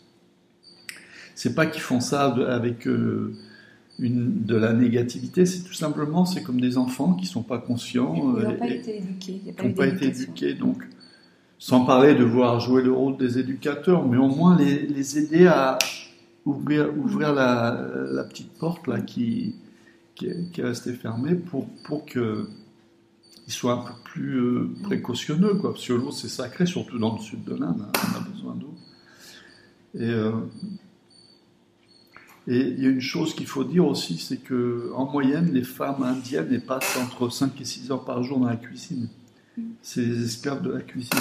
C'est 1.36 1.56
pas 1.56 1.66
qu'ils 1.68 1.82
font 1.82 2.02
ça 2.02 2.26
avec... 2.26 2.86
Euh, 2.86 3.34
une, 4.00 4.44
de 4.44 4.56
la 4.56 4.74
négativité, 4.74 5.46
c'est 5.46 5.64
tout 5.64 5.74
simplement, 5.74 6.26
c'est 6.26 6.44
comme 6.44 6.62
des 6.62 6.78
enfants 6.78 7.14
qui 7.14 7.26
sont 7.26 7.44
pas 7.44 7.58
conscients. 7.58 8.14
Ils 8.16 8.24
n'ont 8.24 8.38
euh, 8.38 8.58
pas 8.58 8.68
été 8.68 8.98
éduqués. 8.98 9.42
il 9.42 9.48
y 9.48 9.50
a 9.50 9.54
qui 9.54 9.58
pas 9.58 9.64
eu 9.64 9.68
n'ont 9.68 9.74
pas 9.74 9.88
été 9.88 10.06
éduqués. 10.08 10.54
Donc, 10.54 10.84
sans 11.60 11.86
parler 11.86 12.14
de 12.14 12.24
voir 12.24 12.60
jouer 12.60 12.84
le 12.84 12.92
rôle 12.92 13.18
des 13.18 13.40
éducateurs, 13.40 14.08
mais 14.08 14.18
au 14.18 14.28
moins 14.28 14.58
les, 14.58 14.86
les 14.86 15.18
aider 15.18 15.48
à 15.48 15.80
ouvrir, 16.46 16.96
ouvrir 16.98 17.34
la, 17.34 17.88
la 18.12 18.24
petite 18.24 18.52
porte 18.54 18.88
là 18.88 19.02
qui, 19.02 19.56
qui, 20.16 20.28
est, 20.28 20.52
qui 20.52 20.62
est 20.62 20.66
restée 20.66 20.94
fermée 20.94 21.36
pour, 21.36 21.68
pour 21.86 22.06
que 22.06 22.48
ils 23.48 23.54
soient 23.54 23.74
un 23.74 23.78
peu 23.78 23.94
plus 24.04 24.40
euh, 24.40 24.70
précautionneux, 24.84 25.56
quoi. 25.56 25.72
Parce 25.72 25.88
que 25.88 25.94
l'eau, 25.94 26.12
c'est 26.12 26.28
sacré, 26.28 26.66
surtout 26.66 27.00
dans 27.00 27.16
le 27.16 27.22
sud 27.22 27.46
de 27.46 27.56
l'Inde, 27.56 27.82
hein, 27.82 27.92
on 27.96 28.18
a 28.18 28.30
besoin 28.30 28.56
d'eau. 28.56 28.74
Et, 29.96 30.04
euh, 30.04 30.32
et 32.48 32.60
il 32.60 32.82
y 32.82 32.88
a 32.88 32.90
une 32.90 33.02
chose 33.02 33.34
qu'il 33.34 33.46
faut 33.46 33.66
dire 33.66 33.86
aussi, 33.86 34.18
c'est 34.18 34.38
que 34.38 34.90
en 34.96 35.06
moyenne, 35.06 35.52
les 35.54 35.64
femmes 35.64 36.02
indiennes 36.04 36.62
passent 36.62 36.98
entre 36.98 37.30
5 37.30 37.60
et 37.60 37.66
6 37.66 37.92
heures 37.92 38.06
par 38.06 38.24
jour 38.24 38.40
dans 38.40 38.48
la 38.48 38.56
cuisine. 38.56 39.10
C'est 39.82 40.02
les 40.02 40.24
esclaves 40.24 40.62
de 40.62 40.72
la 40.72 40.82
cuisine. 40.82 41.20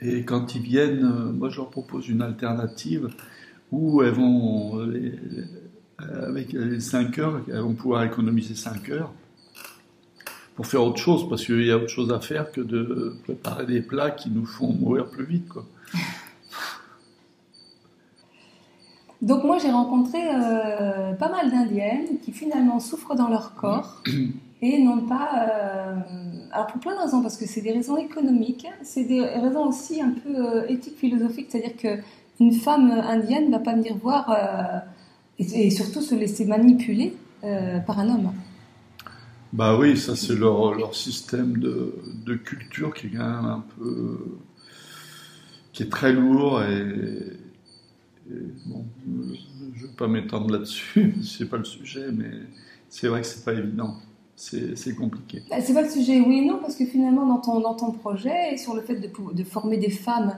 Et 0.00 0.24
quand 0.24 0.54
ils 0.54 0.62
viennent, 0.62 1.04
euh, 1.04 1.32
moi 1.32 1.50
je 1.50 1.56
leur 1.56 1.68
propose 1.68 2.08
une 2.08 2.22
alternative 2.22 3.08
où 3.72 4.02
elles 4.02 4.12
vont, 4.12 4.78
euh, 4.80 5.12
avec 6.26 6.52
les 6.52 6.80
5 6.80 7.18
heures, 7.18 7.42
elles 7.48 7.60
vont 7.60 7.74
pouvoir 7.74 8.04
économiser 8.04 8.54
5 8.54 8.88
heures 8.90 9.12
pour 10.54 10.66
faire 10.66 10.84
autre 10.84 10.98
chose, 10.98 11.28
parce 11.28 11.44
qu'il 11.44 11.64
y 11.64 11.70
a 11.70 11.76
autre 11.76 11.88
chose 11.88 12.12
à 12.12 12.20
faire 12.20 12.52
que 12.52 12.60
de 12.60 13.16
préparer 13.24 13.66
des 13.66 13.82
plats 13.82 14.12
qui 14.12 14.30
nous 14.30 14.46
font 14.46 14.72
mourir 14.72 15.10
plus 15.10 15.24
vite. 15.24 15.48
Quoi. 15.48 15.66
Donc 19.24 19.42
moi 19.42 19.56
j'ai 19.56 19.70
rencontré 19.70 20.18
euh, 20.22 21.14
pas 21.14 21.30
mal 21.30 21.50
d'Indiennes 21.50 22.18
qui 22.22 22.30
finalement 22.30 22.78
souffrent 22.78 23.14
dans 23.14 23.28
leur 23.28 23.54
corps 23.54 24.02
et 24.62 24.82
n'ont 24.82 25.00
pas... 25.00 25.30
euh, 25.48 25.94
alors 26.52 26.66
pour 26.66 26.78
plein 26.78 26.94
de 26.94 27.00
raisons, 27.00 27.22
parce 27.22 27.38
que 27.38 27.46
c'est 27.46 27.62
des 27.62 27.72
raisons 27.72 27.96
économiques, 27.96 28.66
c'est 28.82 29.04
des 29.04 29.22
raisons 29.22 29.66
aussi 29.66 30.02
un 30.02 30.10
peu 30.10 30.36
euh, 30.36 30.66
éthiques, 30.68 30.98
philosophiques, 30.98 31.46
c'est-à-dire 31.48 31.74
qu'une 31.74 32.52
femme 32.52 32.90
indienne 32.90 33.46
ne 33.46 33.52
va 33.52 33.60
pas 33.60 33.74
venir 33.74 33.96
voir 33.96 34.30
euh, 34.30 34.78
et, 35.38 35.68
et 35.68 35.70
surtout 35.70 36.02
se 36.02 36.14
laisser 36.14 36.44
manipuler 36.44 37.16
euh, 37.44 37.80
par 37.80 38.00
un 38.00 38.10
homme. 38.10 38.32
Bah 39.54 39.78
oui, 39.78 39.96
ça 39.96 40.16
c'est 40.16 40.34
leur, 40.34 40.74
leur 40.74 40.94
système 40.94 41.56
de, 41.56 41.94
de 42.26 42.34
culture 42.34 42.92
qui 42.92 43.06
est 43.06 43.10
quand 43.10 43.24
même 43.24 43.46
un 43.46 43.64
peu. 43.78 44.18
qui 45.72 45.82
est 45.82 45.90
très 45.90 46.12
lourd 46.12 46.62
et. 46.62 47.43
Bon, 48.66 48.84
je 49.06 49.10
ne 49.84 49.86
vais 49.88 49.94
pas 49.96 50.08
m'étendre 50.08 50.50
là-dessus, 50.52 51.14
c'est 51.22 51.48
pas 51.48 51.56
le 51.58 51.64
sujet, 51.64 52.06
mais 52.12 52.30
c'est 52.88 53.08
vrai 53.08 53.20
que 53.20 53.26
c'est 53.26 53.44
pas 53.44 53.52
évident. 53.52 53.94
C'est 54.36 54.96
compliqué. 54.96 55.42
Bah, 55.48 55.56
C'est 55.60 55.74
pas 55.74 55.82
le 55.82 55.88
sujet, 55.88 56.20
oui 56.20 56.38
et 56.38 56.44
non, 56.44 56.58
parce 56.60 56.74
que 56.76 56.84
finalement, 56.84 57.24
dans 57.26 57.38
ton, 57.38 57.60
dans 57.60 57.74
ton 57.74 57.92
projet, 57.92 58.54
et 58.54 58.56
sur 58.56 58.74
le 58.74 58.80
fait 58.82 58.96
de, 58.96 59.08
de 59.32 59.44
former 59.44 59.76
des 59.78 59.90
femmes 59.90 60.36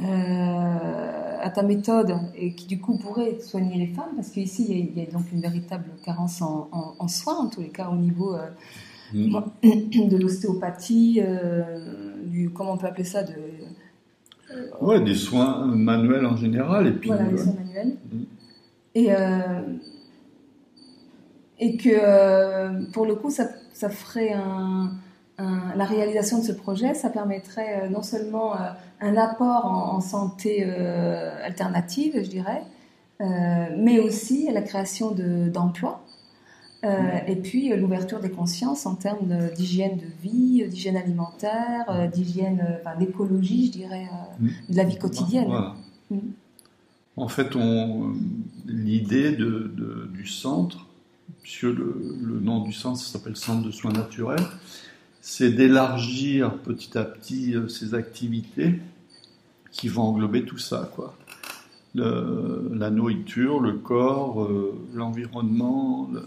euh, 0.00 1.38
à 1.40 1.50
ta 1.50 1.62
méthode, 1.62 2.14
et 2.36 2.54
qui 2.54 2.66
du 2.66 2.80
coup 2.80 2.96
pourraient 2.98 3.40
soigner 3.40 3.76
les 3.78 3.88
femmes, 3.92 4.14
parce 4.14 4.30
qu'ici, 4.30 4.66
il 4.68 4.76
y, 4.78 4.80
a- 4.80 4.84
il 4.84 4.98
y 4.98 5.06
a 5.06 5.10
donc 5.10 5.30
une 5.32 5.40
véritable 5.40 5.86
carence 6.04 6.40
en, 6.40 6.68
en- 6.72 6.94
en 6.98 7.08
soins, 7.08 7.36
en 7.38 7.48
tous 7.48 7.60
les 7.60 7.70
cas, 7.70 7.88
au 7.90 7.96
niveau 7.96 8.34
euh, 8.34 8.46
Mm. 9.14 9.42
de 10.08 10.16
l'ostéopathie, 10.16 11.20
euh, 11.22 12.14
du, 12.24 12.48
comment 12.48 12.72
on 12.72 12.78
peut 12.78 12.86
appeler 12.86 13.04
ça, 13.04 13.22
de, 13.22 13.34
Ouais, 14.80 15.00
des 15.00 15.14
soins 15.14 15.66
manuels 15.66 16.26
en 16.26 16.36
général, 16.36 16.86
et 16.86 16.92
puis. 16.92 17.08
voilà, 17.08 17.24
euh, 17.24 17.36
soins 17.36 17.54
manuels. 17.54 17.96
Mm. 18.12 18.22
Et, 18.94 19.06
euh, 19.10 19.60
et 21.58 21.76
que 21.76 21.88
euh, 21.92 22.82
pour 22.92 23.06
le 23.06 23.14
coup, 23.14 23.30
ça, 23.30 23.44
ça 23.72 23.88
ferait 23.88 24.32
un, 24.32 24.90
un- 25.38 25.74
la 25.76 25.84
réalisation 25.84 26.38
de 26.38 26.44
ce 26.44 26.52
projet, 26.52 26.94
ça 26.94 27.08
permettrait 27.08 27.88
non 27.88 28.02
seulement 28.02 28.54
un 29.00 29.16
apport 29.16 29.64
en, 29.66 29.96
en 29.96 30.00
santé 30.00 30.64
alternative, 31.44 32.12
je 32.22 32.28
dirais, 32.28 32.62
mais 33.76 34.00
aussi 34.00 34.50
la 34.52 34.62
création 34.62 35.12
de- 35.12 35.48
d'emplois. 35.48 36.00
Euh, 36.84 37.18
et 37.28 37.36
puis 37.36 37.72
euh, 37.72 37.76
l'ouverture 37.76 38.20
des 38.20 38.30
consciences 38.30 38.86
en 38.86 38.94
termes 38.96 39.50
d'hygiène 39.56 39.96
de 39.98 40.06
vie, 40.22 40.62
euh, 40.64 40.68
d'hygiène 40.68 40.96
alimentaire, 40.96 42.10
d'hygiène, 42.12 42.78
enfin, 42.80 42.96
d'écologie, 42.98 43.66
je 43.66 43.72
dirais, 43.72 44.08
euh, 44.42 44.46
de 44.68 44.76
la 44.76 44.84
vie 44.84 44.98
quotidienne. 44.98 45.46
Voilà. 45.46 45.74
Mm. 46.10 46.18
En 47.16 47.28
fait, 47.28 47.54
l'idée 48.66 49.32
de, 49.32 49.70
de- 49.76 50.08
du 50.12 50.26
centre, 50.26 50.86
puisque 51.42 51.62
le, 51.64 52.16
le 52.22 52.40
nom 52.40 52.60
du 52.60 52.72
centre 52.72 52.98
s'appelle 53.00 53.36
Centre 53.36 53.64
de 53.66 53.70
soins 53.70 53.92
naturels, 53.92 54.42
c'est 55.20 55.52
d'élargir 55.52 56.58
petit 56.58 56.96
à 56.98 57.04
petit 57.04 57.54
ces 57.68 57.94
activités 57.94 58.80
qui 59.70 59.88
vont 59.88 60.02
englober 60.02 60.44
tout 60.44 60.58
ça, 60.58 60.90
quoi. 60.94 61.14
Le- 61.94 62.70
la 62.74 62.90
nourriture, 62.90 63.60
le 63.60 63.74
corps, 63.74 64.48
l'environnement. 64.94 66.08
le- 66.12 66.24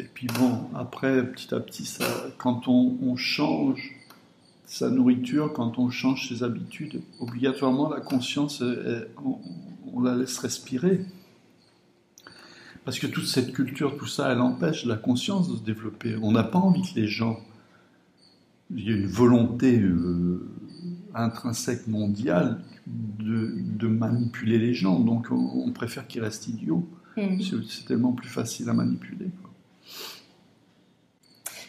Et 0.00 0.04
puis 0.04 0.26
bon, 0.26 0.60
après, 0.74 1.24
petit 1.30 1.54
à 1.54 1.60
petit, 1.60 1.84
ça, 1.84 2.04
quand 2.38 2.68
on, 2.68 2.96
on 3.02 3.16
change 3.16 3.92
sa 4.66 4.90
nourriture, 4.90 5.52
quand 5.52 5.78
on 5.78 5.90
change 5.90 6.28
ses 6.28 6.42
habitudes, 6.42 7.00
obligatoirement 7.20 7.88
la 7.88 8.00
conscience, 8.00 8.62
on, 9.24 9.38
on 9.92 10.00
la 10.00 10.16
laisse 10.16 10.38
respirer. 10.38 11.04
Parce 12.84 12.98
que 12.98 13.06
toute 13.06 13.26
cette 13.26 13.52
culture, 13.52 13.96
tout 13.96 14.06
ça, 14.06 14.32
elle 14.32 14.40
empêche 14.40 14.84
la 14.84 14.96
conscience 14.96 15.50
de 15.50 15.56
se 15.56 15.62
développer. 15.62 16.16
On 16.20 16.32
n'a 16.32 16.44
pas 16.44 16.58
envie 16.58 16.82
que 16.82 16.98
les 16.98 17.06
gens... 17.06 17.38
Il 18.74 18.88
y 18.88 18.92
a 18.92 18.96
une 18.96 19.06
volonté 19.06 19.78
euh, 19.78 20.48
intrinsèque 21.14 21.86
mondiale 21.86 22.60
de, 22.86 23.54
de 23.58 23.86
manipuler 23.86 24.58
les 24.58 24.72
gens, 24.72 25.00
donc 25.00 25.28
on, 25.30 25.64
on 25.66 25.70
préfère 25.70 26.06
qu'ils 26.08 26.22
restent 26.22 26.48
idiots. 26.48 26.88
Mm. 27.16 27.40
C'est 27.40 27.62
c'est 27.68 27.84
tellement 27.84 28.12
plus 28.12 28.28
facile 28.28 28.70
à 28.70 28.72
manipuler. 28.72 29.28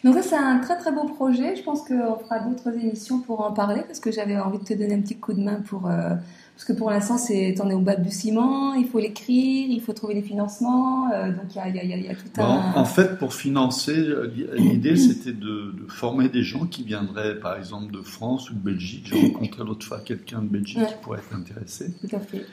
Donc 0.06 0.14
ça, 0.14 0.22
c'est 0.22 0.36
un 0.36 0.58
très 0.60 0.78
très 0.78 0.92
beau 0.92 1.04
projet. 1.04 1.56
Je 1.56 1.62
pense 1.62 1.82
qu'on 1.82 2.16
fera 2.16 2.38
d'autres 2.38 2.68
émissions 2.78 3.18
pour 3.20 3.40
en 3.40 3.52
parler 3.52 3.82
parce 3.86 4.00
que 4.00 4.12
j'avais 4.12 4.38
envie 4.38 4.58
de 4.58 4.64
te 4.64 4.72
donner 4.74 4.94
un 4.94 5.00
petit 5.00 5.16
coup 5.16 5.32
de 5.34 5.40
main 5.40 5.60
pour... 5.68 5.88
euh, 5.90 6.14
parce 6.54 6.64
que 6.64 6.72
pour 6.72 6.88
l'instant, 6.90 7.18
c'est 7.18 7.54
t'en 7.58 7.68
es 7.68 7.74
au 7.74 7.80
bas 7.80 7.96
du 7.96 8.10
ciment, 8.10 8.72
il 8.74 8.86
faut 8.86 8.98
l'écrire, 8.98 9.66
il 9.68 9.80
faut 9.82 9.92
trouver 9.92 10.14
les 10.14 10.22
financements. 10.22 11.10
euh, 11.12 11.30
donc 11.32 11.44
il 11.50 11.56
y 11.56 11.58
a, 11.60 11.68
y 11.68 11.86
y 12.00 12.06
y 12.06 12.08
tout 12.16 12.22
Bon, 12.36 12.44
un... 12.44 12.72
en 12.76 12.84
fait, 12.86 13.18
pour 13.18 13.34
financer, 13.34 13.98
euh, 13.98 14.32
l'idée 14.56 14.96
c'était 14.96 15.32
de, 15.32 15.72
de 15.72 15.86
former 15.88 16.28
des 16.30 16.42
gens 16.42 16.64
qui 16.66 16.82
viendraient, 16.82 17.38
par 17.40 17.58
exemple, 17.58 17.92
de 17.92 18.00
France 18.00 18.48
ou 18.50 18.54
de 18.54 18.60
Belgique. 18.60 19.08
J'ai 19.12 19.20
rencontré 19.32 19.64
l'autre 19.64 19.84
fois 19.84 19.98
quelqu'un 20.00 20.40
de 20.40 20.48
Belgique 20.48 20.78
Ouais. 20.78 20.86
qui 20.86 20.94
pourrait 21.02 21.18
être 21.18 21.34
intéressé. 21.36 21.92
Tout 22.00 22.16
à 22.16 22.20
fait. 22.20 22.46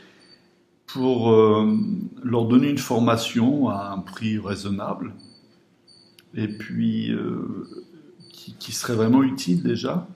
Pour 0.88 1.32
euh, 1.32 1.78
leur 2.24 2.45
donner 2.45 2.70
une 2.70 2.78
formation 2.78 3.70
à 3.70 3.93
un 3.95 3.99
prix 3.99 4.38
raisonnable 4.38 5.14
et 6.36 6.47
puis 6.47 7.11
euh, 7.11 7.67
qui, 8.31 8.71
serait 8.71 8.95
vraiment 8.95 9.23
utile 9.23 9.63
déjà. 9.63 10.07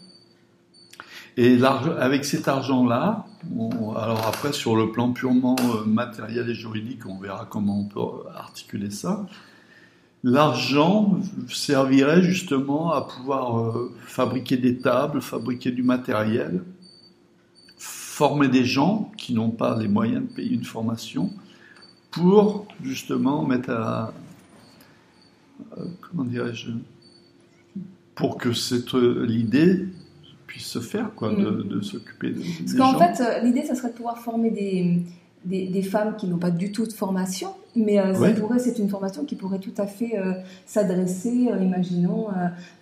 Et 1.37 1.59
avec 1.63 2.25
cet 2.25 2.47
argent-là, 2.47 3.27
alors 3.95 4.25
après 4.27 4.53
sur 4.53 4.75
le 4.75 4.91
plan 4.91 5.13
purement 5.13 5.55
euh, 5.59 5.85
matériel 5.85 6.49
et 6.49 6.55
juridique, 6.55 7.05
on 7.05 7.19
verra 7.19 7.45
comment 7.49 7.81
on 7.81 7.85
peut 7.85 8.27
articuler 8.35 8.89
ça. 8.89 9.27
L'argent 10.23 11.19
servirait 11.47 12.23
justement 12.23 12.91
à 12.91 13.01
pouvoir 13.01 13.59
euh, 13.59 13.95
fabriquer 14.07 14.57
des 14.57 14.79
tables, 14.79 15.21
fabriquer 15.21 15.71
du 15.71 15.83
matériel, 15.83 16.63
former 17.77 18.47
des 18.47 18.65
gens 18.65 19.11
qui 19.15 19.35
n'ont 19.35 19.51
pas 19.51 19.77
les 19.77 19.87
moyens 19.87 20.27
de 20.27 20.33
payer 20.33 20.55
une 20.55 20.63
formation 20.63 21.31
pour 22.09 22.65
justement 22.81 23.45
mettre 23.45 23.69
à 23.69 24.11
comment 26.01 26.23
dirais-je 26.23 26.71
pour 28.17 28.37
que 28.37 28.51
cette 28.51 28.95
euh, 28.95 29.25
l'idée 29.25 29.85
puisse 30.47 30.65
se 30.65 30.79
faire 30.79 31.13
quoi 31.15 31.29
de, 31.29 31.35
Mm. 31.35 31.67
de 31.67 31.81
s'occuper 31.81 32.31
de, 32.31 32.41
Parce 32.41 32.73
qu'en 32.73 32.99
fait, 32.99 33.21
euh, 33.21 33.39
l'idée, 33.43 33.63
ça 33.63 33.75
serait 33.75 33.89
de 33.89 33.93
pouvoir 33.93 34.17
former 34.17 34.49
des, 34.49 35.01
des, 35.45 35.67
des 35.67 35.81
femmes 35.83 36.15
qui 36.17 36.27
n'ont 36.27 36.39
pas 36.39 36.51
du 36.51 36.71
tout 36.71 36.85
de 36.85 36.93
formation, 36.93 37.49
mais 37.77 37.99
euh, 37.99 38.13
ça 38.13 38.19
Oui. 38.21 38.33
pourrait, 38.33 38.59
c'est 38.59 38.77
une 38.79 38.89
formation 38.89 39.23
qui 39.25 39.35
pourrait 39.35 39.59
tout 39.59 39.73
à 39.77 39.87
fait 39.87 40.17
euh, 40.17 40.33
s'adresser, 40.65 41.49
euh, 41.51 41.61
imaginons, 41.63 42.27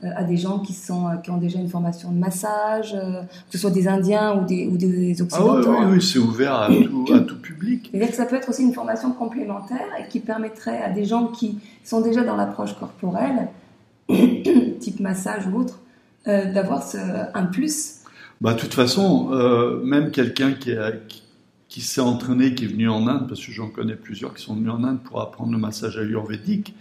euh, 0.04 0.10
à 0.16 0.24
des 0.24 0.38
gens 0.38 0.60
qui, 0.60 0.74
sont, 0.74 1.06
qui 1.24 1.30
ont 1.32 1.38
déjà 1.38 1.60
une 1.60 1.68
formation 1.70 2.12
de 2.12 2.18
massage, 2.18 2.94
que 2.94 3.52
ce 3.52 3.58
soit 3.58 3.72
des 3.72 3.88
Indiens 3.88 4.36
ou 4.42 4.46
des, 4.46 4.68
ou 4.68 4.78
des 4.78 5.16
ah 5.20 5.24
Occidentaux. 5.24 5.76
oui, 5.80 5.86
oui, 5.94 6.02
c'est 6.02 6.20
ouvert 6.20 6.56
à 6.56 6.68
tout, 6.70 7.06
à 7.14 7.20
tout 7.20 7.40
public 7.40 7.90
C'est-à-dire 7.92 8.10
que 8.12 8.16
ça 8.16 8.26
peut 8.26 8.36
être 8.36 8.50
aussi 8.50 8.64
une 8.64 8.74
formation 8.74 9.12
complémentaire 9.12 9.86
et 10.00 10.08
qui 10.10 10.20
permettrait 10.20 10.82
à 10.82 10.90
des 10.90 11.06
gens 11.06 11.28
qui 11.28 11.60
sont 11.84 12.02
déjà 12.02 12.24
dans 12.24 12.36
l'approche 12.36 12.74
corporelle, 12.80 13.48
type 14.80 15.00
massage 15.00 15.48
ou 15.48 15.60
autre, 15.60 15.80
d'avoir 16.26 16.84
un 17.34 17.46
plus. 17.46 17.96
Bah, 18.42 18.54
de 18.54 18.60
toute 18.60 18.74
façon, 18.74 19.30
même 19.84 20.12
quelqu'un 20.12 20.54
qui, 20.54 20.72
a- 20.74 20.92
qui, 21.08 21.24
qui 21.76 21.82
s'est 21.82 22.00
entraîné, 22.00 22.56
qui 22.56 22.64
est 22.64 22.68
venu 22.70 22.88
en 22.88 23.06
Inde, 23.06 23.28
parce 23.28 23.46
que 23.46 23.52
j'en 23.52 23.68
connais 23.68 23.98
plusieurs 23.98 24.34
qui 24.34 24.42
sont 24.42 24.56
venus 24.56 24.72
en 24.72 24.86
Inde 24.86 25.04
pour 25.04 25.20
apprendre 25.20 25.52
le 25.52 25.58
massage 25.58 25.98
ayurvédique, 25.98 26.74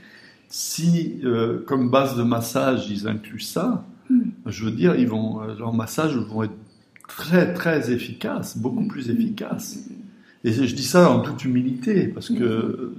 si 0.49 1.21
euh, 1.25 1.65
comme 1.67 1.91
base 1.91 2.17
de 2.17 2.23
massage 2.23 2.89
ils 2.89 3.09
incluent 3.09 3.41
ça, 3.41 3.85
mm. 4.09 4.21
je 4.47 4.65
veux 4.65 4.71
dire, 4.71 4.95
ils 4.95 5.09
vont, 5.09 5.43
euh, 5.43 5.59
leurs 5.59 5.73
massages 5.73 6.15
vont 6.15 6.45
être 6.45 6.55
très 7.09 7.55
très 7.55 7.91
efficaces, 7.91 8.57
beaucoup 8.57 8.87
plus 8.87 9.11
efficaces. 9.11 9.81
Et 10.45 10.53
je 10.53 10.77
dis 10.77 10.85
ça 10.85 11.11
en 11.11 11.23
toute 11.23 11.45
humilité, 11.45 12.07
parce 12.07 12.29
que 12.29 12.95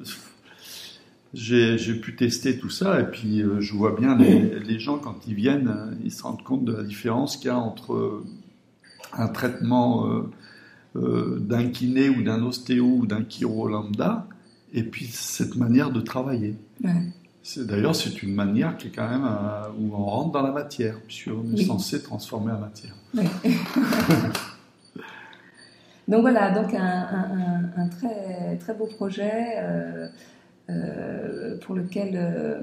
j'ai 1.33 1.95
pu 2.01 2.17
tester 2.17 2.57
tout 2.57 2.69
ça, 2.69 2.99
et 2.99 3.05
puis 3.05 3.41
euh, 3.41 3.61
je 3.61 3.73
vois 3.73 3.95
bien 3.97 4.17
les, 4.17 4.59
les, 4.59 4.79
gens, 4.79 4.97
quand 4.97 5.25
ils 5.29 5.33
viennent, 5.33 5.97
ils 6.03 6.11
se 6.11 6.23
rendent 6.23 6.43
compte 6.43 6.65
de 6.65 6.73
la 6.73 6.83
différence 6.83 7.37
qu'il 7.37 7.47
y 7.47 7.51
a 7.51 7.57
entre 7.57 8.21
un 9.13 9.29
traitement 9.29 10.25
euh, 10.95 10.99
euh, 10.99 11.39
d'un 11.39 11.69
kiné 11.69 12.09
ou 12.09 12.21
d'un 12.23 12.43
ostéo 12.43 12.85
ou 12.85 13.05
d'un 13.05 13.23
chiro 13.27 13.67
lambda, 13.67 14.27
et 14.73 14.83
puis 14.83 15.05
cette 15.05 15.55
manière 15.55 15.91
de 15.91 16.01
travailler. 16.01 16.55
D'ailleurs, 17.57 17.95
c'est 17.95 18.23
une 18.23 18.33
manière 18.33 18.75
qui 18.77 18.87
est 18.87 18.91
quand 18.91 19.07
même 19.07 19.27
où 19.79 19.93
on 19.95 20.05
rentre 20.05 20.31
dans 20.31 20.41
la 20.41 20.51
matière, 20.51 20.99
puisqu'on 21.05 21.53
est 21.53 21.63
censé 21.63 22.01
transformer 22.01 22.51
la 22.51 22.57
matière. 22.57 22.95
donc 26.07 26.21
voilà, 26.21 26.51
donc 26.51 26.73
un, 26.73 27.87
très, 27.89 28.57
très 28.57 28.73
beau 28.73 28.87
projet 28.87 29.61
euh, 30.69 31.57
pour 31.59 31.75
lequel 31.75 32.61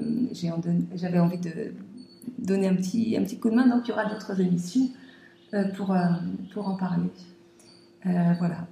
j'avais 0.93 1.19
envie 1.19 1.39
de 1.39 1.71
donner 2.39 2.67
un 2.67 2.75
petit, 2.75 3.15
un 3.17 3.23
petit 3.23 3.39
coup 3.39 3.49
de 3.49 3.55
main. 3.55 3.67
Donc 3.67 3.83
il 3.85 3.89
y 3.89 3.93
aura 3.93 4.05
d'autres 4.05 4.39
émissions 4.39 4.89
euh, 5.53 5.65
pour, 5.75 5.91
euh, 5.91 5.97
pour 6.53 6.67
en 6.67 6.75
parler. 6.75 7.09
Euh, 8.05 8.33
voilà. 8.37 8.67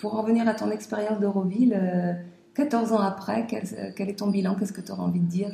Pour 0.00 0.12
revenir 0.12 0.48
à 0.48 0.54
ton 0.54 0.70
expérience 0.70 1.20
d'Euroville, 1.20 1.78
14 2.54 2.92
ans 2.92 3.00
après, 3.00 3.46
quel, 3.46 4.08
est 4.08 4.18
ton 4.18 4.28
bilan? 4.28 4.54
Qu'est-ce 4.54 4.72
que 4.72 4.80
tu 4.80 4.92
auras 4.92 5.04
envie 5.04 5.20
de 5.20 5.26
dire? 5.26 5.50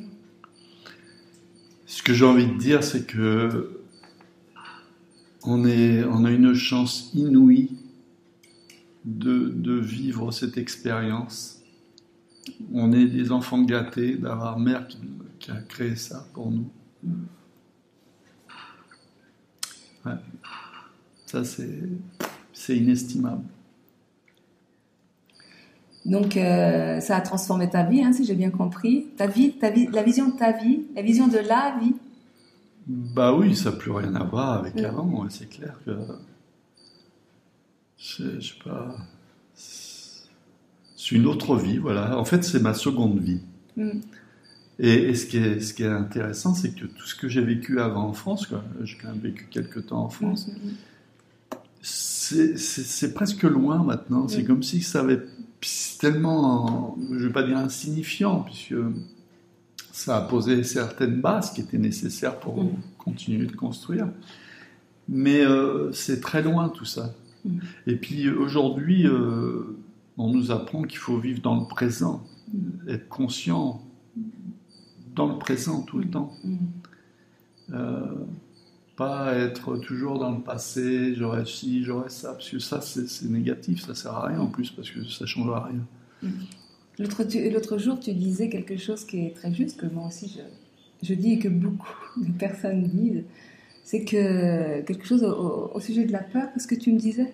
Ce 1.86 2.02
que 2.02 2.14
j'ai 2.14 2.24
envie 2.24 2.46
de 2.46 2.56
dire, 2.56 2.82
c'est 2.82 3.06
que 3.06 3.82
on, 5.44 5.64
est, 5.64 6.04
on 6.04 6.24
a 6.24 6.30
une 6.30 6.54
chance 6.54 7.10
inouïe 7.14 7.76
de, 9.04 9.48
de 9.48 9.74
vivre 9.74 10.30
cette 10.30 10.56
expérience. 10.56 11.60
On 12.72 12.92
est 12.92 13.06
des 13.06 13.32
enfants 13.32 13.62
gâtés 13.62 14.16
d'avoir 14.16 14.58
mère 14.58 14.86
qui, 14.88 14.98
qui, 15.38 15.50
a 15.50 15.60
créé 15.60 15.96
ça 15.96 16.26
pour 16.32 16.50
nous. 16.50 16.70
Mm. 17.02 17.24
Ça, 21.26 21.44
c'est 21.44 21.88
inestimable. 22.70 23.44
Donc, 26.04 26.36
euh, 26.36 27.00
ça 27.00 27.16
a 27.16 27.20
transformé 27.20 27.70
ta 27.70 27.84
vie, 27.84 28.02
hein, 28.02 28.12
si 28.12 28.24
j'ai 28.24 28.34
bien 28.34 28.50
compris. 28.50 29.06
Ta 29.16 29.26
vie, 29.26 29.52
ta 29.52 29.70
vie, 29.70 29.88
la 29.92 30.02
vision 30.02 30.28
de 30.30 30.36
ta 30.36 30.52
vie, 30.52 30.82
la 30.96 31.02
vision 31.02 31.28
de 31.28 31.38
la 31.38 31.76
vie. 31.80 31.94
Bah 32.86 33.32
oui, 33.34 33.54
ça 33.54 33.70
n'a 33.70 33.76
plus 33.76 33.92
rien 33.92 34.14
à 34.16 34.24
voir 34.24 34.58
avec 34.58 34.76
avant. 34.78 35.26
C'est 35.28 35.48
clair 35.48 35.78
que. 35.86 35.92
Je, 37.96 38.40
sais 38.40 38.54
pas. 38.64 38.96
C'est 39.54 41.12
une 41.12 41.26
autre 41.26 41.56
vie, 41.56 41.78
voilà. 41.78 42.18
En 42.18 42.24
fait, 42.24 42.42
c'est 42.42 42.60
ma 42.60 42.74
seconde 42.74 43.20
vie. 43.20 43.40
Mm. 43.76 44.00
Et, 44.80 45.14
ce, 45.14 45.26
qui 45.26 45.36
est, 45.36 45.60
ce, 45.60 45.72
qui 45.74 45.84
est, 45.84 45.86
intéressant, 45.86 46.54
c'est 46.54 46.74
que 46.74 46.86
tout 46.86 47.06
ce 47.06 47.14
que 47.14 47.28
j'ai 47.28 47.42
vécu 47.42 47.80
avant 47.80 48.08
en 48.08 48.12
France, 48.12 48.48
j'ai 48.82 48.96
quand 48.96 49.08
même 49.08 49.20
vécu 49.20 49.46
quelques 49.48 49.86
temps 49.86 50.04
en 50.04 50.08
France, 50.08 50.50
c'est 52.56 53.14
presque 53.14 53.42
loin 53.42 53.82
maintenant. 53.82 54.28
C'est 54.28 54.44
comme 54.44 54.62
si 54.62 54.82
ça 54.82 55.00
avait 55.00 55.20
tellement, 55.98 56.96
je 57.10 57.14
ne 57.14 57.26
vais 57.26 57.32
pas 57.32 57.42
dire 57.42 57.58
insignifiant, 57.58 58.40
puisque 58.40 58.74
ça 59.92 60.16
a 60.16 60.20
posé 60.22 60.64
certaines 60.64 61.20
bases 61.20 61.52
qui 61.52 61.60
étaient 61.60 61.78
nécessaires 61.78 62.40
pour 62.40 62.64
continuer 62.98 63.46
de 63.46 63.54
construire. 63.54 64.08
Mais 65.08 65.44
euh, 65.44 65.92
c'est 65.92 66.20
très 66.20 66.42
loin 66.42 66.68
tout 66.68 66.84
ça. 66.84 67.14
Et 67.86 67.96
puis 67.96 68.30
aujourd'hui, 68.30 69.06
euh, 69.06 69.76
on 70.16 70.32
nous 70.32 70.50
apprend 70.50 70.82
qu'il 70.82 70.98
faut 70.98 71.18
vivre 71.18 71.40
dans 71.40 71.58
le 71.58 71.66
présent, 71.66 72.24
être 72.88 73.08
conscient 73.08 73.82
dans 75.14 75.26
le 75.26 75.38
présent 75.38 75.82
tout 75.82 75.98
le 75.98 76.08
temps. 76.08 76.32
Mm. 76.44 76.56
Euh, 77.74 78.04
pas 78.96 79.34
être 79.34 79.76
toujours 79.78 80.18
dans 80.18 80.32
le 80.32 80.42
passé, 80.42 81.14
j'aurais 81.14 81.46
ci, 81.46 81.84
j'aurais 81.84 82.10
ça, 82.10 82.32
parce 82.32 82.50
que 82.50 82.58
ça 82.58 82.80
c'est 82.80 83.24
négatif, 83.24 83.86
ça 83.86 83.94
sert 83.94 84.12
à 84.12 84.26
rien 84.26 84.40
en 84.40 84.48
plus, 84.48 84.70
parce 84.70 84.90
que 84.90 85.04
ça 85.04 85.26
changera 85.26 85.64
rien. 85.64 85.86
Mm. 86.22 86.28
L'autre 86.98 87.78
jour, 87.78 87.98
tu 87.98 88.12
disais 88.12 88.48
quelque 88.48 88.76
chose 88.76 89.04
qui 89.04 89.26
est 89.26 89.34
très 89.34 89.52
juste, 89.52 89.80
que 89.80 89.86
moi 89.86 90.06
aussi 90.06 90.28
je, 90.36 91.06
je 91.06 91.14
dis 91.14 91.32
et 91.32 91.38
que 91.38 91.48
beaucoup 91.48 91.96
de 92.18 92.32
personnes 92.32 92.82
disent, 92.84 93.24
c'est 93.82 94.04
que 94.04 94.82
quelque 94.82 95.06
chose 95.06 95.24
au, 95.24 95.80
sujet 95.80 96.04
de 96.04 96.12
la 96.12 96.22
peur, 96.22 96.48
qu'est-ce 96.52 96.68
que 96.68 96.74
tu 96.74 96.92
me 96.92 96.98
disais? 96.98 97.32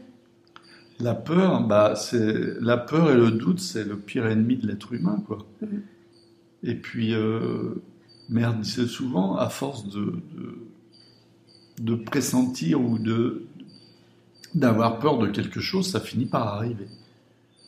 La 1.01 1.15
peur, 1.15 1.67
bah, 1.67 1.95
c'est 1.95 2.61
la 2.61 2.77
peur 2.77 3.11
et 3.11 3.17
le 3.17 3.31
doute, 3.31 3.61
c'est 3.61 3.85
le 3.85 3.97
pire 3.97 4.27
ennemi 4.27 4.57
de 4.57 4.67
l'être 4.67 4.93
humain, 4.93 5.23
quoi. 5.27 5.39
Mm. 5.61 5.67
Et 6.65 6.75
puis, 6.75 7.15
euh, 7.15 7.75
Mère 8.29 8.55
disait 8.55 8.87
souvent, 8.87 9.37
à 9.37 9.49
force 9.49 9.89
de, 9.89 10.01
de, 10.01 10.68
pressentir 11.97 12.81
ou 12.81 12.99
de 12.99 13.45
d'avoir 14.55 14.99
peur 14.99 15.19
de 15.19 15.29
quelque 15.29 15.61
chose, 15.61 15.91
ça 15.91 16.01
finit 16.01 16.25
par 16.25 16.49
arriver. 16.49 16.89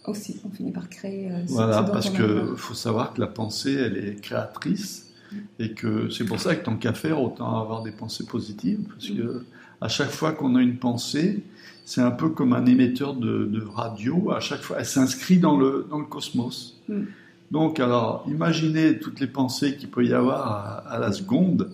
Aussi, 0.07 0.41
on 0.45 0.51
finit 0.51 0.73
par 0.73 0.89
créer. 0.89 1.31
Euh, 1.31 1.43
voilà, 1.49 1.83
parce 1.83 2.09
que 2.09 2.55
faut 2.57 2.75
savoir 2.75 3.13
que 3.13 3.21
la 3.21 3.27
pensée, 3.27 3.75
elle 3.75 3.99
est 3.99 4.21
créatrice 4.21 5.11
et 5.59 5.73
que 5.73 6.09
c'est 6.09 6.25
pour 6.25 6.41
ça 6.41 6.57
que 6.57 6.65
tant 6.65 6.77
qu'à 6.77 6.95
faire, 6.95 7.23
autant 7.23 7.61
avoir 7.61 7.83
des 7.83 7.93
pensées 7.93 8.25
positives, 8.25 8.81
parce 8.89 9.09
que 9.09 9.45
à 9.81 9.89
chaque 9.89 10.11
fois 10.11 10.33
qu'on 10.33 10.57
a 10.57 10.63
une 10.63 10.79
pensée, 10.79 11.45
c'est 11.85 12.01
un 12.01 12.11
peu 12.11 12.31
comme 12.31 12.53
un 12.53 12.67
émetteur 12.67 13.15
de, 13.15 13.63
radio. 13.75 14.33
À 14.33 14.41
chaque 14.41 14.63
fois, 14.63 14.77
elle 14.79 14.87
s'inscrit 14.87 15.39
dans 15.39 15.57
le 15.57 15.87
dans 15.91 15.99
le 15.99 16.07
cosmos. 16.07 16.81
Mm. 16.89 17.03
Donc, 17.51 17.81
alors, 17.81 18.25
imaginez 18.29 18.99
toutes 18.99 19.21
les 19.21 19.27
pensées 19.27 19.77
qu'il 19.77 19.91
peut 19.91 20.05
y 20.05 20.13
avoir 20.15 20.87
à, 20.87 20.99
la 20.99 21.13
seconde. 21.13 21.71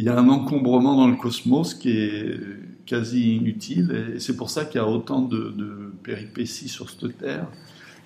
Il 0.00 0.06
y 0.06 0.08
a 0.08 0.18
un 0.18 0.30
encombrement 0.30 0.96
dans 0.96 1.08
le 1.08 1.16
cosmos 1.16 1.74
qui 1.74 1.90
est 1.90 2.40
quasi 2.86 3.36
inutile, 3.36 4.14
et 4.14 4.18
c'est 4.18 4.34
pour 4.34 4.48
ça 4.48 4.64
qu'il 4.64 4.80
y 4.80 4.82
a 4.82 4.88
autant 4.88 5.20
de, 5.20 5.92
péripéties 6.02 6.70
sur 6.70 6.88
cette 6.88 7.18
Terre. 7.18 7.46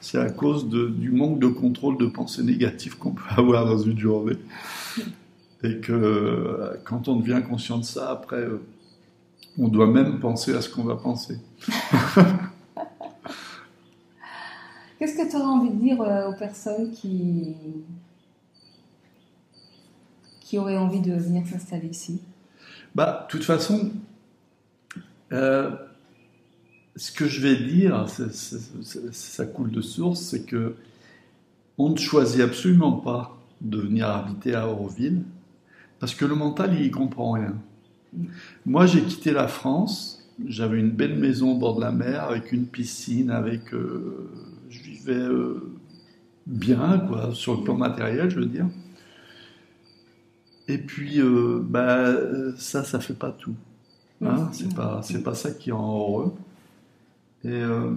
C'est 0.01 0.19
à 0.19 0.29
cause 0.29 0.69
du 0.69 1.13
manque 1.13 1.39
de 1.39 1.47
contrôle 1.47 1.97
de 1.97 2.07
pensées 2.07 2.43
négatives 2.43 2.99
qu'on 2.99 3.13
peut 3.13 3.23
avoir 3.37 3.65
dans 3.65 3.79
une 3.79 3.97
journée. 3.97 4.35
Et 5.63 5.77
que 5.77 6.81
quand 6.83 7.07
on 7.07 7.15
devient 7.21 7.43
conscient 7.49 7.79
de 7.79 7.85
ça, 7.85 8.11
après, 8.11 8.45
on 9.57 9.69
doit 9.69 9.87
même 9.87 10.19
penser 10.19 10.53
à 10.53 10.63
ce 10.63 10.69
qu'on 10.69 10.83
va 10.83 10.97
penser. 10.97 11.39
Qu'est-ce 14.99 15.17
que 15.17 15.31
tu 15.31 15.37
aurais 15.37 15.45
envie 15.45 15.71
de 15.71 15.81
dire 15.81 16.03
euh, 16.03 16.31
aux 16.31 16.35
personnes 16.35 16.91
qui, 16.91 17.55
qui 20.55 20.59
auraient 20.59 20.77
envie 20.77 21.01
de 21.01 21.13
venir 21.13 21.45
s'installer 21.49 21.89
ici 21.89 22.21
Bah, 22.95 23.27
de 23.27 23.33
toute 23.33 23.43
façon, 23.43 23.91
euh, 25.33 25.73
ce 26.95 27.11
que 27.11 27.27
je 27.27 27.41
vais 27.41 27.57
dire, 27.57 28.07
ça 28.09 29.47
coule 29.47 29.73
de 29.73 29.81
source, 29.81 30.21
c'est 30.21 30.45
que 30.45 30.77
on 31.77 31.91
ne 31.91 31.97
choisit 31.97 32.41
absolument 32.41 32.93
pas 32.93 33.37
de 33.61 33.79
venir 33.79 34.09
habiter 34.09 34.55
à 34.55 34.69
Auroville 34.69 35.25
parce 35.99 36.15
que 36.15 36.25
le 36.25 36.37
mental, 36.37 36.73
il 36.79 36.87
y 36.87 36.91
comprend 36.93 37.33
rien. 37.33 37.57
Mm. 38.13 38.27
Moi, 38.67 38.87
j'ai 38.87 39.03
quitté 39.03 39.33
la 39.33 39.49
France. 39.49 40.25
J'avais 40.47 40.79
une 40.79 40.93
belle 40.93 41.19
maison 41.19 41.51
au 41.51 41.59
bord 41.59 41.75
de 41.75 41.81
la 41.81 41.91
mer 41.91 42.23
avec 42.23 42.53
une 42.53 42.67
piscine, 42.67 43.33
avec 43.33 43.75
euh, 43.75 44.31
je 44.71 44.81
vivais 44.85 45.15
euh, 45.15 45.73
bien, 46.47 47.05
quoi, 47.09 47.35
sur 47.35 47.57
le 47.57 47.65
plan 47.65 47.75
matériel, 47.75 48.31
je 48.31 48.39
veux 48.39 48.47
dire. 48.47 48.67
Et 50.69 50.79
puis, 50.79 51.21
euh, 51.21 51.61
bah, 51.63 52.15
ça, 52.57 52.85
ça 52.85 53.01
fait 53.01 53.15
pas 53.15 53.31
tout. 53.31 53.55
Hein, 54.25 54.49
c'est 54.53 54.75
pas, 54.75 55.01
c'est 55.03 55.23
pas 55.23 55.35
ça 55.35 55.51
qui 55.51 55.71
rend 55.71 55.99
heureux. 55.99 56.35
Et 57.45 57.49
euh, 57.51 57.91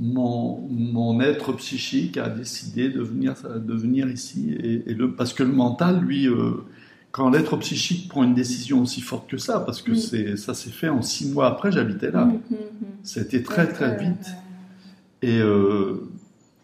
mon, 0.00 0.66
mon, 0.68 1.20
être 1.20 1.52
psychique 1.52 2.16
a 2.16 2.28
décidé 2.28 2.88
de 2.88 3.00
venir, 3.00 3.34
de 3.44 3.74
venir 3.74 4.08
ici. 4.08 4.52
Et, 4.52 4.94
le, 4.94 5.14
parce 5.14 5.32
que 5.32 5.44
le 5.44 5.52
mental, 5.52 6.00
lui, 6.00 6.28
quand 7.14 7.30
l'être 7.30 7.56
psychique 7.58 8.08
prend 8.08 8.24
une 8.24 8.34
décision 8.34 8.82
aussi 8.82 9.00
forte 9.00 9.30
que 9.30 9.38
ça, 9.38 9.60
parce 9.60 9.80
que 9.80 9.94
c'est, 9.94 10.36
ça 10.36 10.52
s'est 10.52 10.70
fait 10.70 10.88
en 10.88 11.00
six 11.00 11.30
mois 11.30 11.46
après, 11.46 11.70
j'habitais 11.70 12.10
là. 12.10 12.28
C'était 13.04 13.44
très, 13.44 13.68
très 13.68 13.96
vite. 13.96 14.34
Et 15.22 15.38
euh, 15.38 16.08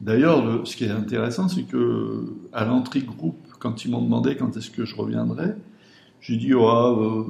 d'ailleurs, 0.01 0.67
ce 0.67 0.75
qui 0.75 0.87
est 0.87 0.91
intéressant, 0.91 1.49
c'est 1.49 1.63
que 1.63 2.25
à 2.53 2.65
l'entrée 2.65 3.03
groupe, 3.03 3.39
quand 3.61 3.85
ils 3.85 3.91
m'ont 3.93 4.03
demandé 4.03 4.37
quand 4.37 4.57
est-ce 4.57 4.71
que 4.71 4.85
je 4.85 4.97
reviendrais, 4.97 5.55
j'ai 6.21 6.37
dit 6.37 6.53
oh, 6.55 7.27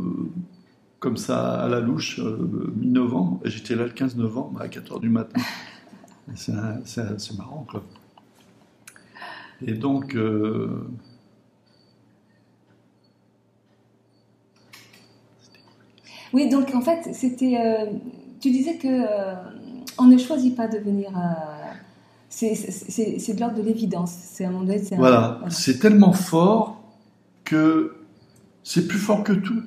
comme 0.99 1.17
ça 1.19 1.61
à 1.63 1.69
la 1.69 1.81
louche, 1.81 2.19
euh, 2.21 2.73
mi-novembre. 2.77 3.41
J'étais 3.45 3.75
là 3.75 3.85
le 3.85 3.91
15 3.91 4.17
novembre 4.17 4.63
à 4.63 4.69
4h 4.69 5.01
du 5.01 5.09
matin. 5.11 5.41
C'est 6.35 6.53
marrant, 7.37 7.67
quoi. 7.71 7.83
Et 9.67 9.73
donc, 9.75 10.15
euh, 10.15 10.87
Oui, 16.33 16.49
donc 16.49 16.73
en 16.75 16.81
fait, 16.81 17.13
c'était. 17.13 17.59
euh, 17.61 17.87
tu 18.41 18.51
disais 18.51 18.77
que 18.79 18.87
on 19.99 20.05
ne 20.07 20.17
choisit 20.17 20.57
pas 20.57 20.69
de 20.69 20.79
venir. 20.79 21.11
à- 21.17 21.75
c'est- 22.31 23.35
de 23.35 23.41
l'ordre 23.41 23.57
de 23.57 23.63
l'évidence. 23.63 24.13
C'est 24.33 24.45
un 24.45 24.55
un- 24.55 24.65
Voilà, 24.97 25.37
voilà. 25.41 25.51
c'est 25.51 25.79
tellement 25.79 26.13
fort 26.13 26.81
que 27.45 27.97
c'est 28.63 28.87
plus 28.89 28.99
fort 28.99 29.23
que 29.25 29.33
tout. 29.33 29.63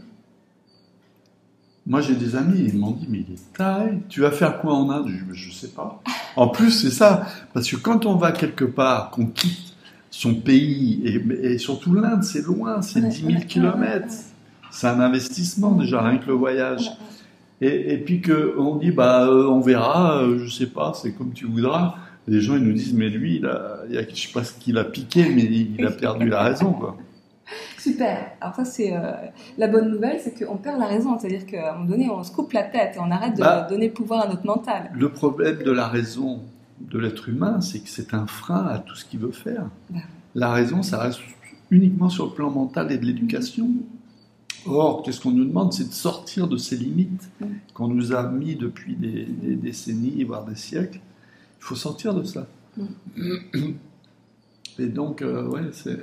Moi, 1.85 1.99
j'ai 1.99 2.15
des 2.15 2.35
amis, 2.37 2.63
ils 2.73 2.77
m'ont 2.77 2.91
dit, 2.91 3.07
mais 3.09 3.25
il 3.27 3.33
est 3.33 3.53
taré, 3.57 3.99
tu 4.07 4.21
vas 4.21 4.31
faire 4.31 4.61
quoi 4.61 4.73
en 4.73 4.89
Inde? 4.89 5.11
Je 5.33 5.49
ne 5.49 5.53
sais 5.53 5.67
pas. 5.67 6.01
En 6.37 6.47
plus, 6.47 6.71
c'est 6.71 6.89
ça, 6.91 7.25
parce 7.53 7.69
que 7.69 7.75
quand 7.75 8.05
on 8.05 8.15
va 8.15 8.31
quelque 8.31 8.63
part, 8.63 9.09
qu'on 9.11 9.25
quitte 9.25 9.73
son 10.09 10.33
pays, 10.35 11.01
et, 11.05 11.45
et 11.53 11.57
surtout 11.57 11.93
l'Inde, 11.93 12.23
c'est 12.23 12.45
loin, 12.45 12.81
c'est 12.81 13.01
Ouais, 13.01 13.09
10 13.09 13.21
000 13.25 13.33
ouais, 13.33 13.45
kilomètres. 13.45 14.07
ouais. 14.07 14.13
C'est 14.71 14.87
un 14.87 14.99
investissement 15.01 15.71
déjà, 15.71 16.01
rien 16.01 16.17
que 16.19 16.27
le 16.27 16.33
voyage. 16.33 16.89
Et, 17.61 17.93
et 17.93 17.97
puis 17.97 18.21
que 18.21 18.55
on 18.57 18.77
dit 18.77 18.91
bah 18.91 19.25
euh, 19.27 19.47
on 19.47 19.59
verra, 19.59 20.17
euh, 20.23 20.39
je 20.39 20.49
sais 20.49 20.65
pas, 20.67 20.93
c'est 20.99 21.11
comme 21.11 21.31
tu 21.33 21.45
voudras. 21.45 21.95
Les 22.27 22.39
gens 22.41 22.55
ils 22.55 22.63
nous 22.63 22.73
disent 22.73 22.93
mais 22.93 23.09
lui 23.09 23.37
il 23.37 23.45
a, 23.45 23.79
il 23.89 23.97
a 23.97 24.07
je 24.07 24.15
sais 24.15 24.31
pas 24.33 24.43
ce 24.43 24.53
qu'il 24.53 24.77
a 24.77 24.83
piqué 24.85 25.29
mais 25.29 25.43
il 25.43 25.85
a 25.85 25.91
perdu 25.91 26.29
la 26.29 26.43
raison 26.43 26.71
quoi. 26.73 26.97
Super. 27.77 28.31
Alors 28.39 28.55
ça, 28.55 28.63
c'est 28.63 28.95
euh, 28.95 29.11
la 29.57 29.67
bonne 29.67 29.91
nouvelle, 29.91 30.19
c'est 30.23 30.33
qu'on 30.45 30.55
perd 30.55 30.79
la 30.79 30.87
raison. 30.87 31.19
C'est-à-dire 31.19 31.45
qu'à 31.45 31.71
un 31.73 31.77
moment 31.79 31.89
donné, 31.89 32.09
on 32.09 32.23
se 32.23 32.31
coupe 32.31 32.53
la 32.53 32.63
tête 32.63 32.93
et 32.95 32.99
on 32.99 33.11
arrête 33.11 33.35
de 33.35 33.41
Bah. 33.41 33.67
donner 33.69 33.89
pouvoir 33.89 34.21
à 34.25 34.27
notre 34.29 34.45
mental. 34.45 34.89
Le 34.95 35.09
problème 35.09 35.61
de 35.61 35.71
la 35.71 35.87
raison 35.89 36.39
de 36.79 36.97
l'être 36.99 37.27
humain 37.29 37.59
c'est 37.61 37.79
que 37.79 37.89
c'est 37.89 38.13
un 38.13 38.25
frein 38.27 38.65
à 38.67 38.79
tout 38.79 38.95
ce 38.95 39.03
qu'il 39.05 39.19
veut 39.19 39.31
faire. 39.33 39.65
Bah. 39.89 39.99
La 40.35 40.51
raison 40.53 40.81
ça 40.83 40.99
reste 40.99 41.19
uniquement 41.71 42.07
sur 42.09 42.25
le 42.27 42.31
plan 42.31 42.49
mental 42.49 42.91
et 42.93 42.97
de 42.97 43.05
l'éducation. 43.05 43.69
Or, 44.65 45.03
qu'est-ce 45.03 45.19
qu'on 45.19 45.31
nous 45.31 45.43
demande 45.45 45.73
C'est 45.73 45.89
de 45.89 45.93
sortir 45.93 46.47
de 46.47 46.55
ces 46.57 46.77
limites 46.77 47.29
Mm. 47.41 47.45
qu'on 47.73 47.89
nous 47.89 48.13
a 48.13 48.23
mis 48.29 48.55
depuis 48.55 48.95
des, 48.95 49.25
des 49.25 49.55
décennies, 49.55 50.23
voire 50.23 50.45
des 50.45 50.55
siècles. 50.55 50.99
Il 51.63 51.65
faut 51.65 51.75
sortir 51.75 52.13
de 52.13 52.25
ça. 52.25 52.45
Et 54.77 54.87
donc, 54.87 55.21
euh, 55.21 55.47
ouais, 55.47 55.61
c'est. 55.71 55.97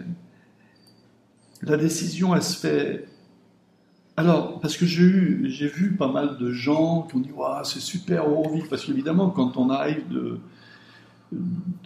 La 1.60 1.76
décision, 1.76 2.34
elle 2.34 2.42
se 2.42 2.56
fait. 2.56 3.06
Alors, 4.16 4.58
parce 4.60 4.78
que 4.78 4.86
j'ai 4.86 5.02
eu, 5.02 5.50
j'ai 5.50 5.68
vu 5.68 5.96
pas 5.96 6.10
mal 6.10 6.38
de 6.38 6.50
gens 6.50 7.02
qui 7.02 7.16
ont 7.16 7.20
dit 7.20 7.30
Waouh, 7.30 7.62
c'est 7.64 7.80
super 7.80 8.26
Auroville. 8.26 8.68
Parce 8.70 8.86
qu'évidemment, 8.86 9.28
quand 9.28 9.58
on 9.58 9.68
arrive 9.68 10.08
de, 10.08 10.40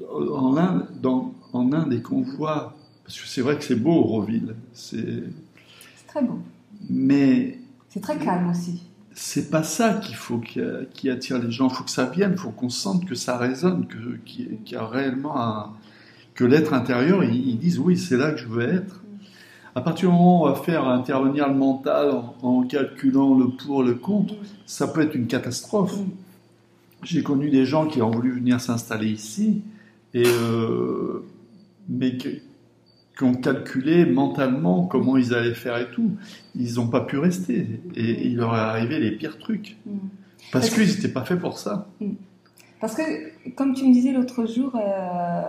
en, 0.08 0.56
Inde, 0.56 0.86
dans, 1.02 1.34
en 1.52 1.72
Inde 1.72 1.94
et 1.94 2.00
qu'on 2.00 2.22
voit. 2.22 2.76
Parce 3.04 3.20
que 3.20 3.26
c'est 3.26 3.42
vrai 3.42 3.58
que 3.58 3.64
c'est 3.64 3.74
beau 3.74 3.90
Auroville. 3.90 4.54
C'est, 4.72 5.24
C'est 5.96 6.06
très 6.06 6.22
beau. 6.22 6.38
mais 6.88 7.58
C'est 7.88 8.00
très 8.00 8.18
calme 8.18 8.50
aussi. 8.50 8.84
C'est 9.14 9.50
pas 9.50 9.62
ça 9.62 9.94
qu'il 9.94 10.16
faut 10.16 10.38
qui, 10.38 10.60
qui 10.92 11.08
attire 11.08 11.38
les 11.38 11.50
gens. 11.50 11.68
Il 11.68 11.74
faut 11.74 11.84
que 11.84 11.90
ça 11.90 12.06
vienne, 12.06 12.32
il 12.32 12.38
faut 12.38 12.50
qu'on 12.50 12.68
sente 12.68 13.06
que 13.06 13.14
ça 13.14 13.38
résonne, 13.38 13.86
que, 13.86 14.16
qu'il 14.24 14.58
y 14.70 14.76
a 14.76 14.86
réellement 14.86 15.40
un, 15.40 15.70
que 16.34 16.44
l'être 16.44 16.74
intérieur, 16.74 17.22
ils, 17.24 17.48
ils 17.48 17.58
disent 17.58 17.78
oui, 17.78 17.96
c'est 17.96 18.16
là 18.16 18.32
que 18.32 18.38
je 18.38 18.46
veux 18.46 18.68
être. 18.68 19.02
À 19.76 19.80
partir 19.80 20.08
du 20.08 20.14
moment 20.14 20.42
où 20.42 20.46
on 20.46 20.50
va 20.50 20.56
faire 20.56 20.86
intervenir 20.86 21.48
le 21.48 21.54
mental 21.54 22.12
en, 22.42 22.62
calculant 22.62 23.36
le 23.36 23.48
pour, 23.48 23.82
le 23.82 23.94
contre, 23.94 24.34
ça 24.66 24.86
peut 24.86 25.00
être 25.00 25.14
une 25.16 25.26
catastrophe. 25.26 25.96
J'ai 27.02 27.22
connu 27.22 27.50
des 27.50 27.64
gens 27.64 27.86
qui 27.86 28.00
ont 28.00 28.10
voulu 28.10 28.32
venir 28.32 28.60
s'installer 28.60 29.08
ici, 29.08 29.62
et, 30.12 30.22
euh, 30.26 31.24
mais 31.88 32.16
que- 32.16 32.40
qui 33.16 33.24
ont 33.24 33.34
calculé 33.34 34.04
mentalement 34.06 34.86
comment 34.86 35.16
ils 35.16 35.34
allaient 35.34 35.54
faire 35.54 35.78
et 35.78 35.90
tout. 35.90 36.12
Ils 36.56 36.74
n'ont 36.74 36.88
pas 36.88 37.02
pu 37.02 37.18
rester. 37.18 37.80
Et 37.94 38.26
il 38.26 38.36
leur 38.36 38.54
est 38.54 38.60
arrivé 38.60 38.98
les 38.98 39.12
pires 39.12 39.38
trucs. 39.38 39.76
Mm. 39.86 39.98
Parce 40.52 40.70
qu'ils 40.70 40.88
n'étaient 40.88 41.08
pas 41.08 41.24
faits 41.24 41.40
pour 41.40 41.58
ça. 41.58 41.88
Parce 42.80 42.94
que, 42.94 43.50
comme 43.54 43.74
tu 43.74 43.86
me 43.86 43.92
disais 43.92 44.12
l'autre 44.12 44.46
jour, 44.46 44.76
euh, 44.76 45.42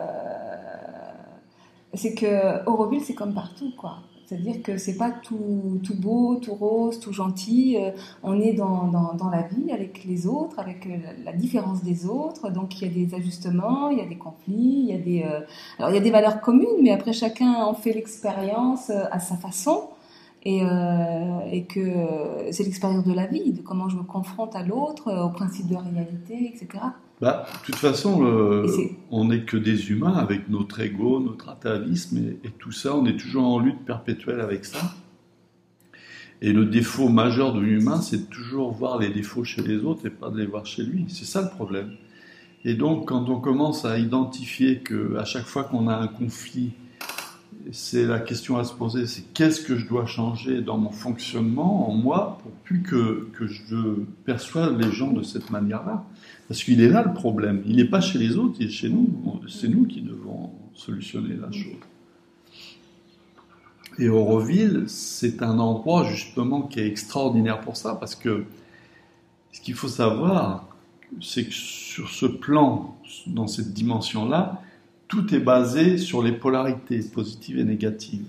c'est 1.94 2.14
que 2.14 2.66
Auroville, 2.68 3.02
c'est 3.02 3.14
comme 3.14 3.34
partout, 3.34 3.72
quoi. 3.78 4.00
C'est-à-dire 4.26 4.64
que 4.64 4.78
c'est 4.78 4.98
pas 4.98 5.12
tout, 5.12 5.80
tout 5.84 5.96
beau, 5.96 6.38
tout 6.38 6.56
rose, 6.56 7.00
tout 7.00 7.14
gentil. 7.14 7.78
Euh, 7.78 7.92
on 8.24 8.40
est 8.40 8.54
dans, 8.54 8.88
dans, 9.14 9.30
la 9.30 9.44
vie 9.44 9.72
avec 9.72 10.04
les 10.04 10.26
autres, 10.26 10.58
avec 10.58 10.88
euh, 10.88 10.98
la 11.24 11.32
différence 11.32 11.84
des 11.84 12.08
autres. 12.08 12.50
Donc 12.50 12.82
il 12.82 12.88
y 12.88 12.92
a 13.04 13.06
des 13.06 13.16
ajustements, 13.16 13.90
il 13.90 14.00
y 14.00 14.02
a 14.02 14.06
des 14.06 14.18
conflits, 14.18 14.56
il 14.56 14.86
y 14.86 14.94
a 14.94 14.98
des. 14.98 15.24
euh, 15.24 15.42
Alors 15.78 15.92
il 15.92 15.96
y 15.96 16.00
a 16.00 16.02
des 16.02 16.10
valeurs 16.10 16.42
communes, 16.42 16.82
mais 16.82 16.90
après 16.92 17.14
chacun 17.14 17.54
en 17.64 17.76
fait 17.76 17.94
l'expérience 17.94 18.90
à 18.90 19.20
sa 19.20 19.36
façon. 19.36 19.90
Et, 20.48 20.62
et 21.52 21.64
que 21.64 22.52
c'est 22.52 22.64
l'expérience 22.66 23.04
de 23.04 23.14
la 23.14 23.26
vie, 23.26 23.52
de 23.52 23.64
comment 23.64 23.90
je 23.90 23.98
me 23.98 24.04
confronte 24.04 24.56
à 24.56 24.62
l'autre, 24.62 25.12
au 25.12 25.30
principe 25.30 25.66
de 25.66 25.76
réalité, 25.76 26.54
etc. 26.54 26.84
Bah, 27.22 27.46
de 27.62 27.66
toute 27.66 27.76
façon, 27.76 28.22
le- 28.24 28.66
on 29.10 29.26
n'est 29.26 29.44
que 29.46 29.56
des 29.58 29.90
humains 29.90 30.14
avec 30.16 30.50
notre 30.50 30.82
ego, 30.82 31.20
notre 31.22 31.50
atavisme 31.50 32.18
et, 32.18 32.48
et 32.48 32.52
tout 32.52 32.72
ça. 32.74 32.96
On 32.96 33.06
est 33.06 33.16
toujours 33.18 33.46
en 33.46 33.60
lutte 33.60 33.86
perpétuelle 33.86 34.42
avec 34.42 34.66
ça. 34.66 34.94
Et 36.42 36.52
le 36.52 36.66
défaut 36.66 37.08
majeur 37.08 37.54
de 37.54 37.62
l'humain, 37.62 38.02
c'est 38.02 38.28
de 38.28 38.30
toujours 38.30 38.72
voir 38.72 39.00
les 39.00 39.10
défauts 39.10 39.46
chez 39.46 39.62
les 39.62 39.78
autres 39.78 40.06
et 40.06 40.10
pas 40.10 40.30
de 40.30 40.38
les 40.38 40.46
voir 40.46 40.66
chez 40.66 40.84
lui. 40.84 41.06
C'est 41.08 41.26
ça 41.26 41.42
le 41.42 41.50
problème. 41.50 41.92
Et 42.66 42.74
donc, 42.74 43.08
quand 43.08 43.30
on 43.30 43.40
commence 43.40 43.86
à 43.86 43.98
identifier 43.98 44.80
que 44.80 45.16
à 45.18 45.24
chaque 45.24 45.46
fois 45.46 45.64
qu'on 45.64 45.88
a 45.88 45.96
un 45.96 46.08
conflit, 46.08 46.72
c'est 47.72 48.06
la 48.06 48.20
question 48.20 48.58
à 48.58 48.64
se 48.64 48.74
poser, 48.74 49.08
c'est 49.08 49.24
qu'est-ce 49.34 49.62
que 49.62 49.76
je 49.76 49.88
dois 49.88 50.06
changer 50.06 50.62
dans 50.62 50.78
mon 50.78 50.92
fonctionnement, 50.92 51.90
en 51.90 51.94
moi, 51.94 52.38
pour 52.44 52.52
plus 52.52 52.82
que, 52.84 53.28
je 53.40 54.04
perçoive 54.26 54.80
les 54.80 54.92
gens 54.92 55.12
de 55.12 55.24
cette 55.24 55.50
manière-là? 55.50 56.04
Parce 56.48 56.64
qu'il 56.64 56.82
est 56.82 56.90
là 56.90 57.04
le 57.04 57.14
problème. 57.14 57.64
Il 57.66 57.78
n'est 57.78 57.86
pas 57.86 58.02
chez 58.02 58.20
les 58.20 58.38
autres, 58.38 58.58
il 58.60 58.68
est 58.68 58.72
chez 58.72 58.90
nous. 58.90 59.10
C'est 59.48 59.68
nous 59.68 59.86
qui 59.86 60.02
devons 60.02 60.52
solutionner 60.74 61.36
la 61.36 61.52
chose. 61.52 61.80
Et 63.98 64.10
Auroville, 64.10 64.84
c'est 64.88 65.42
un 65.42 65.58
endroit 65.58 66.04
justement 66.04 66.62
qui 66.62 66.82
est 66.82 66.88
extraordinaire 66.88 67.62
pour 67.62 67.78
ça, 67.78 67.96
parce 67.96 68.14
que 68.14 68.44
ce 69.52 69.62
qu'il 69.62 69.74
faut 69.74 69.88
savoir, 69.88 70.68
c'est 71.22 71.46
que 71.46 71.54
sur 71.54 72.10
ce 72.10 72.26
plan, 72.26 72.98
dans 73.28 73.48
cette 73.48 73.74
dimension-là, 73.74 74.62
tout 75.08 75.34
est 75.34 75.40
basé 75.40 75.98
sur 75.98 76.22
les 76.24 76.32
polarités 76.32 77.00
positives 77.00 77.58
et 77.60 77.64
négatives. 77.64 78.26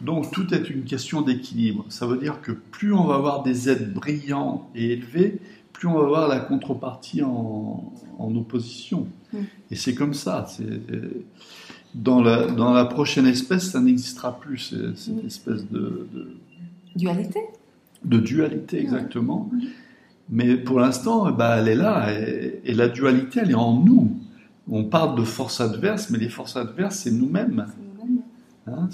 Donc 0.00 0.30
tout 0.30 0.52
est 0.52 0.68
une 0.68 0.82
question 0.84 1.22
d'équilibre. 1.22 1.84
Ça 1.88 2.06
veut 2.06 2.18
dire 2.18 2.40
que 2.42 2.52
plus 2.52 2.92
on 2.92 3.04
va 3.04 3.14
avoir 3.14 3.42
des 3.42 3.68
êtres 3.70 3.90
brillants 3.92 4.68
et 4.74 4.92
élevés, 4.92 5.38
plus 5.72 5.88
on 5.88 5.94
va 5.94 6.04
avoir 6.04 6.28
la 6.28 6.40
contrepartie 6.40 7.22
en, 7.22 7.92
en 8.18 8.34
opposition. 8.36 9.06
Mm. 9.32 9.38
Et 9.70 9.76
c'est 9.76 9.94
comme 9.94 10.14
ça. 10.14 10.46
c'est- 10.48 10.64
Dans 11.94 12.20
la, 12.22 12.46
dans 12.46 12.74
la 12.74 12.84
prochaine 12.84 13.26
espèce, 13.26 13.70
ça 13.70 13.80
n'existera 13.80 14.38
plus, 14.38 14.58
c'est- 14.58 14.96
cette 14.96 15.22
Mm. 15.22 15.26
espèce 15.26 15.70
de, 15.70 16.06
de, 16.12 16.28
Dualité? 16.94 17.40
de 18.04 18.18
dualité 18.18 18.78
exactement. 18.80 19.50
Mais 20.28 20.56
pour 20.56 20.80
l'instant, 20.80 21.28
eh 21.28 21.32
ben, 21.32 21.56
elle 21.58 21.68
est 21.68 21.74
là. 21.74 22.12
Et, 22.12 22.60
et 22.64 22.74
la 22.74 22.88
dualité, 22.88 23.40
elle 23.42 23.50
est 23.52 23.54
en 23.54 23.80
nous. 23.80 24.10
On 24.70 24.84
parle 24.84 25.16
de 25.18 25.24
forces 25.24 25.60
adverses, 25.60 26.10
mais 26.10 26.18
les 26.18 26.28
forces 26.28 26.56
adverses, 26.56 26.96
c'est 27.00 27.12
nous-mêmes. 27.12 27.66
C'est. 27.66 28.72
Hein, 28.72 28.88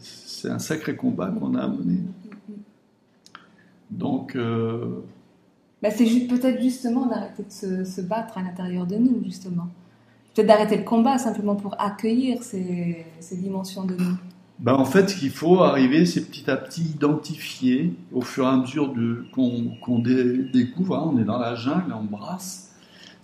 c'est, 0.00 0.50
un 0.50 0.58
sacré 0.58 0.96
combat 0.96 1.28
qu'on 1.30 1.54
a 1.54 1.62
à 1.62 1.68
mener. 1.68 2.00
Donc, 3.90 4.34
euh, 4.36 5.02
Bah, 5.82 5.90
c'est 5.90 6.04
peut-être 6.26 6.60
justement 6.60 7.06
d'arrêter 7.06 7.44
de 7.44 7.50
se, 7.52 7.84
se 7.84 8.00
battre 8.00 8.38
à 8.38 8.42
l'intérieur 8.42 8.86
de 8.86 8.96
nous, 8.96 9.22
justement. 9.24 9.68
Peut-être 10.34 10.48
d'arrêter 10.48 10.76
le 10.78 10.84
combat 10.84 11.18
simplement 11.18 11.56
pour 11.56 11.80
accueillir 11.80 12.42
ces, 12.42 13.06
ces 13.20 13.36
dimensions 13.36 13.84
de 13.84 13.94
nous. 13.96 14.16
ben, 14.58 14.74
en 14.74 14.84
fait, 14.84 15.08
ce 15.10 15.16
qu'il 15.16 15.30
faut 15.30 15.62
arriver, 15.62 16.06
c'est 16.06 16.22
petit 16.26 16.50
à 16.50 16.56
petit 16.56 16.82
identifier 16.82 17.94
au 18.12 18.22
fur 18.22 18.44
et 18.44 18.48
à 18.48 18.56
mesure 18.56 18.92
qu'on, 19.32 19.76
qu'on 19.82 19.98
dé- 20.00 20.44
découvre. 20.52 20.96
hein, 20.96 21.10
on 21.14 21.18
est 21.18 21.24
dans 21.24 21.38
la 21.38 21.54
jungle, 21.54 21.92
on 21.92 22.04
brasse. 22.04 22.65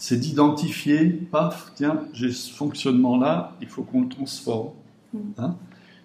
C'est 0.02 0.16
d'identifier, 0.16 1.10
paf, 1.10 1.70
tiens, 1.76 2.00
j'ai 2.12 2.32
ce 2.32 2.52
fonctionnement-là, 2.52 3.56
il 3.60 3.68
faut 3.68 3.84
qu'on 3.84 4.00
le 4.00 4.08
transforme. 4.08 4.70
Mm. 5.14 5.18
Hein, 5.38 5.56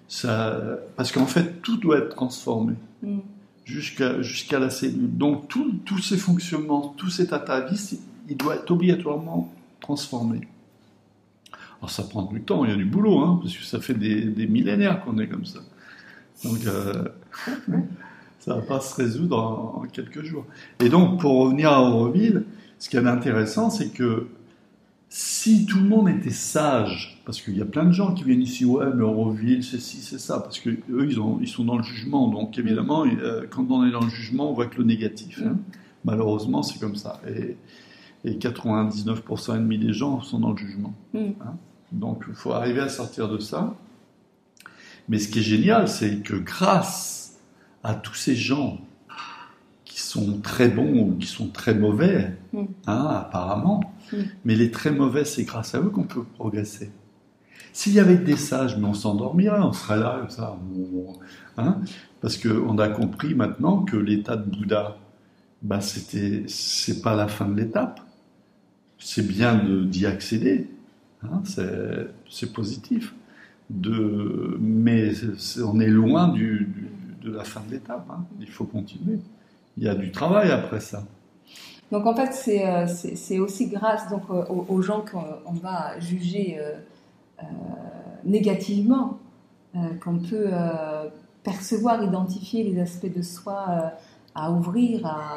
ça, 0.07 0.61
parce 0.95 1.11
qu'en 1.11 1.25
fait, 1.25 1.63
tout 1.63 1.77
doit 1.77 1.97
être 1.97 2.09
transformé. 2.09 2.75
Mm. 3.01 3.21
jusqu'à 3.65 4.59
la 4.59 4.69
cellule. 4.69 5.17
Donc 5.17 5.47
tous 5.47 5.97
ces 5.97 6.17
fonctionnements, 6.17 6.93
tout 6.95 7.09
cet 7.09 7.33
atavisme, 7.33 7.97
il 8.29 8.37
doit 8.37 8.57
être 8.57 8.69
obligatoirement 8.69 9.51
transformé. 9.79 10.41
Alors 11.79 11.89
ça 11.89 12.03
prend 12.03 12.21
du 12.21 12.41
temps, 12.41 12.65
il 12.65 12.69
y 12.69 12.73
a 12.75 12.77
du 12.77 12.85
boulot, 12.85 13.17
hein, 13.21 13.39
parce 13.41 13.57
que 13.57 13.63
ça 13.63 13.81
fait 13.81 13.95
des, 13.95 14.25
des 14.25 14.45
millénaires 14.45 15.03
qu'on 15.03 15.17
est 15.17 15.27
comme 15.27 15.45
ça. 15.45 15.61
Donc 16.43 16.63
euh, 16.67 17.07
ça 18.41 18.53
va 18.53 18.61
pas 18.61 18.79
se 18.79 18.93
résoudre 18.93 19.39
en, 19.39 19.87
quelques 19.91 20.21
jours. 20.23 20.45
Et 20.79 20.89
donc, 20.89 21.19
pour 21.19 21.39
revenir 21.39 21.71
à 21.71 21.81
Auroville, 21.81 22.45
ce 22.80 22.89
qui 22.89 22.97
est 22.97 23.07
intéressant, 23.07 23.69
c'est 23.69 23.89
que 23.89 24.28
si 25.09 25.65
tout 25.65 25.80
le 25.80 25.88
monde 25.88 26.09
était 26.09 26.32
sage, 26.32 27.21
parce 27.25 27.41
qu'il 27.41 27.57
y 27.57 27.61
a 27.61 27.65
plein 27.65 27.86
de 27.86 27.91
gens 27.91 28.13
qui 28.13 28.23
viennent 28.23 28.41
ici, 28.41 28.65
ouais, 28.65 28.88
mais 28.93 29.03
Auroville, 29.03 29.63
c'est 29.63 29.80
ci, 29.80 29.97
c'est 29.97 30.19
ça, 30.19 30.39
parce 30.39 30.59
que 30.59 30.69
eux, 30.69 31.07
ils, 31.09 31.19
ont, 31.19 31.39
ils 31.41 31.47
sont 31.47 31.63
dans 31.63 31.78
le 31.78 31.84
jugement. 31.84 32.28
Donc, 32.28 32.57
évidemment, 32.57 33.05
euh, 33.05 33.45
quand 33.49 33.65
on 33.69 33.86
est 33.86 33.91
dans 33.91 34.01
le 34.01 34.09
jugement, 34.09 34.51
on 34.51 34.53
voit 34.53 34.67
que 34.67 34.78
le 34.78 34.84
négatif. 34.84 35.41
Hein. 35.45 35.57
Malheureusement, 36.03 36.61
c'est 36.61 36.80
comme 36.80 36.95
ça. 36.95 37.21
Et, 37.28 37.57
et 38.25 38.34
99% 38.34 39.55
et 39.55 39.59
demi 39.59 39.78
des 39.78 39.93
gens 39.93 40.21
sont 40.21 40.39
dans 40.39 40.51
le 40.51 40.57
jugement. 40.57 40.93
Mm. 41.13 41.19
Hein. 41.41 41.55
Donc, 41.93 42.25
il 42.28 42.36
faut 42.36 42.51
arriver 42.51 42.82
à 42.82 42.89
sortir 42.89 43.30
de 43.30 43.39
ça. 43.39 43.75
Mais 45.07 45.19
ce 45.19 45.30
qui 45.30 45.39
est 45.39 45.43
génial, 45.43 45.88
c'est 45.88 46.21
que 46.21 46.36
grâce 46.36 47.39
à 47.84 47.95
tous 47.95 48.15
ces 48.15 48.36
gens 48.36 48.80
sont 50.08 50.39
très 50.39 50.70
bons 50.70 50.99
ou 50.99 51.16
qui 51.18 51.28
sont 51.28 51.47
très 51.47 51.74
mauvais, 51.74 52.36
mm. 52.53 52.64
hein, 52.88 53.08
apparemment, 53.10 53.93
mm. 54.12 54.18
mais 54.45 54.55
les 54.55 54.72
très 54.72 54.91
mauvais, 54.91 55.26
c'est 55.26 55.43
grâce 55.43 55.76
à 55.76 55.80
eux 55.80 55.89
qu'on 55.89 56.03
peut 56.03 56.24
progresser. 56.24 56.91
S'il 57.74 57.93
y 57.93 57.99
avait 57.99 58.18
des 58.18 58.38
sages, 58.38 58.78
mais 58.78 58.86
on 58.86 58.93
s'endormirait, 58.93 59.60
on 59.60 59.74
serait 59.74 59.99
là 59.99 60.18
comme 60.20 60.30
ça. 60.30 60.58
Hein, 61.58 61.82
parce 62.22 62.38
qu'on 62.38 62.78
a 62.80 62.89
compris 62.89 63.36
maintenant 63.36 63.84
que 63.84 63.97
l'état 63.97 64.36
de 64.36 64.49
Bouddha, 64.49 64.97
bah 65.62 65.82
c'était, 65.82 66.43
c'est 66.47 67.01
pas 67.01 67.16
la 67.16 67.28
fin 67.28 67.45
de 67.45 67.55
l'étape. 67.55 67.99
C'est 68.99 69.28
bien 69.28 69.64
d'y 69.86 70.05
accéder. 70.05 70.68
Hein, 71.24 71.43
c'est 72.30 72.53
positif 72.53 73.14
de, 73.70 74.58
mais 74.60 75.12
on 75.64 75.80
est 75.80 75.88
loin 75.88 76.30
du, 76.30 76.70
de 77.22 77.32
la 77.32 77.43
fin 77.43 77.62
de 77.68 77.74
l'étape. 77.74 78.08
Hein. 78.10 78.26
Il 78.39 78.49
faut 78.49 78.66
continuer. 78.66 79.20
Il 79.78 79.84
y 79.84 79.89
a 79.89 79.95
du 79.95 80.11
travail 80.11 80.51
après 80.51 80.80
ça. 80.80 81.03
Donc 81.91 82.05
en 82.05 82.15
fait, 82.15 82.34
c'est 82.34 82.65
euh, 82.65 83.43
aussi 83.43 83.67
grâce 83.67 84.09
donc, 84.09 84.23
euh, 84.30 84.43
aux, 84.49 84.82
gens 84.82 85.05
qu'on 85.09 85.53
va 85.53 85.99
juger 85.99 86.59
euh, 86.59 87.43
négativement 88.25 89.19
qu'on 90.03 90.17
peut 90.17 90.49
percevoir, 91.43 92.03
identifier 92.03 92.63
les 92.63 92.82
aspects 92.82 93.13
de 93.13 93.21
soi 93.21 93.93
à 94.34 94.51
ouvrir, 94.51 95.05
à, 95.05 95.36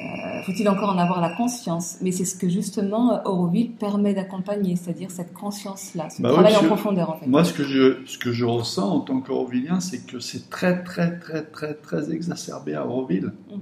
euh, 0.00 0.42
faut-il 0.42 0.68
encore 0.68 0.90
en 0.90 0.98
avoir 0.98 1.20
la 1.20 1.34
conscience? 1.34 1.98
Mais 2.00 2.12
c'est 2.12 2.24
ce 2.24 2.36
que 2.36 2.48
justement 2.48 3.20
Auroville 3.26 3.72
permet 3.72 4.14
d'accompagner, 4.14 4.76
c'est-à-dire 4.76 5.10
cette 5.10 5.32
conscience-là, 5.32 6.08
ce 6.10 6.22
bah 6.22 6.30
travail 6.30 6.56
en 6.56 6.64
profondeur 6.64 7.10
en 7.10 7.16
fait. 7.18 7.26
Moi, 7.26 7.44
ce 7.44 7.52
que 7.52 7.64
je, 7.64 7.98
ce 8.06 8.18
que 8.18 8.32
je 8.32 8.44
ressens 8.44 8.88
en 8.88 9.00
tant 9.00 9.20
qu'Aurovillien, 9.20 9.80
c'est 9.80 10.06
que 10.06 10.18
c'est 10.18 10.50
très, 10.50 10.82
très, 10.82 11.18
très, 11.18 11.42
très, 11.44 11.74
très 11.74 12.10
exacerbé 12.10 12.74
à 12.74 12.86
Auroville. 12.86 13.32
Mm. 13.50 13.60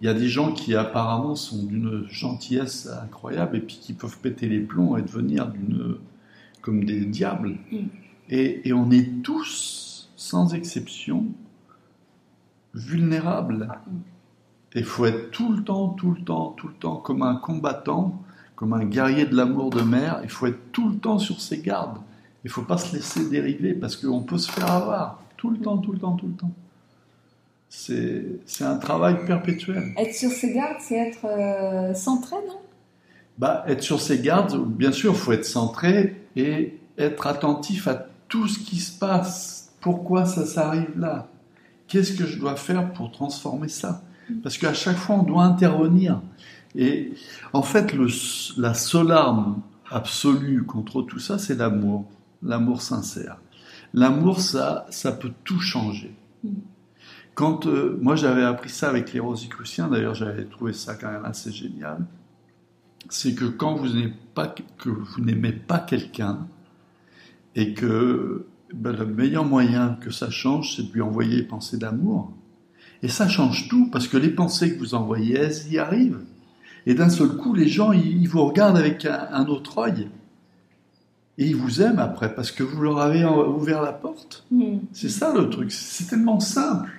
Il 0.00 0.06
y 0.06 0.08
a 0.08 0.14
des 0.14 0.28
gens 0.28 0.52
qui 0.52 0.74
apparemment 0.74 1.36
sont 1.36 1.62
d'une 1.62 2.06
gentillesse 2.08 2.88
incroyable 3.02 3.58
et 3.58 3.60
puis 3.60 3.78
qui 3.80 3.92
peuvent 3.92 4.18
péter 4.18 4.48
les 4.48 4.60
plombs 4.60 4.96
et 4.96 5.02
devenir 5.02 5.48
d'une, 5.48 5.96
comme 6.62 6.84
des 6.84 7.04
diables. 7.04 7.58
Mm. 7.70 7.76
Et, 8.30 8.68
et 8.68 8.72
on 8.72 8.90
est 8.90 9.22
tous, 9.22 10.10
sans 10.16 10.54
exception, 10.54 11.26
vulnérables. 12.72 13.68
Mm. 13.86 13.98
Il 14.74 14.84
faut 14.84 15.06
être 15.06 15.30
tout 15.30 15.52
le 15.52 15.62
temps, 15.64 15.88
tout 15.88 16.12
le 16.12 16.22
temps, 16.22 16.54
tout 16.56 16.68
le 16.68 16.74
temps 16.74 16.96
comme 16.96 17.22
un 17.22 17.36
combattant, 17.36 18.22
comme 18.54 18.72
un 18.72 18.84
guerrier 18.84 19.26
de 19.26 19.34
l'amour 19.34 19.70
de 19.70 19.82
mer. 19.82 20.20
Il 20.22 20.30
faut 20.30 20.46
être 20.46 20.70
tout 20.72 20.88
le 20.88 20.96
temps 20.96 21.18
sur 21.18 21.40
ses 21.40 21.58
gardes. 21.58 21.98
Il 22.44 22.48
ne 22.48 22.52
faut 22.52 22.62
pas 22.62 22.78
se 22.78 22.94
laisser 22.94 23.28
dériver 23.28 23.74
parce 23.74 23.96
qu'on 23.96 24.22
peut 24.22 24.38
se 24.38 24.50
faire 24.50 24.70
avoir 24.70 25.22
tout 25.36 25.50
le 25.50 25.58
temps, 25.58 25.78
tout 25.78 25.92
le 25.92 25.98
temps, 25.98 26.16
tout 26.16 26.28
le 26.28 26.34
temps. 26.34 26.52
C'est 27.68 28.64
un 28.64 28.76
travail 28.76 29.24
perpétuel. 29.26 29.92
Être 29.96 30.14
sur 30.14 30.30
ses 30.30 30.52
gardes, 30.52 30.80
c'est 30.80 30.96
être 30.96 31.24
euh, 31.24 31.94
centré, 31.94 32.36
non? 32.46 32.60
Bah, 33.38 33.64
Être 33.68 33.82
sur 33.82 34.00
ses 34.00 34.18
gardes, 34.18 34.60
bien 34.66 34.92
sûr, 34.92 35.12
il 35.12 35.18
faut 35.18 35.32
être 35.32 35.44
centré 35.44 36.16
et 36.36 36.78
être 36.98 37.26
attentif 37.26 37.88
à 37.88 38.06
tout 38.28 38.48
ce 38.48 38.58
qui 38.58 38.76
se 38.76 38.98
passe. 38.98 39.72
Pourquoi 39.80 40.26
ça 40.26 40.44
s'arrive 40.46 40.98
là? 40.98 41.28
Qu'est-ce 41.88 42.12
que 42.12 42.26
je 42.26 42.38
dois 42.38 42.56
faire 42.56 42.92
pour 42.92 43.10
transformer 43.10 43.68
ça? 43.68 44.02
Parce 44.42 44.58
qu'à 44.58 44.74
chaque 44.74 44.96
fois, 44.96 45.16
on 45.16 45.22
doit 45.22 45.44
intervenir. 45.44 46.20
Et 46.74 47.12
en 47.52 47.62
fait, 47.62 47.94
la 48.56 48.74
seule 48.74 49.12
arme 49.12 49.60
absolue 49.90 50.64
contre 50.64 51.02
tout 51.02 51.18
ça, 51.18 51.38
c'est 51.38 51.56
l'amour, 51.56 52.08
l'amour 52.42 52.82
sincère. 52.82 53.38
L'amour, 53.92 54.40
ça, 54.40 54.86
ça 54.90 55.12
peut 55.12 55.32
tout 55.44 55.60
changer. 55.60 56.14
Quand 57.34 57.66
euh, 57.66 57.98
moi 58.00 58.16
j'avais 58.16 58.42
appris 58.42 58.68
ça 58.68 58.88
avec 58.88 59.12
les 59.12 59.20
Rosicruciens, 59.20 59.88
d'ailleurs 59.88 60.14
j'avais 60.14 60.44
trouvé 60.44 60.72
ça 60.72 60.94
quand 60.94 61.10
même 61.10 61.24
assez 61.24 61.50
génial, 61.50 62.04
c'est 63.08 63.34
que 63.34 63.46
quand 63.46 63.74
vous 63.74 63.88
n'aimez 63.88 64.12
pas, 64.34 64.54
que 64.78 64.90
vous 64.90 65.22
pas 65.66 65.78
quelqu'un 65.78 66.46
et 67.54 67.72
que 67.72 68.46
ben, 68.74 68.92
le 68.92 69.06
meilleur 69.06 69.44
moyen 69.44 69.96
que 70.00 70.10
ça 70.10 70.30
change, 70.30 70.76
c'est 70.76 70.82
de 70.82 70.92
lui 70.92 71.00
envoyer 71.00 71.36
des 71.36 71.42
pensées 71.46 71.78
d'amour. 71.78 72.32
Et 73.02 73.08
ça 73.08 73.28
change 73.28 73.68
tout, 73.68 73.88
parce 73.90 74.08
que 74.08 74.16
les 74.16 74.30
pensées 74.30 74.74
que 74.74 74.78
vous 74.78 74.94
envoyez, 74.94 75.36
elles 75.36 75.72
y 75.72 75.78
arrivent. 75.78 76.20
Et 76.86 76.94
d'un 76.94 77.08
seul 77.08 77.36
coup, 77.36 77.54
les 77.54 77.68
gens, 77.68 77.92
ils 77.92 78.28
vous 78.28 78.44
regardent 78.44 78.76
avec 78.76 79.06
un, 79.06 79.46
autre 79.46 79.78
œil. 79.78 80.08
Et 81.38 81.46
ils 81.46 81.56
vous 81.56 81.80
aiment 81.80 81.98
après, 81.98 82.34
parce 82.34 82.50
que 82.50 82.62
vous 82.62 82.82
leur 82.82 82.98
avez 82.98 83.24
ouvert 83.24 83.82
la 83.82 83.92
porte. 83.92 84.44
Mm. 84.50 84.78
C'est 84.92 85.08
ça 85.08 85.32
le 85.32 85.48
truc. 85.48 85.72
C'est 85.72 86.08
tellement 86.08 86.40
simple. 86.40 86.90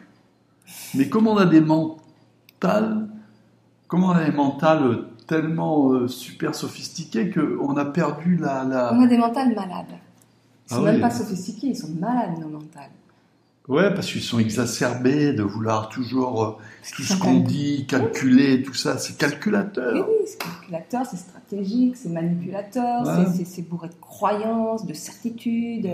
Mais 0.96 1.10
comme 1.10 1.28
on 1.28 1.38
a 1.38 1.46
des 1.46 1.62
mentales, 1.62 3.08
comment 3.88 4.08
on 4.08 4.12
a 4.12 4.26
des 4.26 4.36
mentales 4.36 5.06
tellement 5.28 5.94
euh, 5.94 6.08
super 6.08 6.56
sophistiquées 6.56 7.30
qu'on 7.30 7.78
a 7.78 7.86
perdu 7.86 8.38
la, 8.38 8.64
la, 8.64 8.94
On 8.94 9.02
a 9.02 9.08
des 9.08 9.18
mentales 9.18 9.54
malades. 9.56 9.98
Ils 10.70 10.74
sont 10.74 10.86
ah 10.86 10.92
même 10.92 11.02
pas 11.02 11.10
sophistiqués, 11.10 11.68
ils 11.68 11.78
sont 11.78 11.92
malades, 12.00 12.38
nos 12.40 12.50
mentales. 12.50 12.90
Ouais, 13.68 13.94
parce 13.94 14.12
qu'ils 14.12 14.22
sont 14.22 14.40
exacerbés 14.40 15.34
de 15.34 15.44
vouloir 15.44 15.90
toujours 15.90 16.44
euh, 16.44 16.52
tout 16.96 17.04
ce 17.04 17.16
qu'on 17.16 17.40
dit, 17.40 17.86
calculer, 17.88 18.64
tout 18.64 18.74
ça. 18.74 18.98
C'est 18.98 19.18
calculateur. 19.18 19.94
Oui, 19.94 20.02
oui 20.08 20.26
c'est 20.26 20.40
calculateur, 20.40 21.06
c'est 21.06 21.18
stratégique, 21.18 21.96
c'est 21.96 22.10
manipulateur, 22.10 23.06
c'est 23.46 23.62
bourré 23.70 23.90
de 23.90 23.94
croyances, 24.02 24.86
de 24.86 24.94
certitudes. 24.94 25.90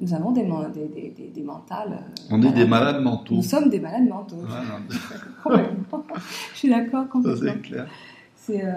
Nous 0.00 0.14
avons 0.14 0.32
des, 0.32 0.42
des, 0.42 1.14
des, 1.16 1.30
des 1.34 1.42
mentales. 1.42 1.92
Euh, 1.92 2.26
On 2.30 2.42
est 2.42 2.52
des 2.52 2.66
malades 2.66 3.02
mentaux. 3.02 3.34
Nous 3.34 3.42
sommes 3.42 3.68
des 3.68 3.80
malades 3.80 4.08
mentaux. 4.08 4.42
Je 6.54 6.58
suis 6.58 6.70
d'accord 6.70 7.06
complètement. 7.08 7.46
Ça, 7.46 7.52
c'est 7.54 7.60
clair. 7.60 7.86
Euh, 8.48 8.72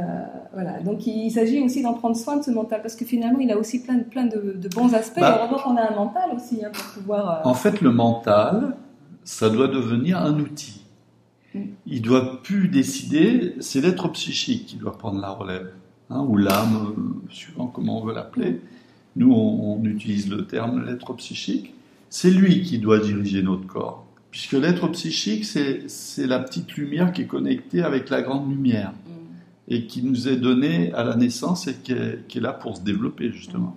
voilà. 0.53 0.79
Donc 0.81 1.07
il 1.07 1.31
s'agit 1.31 1.61
aussi 1.61 1.81
d'en 1.81 1.93
prendre 1.93 2.15
soin 2.15 2.37
de 2.37 2.43
ce 2.43 2.51
mental 2.51 2.81
parce 2.81 2.95
que 2.95 3.05
finalement 3.05 3.39
il 3.39 3.51
a 3.51 3.57
aussi 3.57 3.81
plein, 3.81 3.95
de, 3.95 4.03
plein 4.03 4.25
de, 4.25 4.69
bons 4.75 4.93
aspects. 4.93 5.19
Bah, 5.19 5.49
on 5.51 5.55
qu'on 5.55 5.77
a 5.77 5.91
un 5.91 5.95
mental 5.95 6.31
aussi 6.35 6.63
hein, 6.63 6.71
pour 6.73 7.01
pouvoir. 7.01 7.29
Euh, 7.29 7.49
en 7.49 7.53
fait, 7.53 7.81
le 7.81 7.91
mental, 7.91 8.75
ça 9.23 9.49
doit 9.49 9.67
devenir 9.67 10.17
un 10.17 10.39
outil. 10.39 10.81
Mm. 11.53 11.59
Il 11.85 12.01
doit 12.01 12.41
plus 12.41 12.67
décider, 12.67 13.55
c'est 13.59 13.81
l'être 13.81 14.09
psychique 14.09 14.65
qui 14.65 14.75
doit 14.75 14.97
prendre 14.97 15.19
la 15.19 15.29
relève, 15.29 15.71
hein, 16.09 16.25
ou 16.27 16.37
l'âme, 16.37 16.93
euh, 16.97 17.31
suivant 17.33 17.67
comment 17.67 18.01
on 18.01 18.05
veut 18.05 18.13
l'appeler. 18.13 18.61
Nous, 19.15 19.31
on, 19.31 19.77
on, 19.79 19.83
utilise 19.85 20.29
le 20.29 20.45
terme 20.45 20.85
l'être 20.85 21.13
psychique. 21.13 21.73
C'est 22.09 22.31
lui 22.31 22.61
qui 22.61 22.79
doit 22.79 22.99
diriger 22.99 23.41
notre 23.41 23.65
corps, 23.65 24.05
puisque 24.29 24.53
l'être 24.53 24.87
psychique, 24.89 25.45
c'est 25.45 26.27
la 26.27 26.39
petite 26.39 26.73
lumière 26.73 27.11
qui 27.11 27.23
est 27.23 27.27
connectée 27.27 27.81
avec 27.81 28.09
la 28.09 28.21
grande 28.21 28.49
lumière 28.49 28.93
et 29.67 29.87
qui 29.87 30.03
nous 30.03 30.27
est 30.27 30.35
donné 30.35 30.93
à 30.93 31.03
la 31.03 31.15
naissance 31.15 31.67
et 31.67 31.75
qui 31.75 31.93
est, 31.93 32.41
là 32.41 32.53
pour 32.53 32.77
se 32.77 32.81
développer 32.81 33.31
justement. 33.31 33.75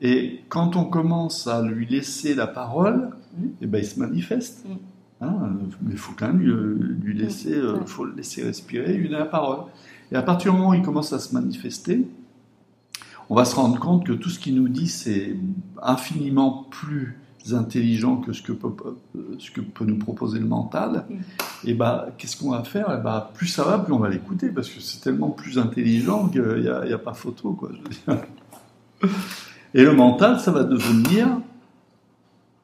Et 0.00 0.40
quand 0.48 0.76
on 0.76 0.84
commence 0.84 1.46
à 1.46 1.62
lui 1.62 1.86
laisser 1.86 2.34
la 2.34 2.46
parole, 2.46 3.10
mm. 3.36 3.44
et 3.44 3.48
eh 3.62 3.66
ben, 3.66 3.78
il 3.78 3.86
se 3.86 3.98
manifeste. 3.98 4.64
Mm. 4.66 4.76
Hein, 5.22 5.52
mais 5.82 5.92
il 5.92 5.98
faut 5.98 6.14
quand 6.18 6.28
même 6.28 6.40
lui, 6.40 7.14
laisser, 7.14 7.52
euh, 7.52 7.84
faut 7.84 8.04
le 8.04 8.14
laisser 8.14 8.42
respirer, 8.42 8.94
lui 8.94 9.08
donner 9.08 9.18
la 9.18 9.26
parole. 9.26 9.66
Et 10.10 10.16
à 10.16 10.22
partir 10.22 10.52
du 10.52 10.58
moment 10.58 10.70
où 10.70 10.74
il 10.74 10.82
commence 10.82 11.12
à 11.12 11.18
se 11.18 11.34
manifester, 11.34 12.06
on 13.28 13.34
va 13.34 13.44
se 13.44 13.54
rendre 13.54 13.78
compte 13.78 14.06
que 14.06 14.12
tout 14.12 14.30
ce 14.30 14.38
qu'il 14.38 14.54
nous 14.54 14.68
dit, 14.68 14.88
c'est 14.88 15.36
infiniment 15.82 16.66
plus 16.70 17.18
intelligent 17.52 18.16
que 18.16 18.32
ce 18.32 18.42
que 18.42 18.52
peut, 18.52 18.72
ce 19.38 19.50
que 19.50 19.60
peut 19.60 19.84
nous 19.84 19.98
proposer 19.98 20.38
le 20.38 20.46
mental, 20.46 21.06
et 21.64 21.74
bah, 21.74 22.08
qu'est-ce 22.18 22.36
qu'on 22.36 22.50
va 22.50 22.64
faire? 22.64 22.92
Et 22.92 23.02
bah, 23.02 23.30
Plus 23.34 23.46
ça 23.46 23.64
va, 23.64 23.78
plus 23.78 23.92
on 23.92 23.98
va 23.98 24.08
l'écouter, 24.08 24.48
parce 24.48 24.68
que 24.68 24.80
c'est 24.80 25.00
tellement 25.00 25.30
plus 25.30 25.58
intelligent 25.58 26.28
qu'il 26.28 26.42
n'y 26.42 26.68
a, 26.68 26.82
a, 26.82 26.98
pas 26.98 27.14
photo. 27.14 27.52
Quoi, 27.52 27.70
Et 29.74 29.82
le 29.82 29.92
mental, 29.92 30.40
ça 30.40 30.50
va 30.50 30.64
devenir 30.64 31.28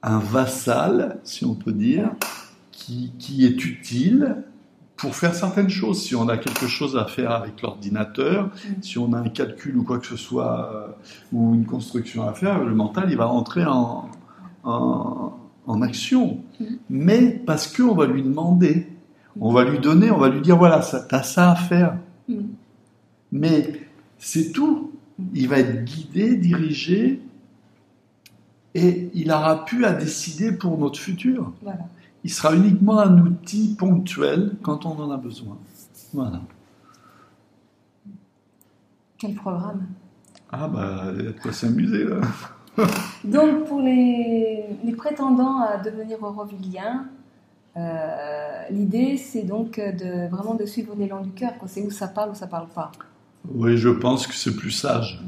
un 0.03 0.18
vassal, 0.18 1.18
si 1.24 1.45
on 1.45 1.55
peut 1.55 1.72
dire, 1.72 2.11
qui, 2.70 3.12
qui 3.18 3.45
est 3.45 3.64
utile 3.64 4.37
pour 4.97 5.14
faire 5.14 5.35
certaines 5.35 5.68
choses. 5.68 6.03
Si 6.03 6.14
on 6.14 6.29
a 6.29 6.39
quelque 6.39 6.66
chose 6.66 6.97
à 6.97 7.05
faire 7.05 7.33
avec 7.33 7.61
l'ordinateur, 7.62 8.51
si 8.83 8.99
on 8.99 9.12
a 9.12 9.18
un 9.18 9.29
calcul 9.29 9.77
ou 9.77 9.83
quoi 9.83 9.99
que 9.99 10.07
ce 10.07 10.16
soit, 10.16 10.72
euh, 10.74 10.87
ou 11.33 11.55
une 11.55 11.66
construction 11.66 12.27
à 12.27 12.33
faire, 12.33 12.64
le 12.64 12.74
mental, 12.74 13.09
il 13.11 13.16
va 13.16 13.27
rentrer 13.27 13.64
en, 13.64 14.11
en, 14.67 15.33
en 15.67 15.83
action, 15.83 16.43
mais 16.91 17.31
parce 17.31 17.75
qu'on 17.75 17.95
va 17.95 18.07
lui 18.07 18.23
demander, 18.23 18.89
on 19.41 19.53
va 19.53 19.64
lui 19.64 19.79
donner, 19.79 20.11
on 20.11 20.19
va 20.19 20.29
lui 20.29 20.43
dire 20.43 20.59
voilà, 20.59 20.81
tu 20.81 21.14
as 21.14 21.23
ça 21.23 21.53
à 21.53 21.57
faire. 21.57 21.97
Mais 23.33 23.81
c'est 24.19 24.53
tout. 24.53 24.93
Il 25.33 25.49
va 25.49 25.61
être 25.61 25.85
guidé, 25.85 26.37
dirigé, 26.37 27.23
et 28.75 29.11
il 29.14 29.33
aura 29.33 29.64
pu 29.64 29.85
à 29.87 29.95
décider 29.95 30.53
pour 30.53 30.77
notre 30.77 30.99
futur. 30.99 31.53
Il 32.25 32.31
sera 32.31 32.55
uniquement 32.55 32.99
un 32.99 33.19
outil 33.19 33.77
ponctuel 33.79 34.57
quand 34.62 34.85
on 34.85 35.01
en 35.01 35.11
a 35.11 35.17
besoin. 35.17 35.57
Voilà. 36.12 36.43
Quel 39.17 39.35
programme? 39.35 39.87
Ah 40.51 40.69
bah, 40.69 41.05
il 41.17 41.25
y 41.25 41.29
a 41.29 41.33
de 41.33 41.41
quoi 41.41 41.53
s'amuser 41.53 42.05
là. 42.05 42.21
Donc 43.24 43.66
pour 43.66 43.81
les, 43.81 44.64
prétendants 44.97 45.61
à 45.61 45.77
devenir 45.79 46.18
euroviliens, 46.24 47.07
euh, 47.77 48.62
l'idée 48.70 49.16
c'est 49.16 49.43
donc 49.43 49.79
de 49.79 50.29
vraiment 50.29 50.55
de 50.55 50.64
suivre 50.64 50.95
l'élan 50.97 51.20
du 51.20 51.31
cœur, 51.31 51.53
c'est 51.66 51.83
où 51.83 51.91
ça 51.91 52.09
parle 52.09 52.31
ou 52.31 52.35
ça 52.35 52.47
parle 52.47 52.68
pas. 52.68 52.93
Oui, 53.55 53.77
je 53.77 53.91
pense 53.91 54.27
que 54.27 54.35
c'est 54.35 54.57
plus 54.57 54.70
sage. 54.70 55.22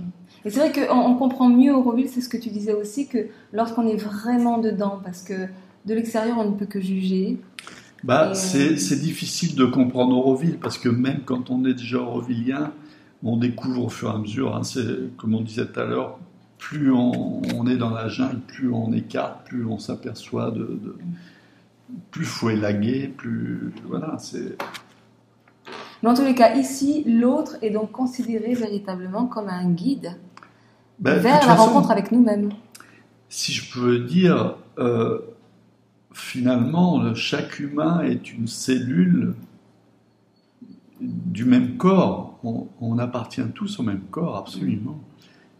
Et 0.45 0.51
c'est 0.51 0.61
vrai 0.61 0.73
qu'on 0.73 0.97
on 0.97 1.15
comprend 1.17 1.49
mieux 1.49 1.73
Euroville, 1.73 2.09
c'est 2.09 2.21
ce 2.21 2.29
que 2.29 2.37
tu 2.37 2.49
disais 2.49 2.73
aussi, 2.73 3.09
que 3.09 3.27
lorsqu'on 3.53 3.87
est 3.87 3.97
vraiment 3.97 4.59
dedans, 4.59 5.01
parce 5.03 5.23
que 5.23 5.35
de 5.85 5.95
l'extérieur 5.95 6.39
on 6.39 6.51
ne 6.51 6.57
peut 6.57 6.67
que 6.67 6.81
juger. 6.81 7.39
Bah, 8.05 8.35
c'est 8.35 9.01
difficile 9.01 9.57
de 9.57 9.65
comprendre 9.65 10.15
Euroville, 10.15 10.59
parce 10.59 10.79
que 10.79 10.89
même 10.89 11.21
quand 11.25 11.51
on 11.51 11.65
est 11.65 11.75
déjà 11.75 11.99
Eurovillien, 11.99 12.73
on 13.23 13.37
découvre 13.37 13.85
au 13.85 13.89
fur 13.89 14.11
et 14.11 14.15
à 14.15 14.19
mesure, 14.19 14.55
hein, 14.55 14.63
comme 15.17 15.35
on 15.35 15.41
disait 15.41 15.67
tout 15.67 15.81
à 15.81 15.85
l'heure, 15.85 16.19
plus 16.59 16.93
on, 16.93 17.67
est 17.67 17.77
dans 17.77 17.91
la 17.91 18.09
jungle, 18.09 18.41
plus 18.41 18.73
on 18.73 18.93
écarte, 18.93 19.47
plus 19.47 19.65
on 19.65 19.79
s'aperçoit 19.79 20.51
de, 20.51 20.79
de, 20.83 20.97
plus 22.11 22.25
faut 22.25 22.51
élaguer, 22.51 23.09
plus 23.09 23.73
voilà, 23.87 24.17
c'est. 24.19 24.57
Dans 26.03 26.15
tous 26.15 26.25
les 26.25 26.35
cas, 26.35 26.55
ici, 26.55 27.05
l'autre 27.07 27.57
est 27.63 27.71
donc 27.71 27.91
considéré 27.93 28.55
véritablement 28.55 29.27
comme 29.27 29.49
un 29.49 29.71
guide 29.71 30.17
ben, 30.99 31.19
vers 31.19 31.47
la 31.47 31.55
rencontre 31.55 31.91
avec 31.91 32.13
nous-mêmes. 32.13 32.51
Si 33.29 33.53
je 33.53 33.73
peux 33.73 33.99
dire, 34.01 34.57
euh, 34.79 35.19
finalement, 36.13 37.15
chaque 37.15 37.59
humain 37.59 38.03
est 38.03 38.33
une 38.33 38.47
cellule 38.47 39.35
du 41.01 41.45
même 41.45 41.77
corps. 41.77 42.39
On, 42.43 42.99
appartient 42.99 43.43
tous 43.55 43.79
au 43.79 43.83
même 43.83 44.03
corps, 44.11 44.37
absolument. 44.37 45.01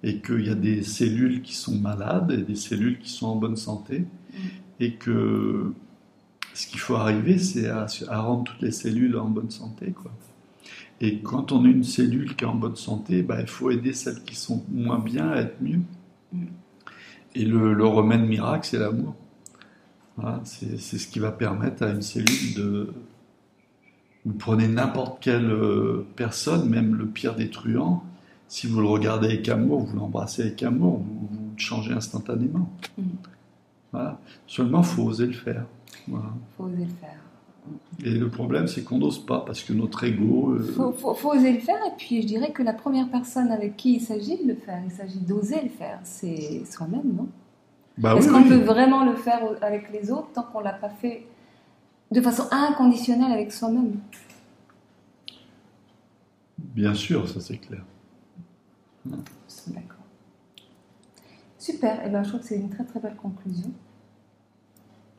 Et 0.03 0.21
qu'il 0.21 0.47
y 0.47 0.51
a 0.51 0.55
des 0.55 0.83
cellules 0.83 1.43
qui 1.43 1.55
sont 1.55 1.77
malades 1.77 2.31
et 2.31 2.43
des 2.43 2.55
cellules 2.55 2.99
qui 2.99 3.11
sont 3.11 3.27
en 3.27 3.37
bonne 3.37 3.57
santé. 3.57 4.05
Et 4.81 4.95
que 4.95 5.73
ce 6.55 6.67
qu'il 6.67 6.79
faut 6.79 6.95
arriver, 6.95 7.39
c'est 7.39 7.69
à, 7.69 7.87
rendre 8.21 8.45
toutes 8.45 8.63
les 8.63 8.71
cellules 8.71 9.17
en 9.17 9.29
bonne 9.29 9.51
santé. 9.51 9.93
Quoi. 9.93 10.13
Et 11.01 11.19
quand 11.19 11.53
on 11.53 11.65
a 11.65 11.69
une 11.69 11.85
cellule 11.85 12.37
qui 12.37 12.45
est 12.45 12.49
en 12.49 12.55
bonne 12.55 12.77
santé, 12.77 13.23
bah, 13.23 13.41
il 13.41 13.49
faut 13.49 13.71
aider 13.71 13.93
celles 13.93 14.23
qui 14.23 14.37
sont 14.37 14.65
moins 14.71 14.99
bien 14.99 15.29
à 15.29 15.37
être 15.39 15.61
mieux. 15.61 15.81
Et 17.35 17.45
le, 17.45 17.75
le 17.75 17.87
remède 17.87 18.23
miracle, 18.23 18.67
c'est 18.69 18.79
l'amour. 18.79 19.15
Voilà, 20.17 20.41
c'est 20.45 20.79
ce 20.79 21.07
qui 21.07 21.21
va 21.21 21.31
permettre 21.31 21.85
à 21.85 21.91
une 21.91 22.03
cellule 22.03 22.55
de, 22.57 22.93
vous 24.29 24.35
prenez 24.35 24.69
n'importe 24.69 25.23
quelle 25.23 25.51
euh, 25.51 26.07
personne, 26.17 26.69
même 26.69 26.97
le 26.97 27.07
pire 27.07 27.35
des 27.35 27.51
truands, 27.51 28.05
si 28.49 28.67
vous 28.67 28.81
le 28.81 28.87
regardez 28.87 29.29
avec 29.29 29.49
amour, 29.49 29.81
vous 29.85 29.97
l'embrassez 29.97 30.43
avec 30.43 30.63
amour, 30.63 30.99
vous, 30.99 31.29
vous 31.31 31.53
changez 31.59 31.93
instantanément. 31.93 32.69
Mm. 32.97 33.03
Voilà. 33.93 34.19
Seulement, 34.47 34.81
il 34.81 34.87
faut 34.87 35.03
oser 35.05 35.27
le 35.27 35.33
faire. 35.33 35.65
Il 36.09 36.15
faut 36.57 36.65
oser 36.65 36.85
le 36.85 36.95
faire. 37.01 37.19
Et 38.05 38.11
le 38.11 38.29
problème, 38.29 38.67
c'est 38.67 38.83
qu'on 38.83 38.99
n'ose 38.99 39.25
pas, 39.25 39.41
parce 39.41 39.63
que 39.63 39.75
notre 39.75 40.05
ego... 40.05 40.57
Il 40.57 40.81
euh, 40.81 40.93
faut, 40.93 41.31
oser 41.31 41.53
le 41.53 41.59
faire, 41.59 41.79
et 41.87 41.97
puis 41.99 42.23
je 42.23 42.27
dirais 42.27 42.51
que 42.53 42.63
la 42.63 42.73
première 42.73 43.11
personne 43.11 43.51
avec 43.51 43.77
qui 43.77 43.97
il 43.97 44.01
s'agit 44.01 44.43
de 44.43 44.49
le 44.49 44.55
faire, 44.55 44.81
il 44.85 44.91
s'agit 44.91 45.19
d'oser 45.19 45.61
le 45.63 45.69
faire, 45.69 46.01
c'est 46.05 46.65
soi-même, 46.65 47.13
non? 47.15 47.29
Bah 47.99 48.15
Est-ce 48.17 48.31
qu'on 48.31 48.45
peut 48.45 48.63
vraiment 48.65 49.05
le 49.05 49.17
faire 49.17 49.41
avec 49.61 49.93
les 49.93 50.11
autres 50.11 50.29
tant 50.33 50.45
qu'on 50.45 50.61
ne 50.61 50.65
l'a 50.65 50.73
pas 50.73 50.89
fait 50.89 51.27
de 52.13 52.21
façon 52.21 52.45
inconditionnelle 52.53 53.33
avec 53.33 53.53
soi-même? 53.53 53.97
Bien 56.59 56.95
sûr, 56.95 57.29
ça 57.29 57.41
c'est 57.41 57.59
clair. 57.59 57.83
D'accord. 59.69 59.97
Super, 61.59 62.01
et 62.01 62.05
eh 62.07 62.09
ben, 62.09 62.23
je 62.23 62.29
trouve 62.29 62.41
que 62.41 62.47
c'est 62.47 62.57
une 62.57 62.71
très 62.71 62.85
très 62.85 63.01
belle 63.01 63.17
conclusion. 63.17 63.71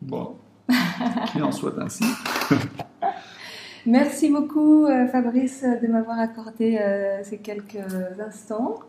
Bon, 0.02 0.36
qu'il 1.32 1.44
en 1.44 1.52
soit 1.52 1.78
ainsi. 1.80 2.06
Merci 3.86 4.30
beaucoup 4.30 4.86
euh, 4.86 5.08
Fabrice 5.08 5.64
de 5.64 5.88
m'avoir 5.88 6.20
accordé 6.20 6.78
euh, 6.78 7.24
ces 7.24 7.38
quelques 7.38 7.78
instants. 8.20 8.80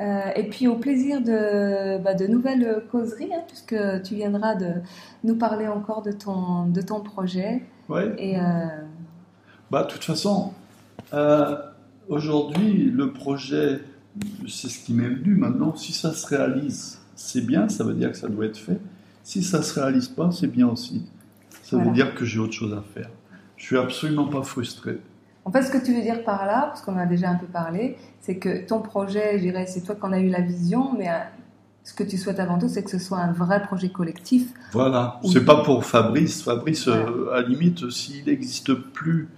Euh, 0.00 0.20
et 0.34 0.44
puis 0.44 0.66
au 0.66 0.76
plaisir 0.76 1.20
de, 1.20 1.98
bah, 1.98 2.14
de 2.14 2.26
nouvelles 2.26 2.82
causeries, 2.90 3.30
hein, 3.34 3.42
puisque 3.46 3.76
tu 4.02 4.14
viendras 4.14 4.54
de 4.54 4.72
nous 5.24 5.36
parler 5.36 5.68
encore 5.68 6.02
de 6.02 6.12
ton, 6.12 6.66
de 6.66 6.80
ton 6.80 7.00
projet. 7.00 7.62
Oui. 7.88 8.02
Et, 8.16 8.38
euh, 8.38 8.40
bah, 9.70 9.84
de 9.84 9.88
toute 9.88 10.04
façon, 10.04 10.52
aujourd'hui, 12.08 12.90
le 12.90 13.12
projet, 13.12 13.80
c'est 14.48 14.68
ce 14.68 14.84
qui 14.84 14.92
m'est 14.94 15.08
venu 15.08 15.34
maintenant. 15.34 15.74
Si 15.76 15.92
ça 15.92 16.12
se 16.12 16.26
réalise, 16.26 16.98
c'est 17.14 17.46
bien, 17.46 17.68
ça 17.68 17.84
veut 17.84 17.94
dire 17.94 18.12
que 18.12 18.18
ça 18.18 18.28
doit 18.28 18.46
être 18.46 18.58
fait. 18.58 18.80
Si 19.22 19.42
ça 19.42 19.62
se 19.62 19.78
réalise 19.78 20.08
pas, 20.08 20.30
c'est 20.32 20.46
bien 20.46 20.68
aussi. 20.68 21.06
Ça 21.62 21.76
veut 21.76 21.92
dire 21.92 22.14
que 22.14 22.24
j'ai 22.24 22.40
autre 22.40 22.52
chose 22.52 22.72
à 22.72 22.82
faire. 22.94 23.10
Je 23.56 23.64
suis 23.64 23.78
absolument 23.78 24.26
pas 24.26 24.42
frustré. 24.42 24.98
En 25.44 25.52
fait, 25.52 25.62
ce 25.62 25.70
que 25.70 25.78
tu 25.78 25.94
veux 25.94 26.02
dire 26.02 26.24
par 26.24 26.46
là, 26.46 26.66
parce 26.68 26.82
qu'on 26.82 26.96
a 26.96 27.06
déjà 27.06 27.30
un 27.30 27.36
peu 27.36 27.46
parlé, 27.46 27.96
c'est 28.20 28.36
que 28.36 28.66
ton 28.66 28.80
projet, 28.80 29.38
je 29.38 29.42
dirais, 29.42 29.66
c'est 29.66 29.82
toi 29.82 29.94
qui 29.94 30.02
en 30.02 30.12
as 30.12 30.20
eu 30.20 30.28
la 30.28 30.40
vision, 30.40 30.92
mais 30.98 31.08
euh, 31.08 31.18
ce 31.84 31.94
que 31.94 32.02
tu 32.02 32.18
souhaites 32.18 32.40
avant 32.40 32.58
tout, 32.58 32.68
c'est 32.68 32.82
que 32.82 32.90
ce 32.90 32.98
soit 32.98 33.18
un 33.18 33.32
vrai 33.32 33.62
projet 33.62 33.88
collectif. 33.88 34.52
Voilà, 34.72 35.20
c'est 35.30 35.44
pas 35.44 35.62
pour 35.62 35.84
Fabrice. 35.84 36.42
Fabrice, 36.42 36.88
euh, 36.88 37.30
à 37.32 37.42
la 37.42 37.48
limite, 37.48 37.88
s'il 37.90 38.26
n'existe 38.26 38.74
plus 38.74 39.28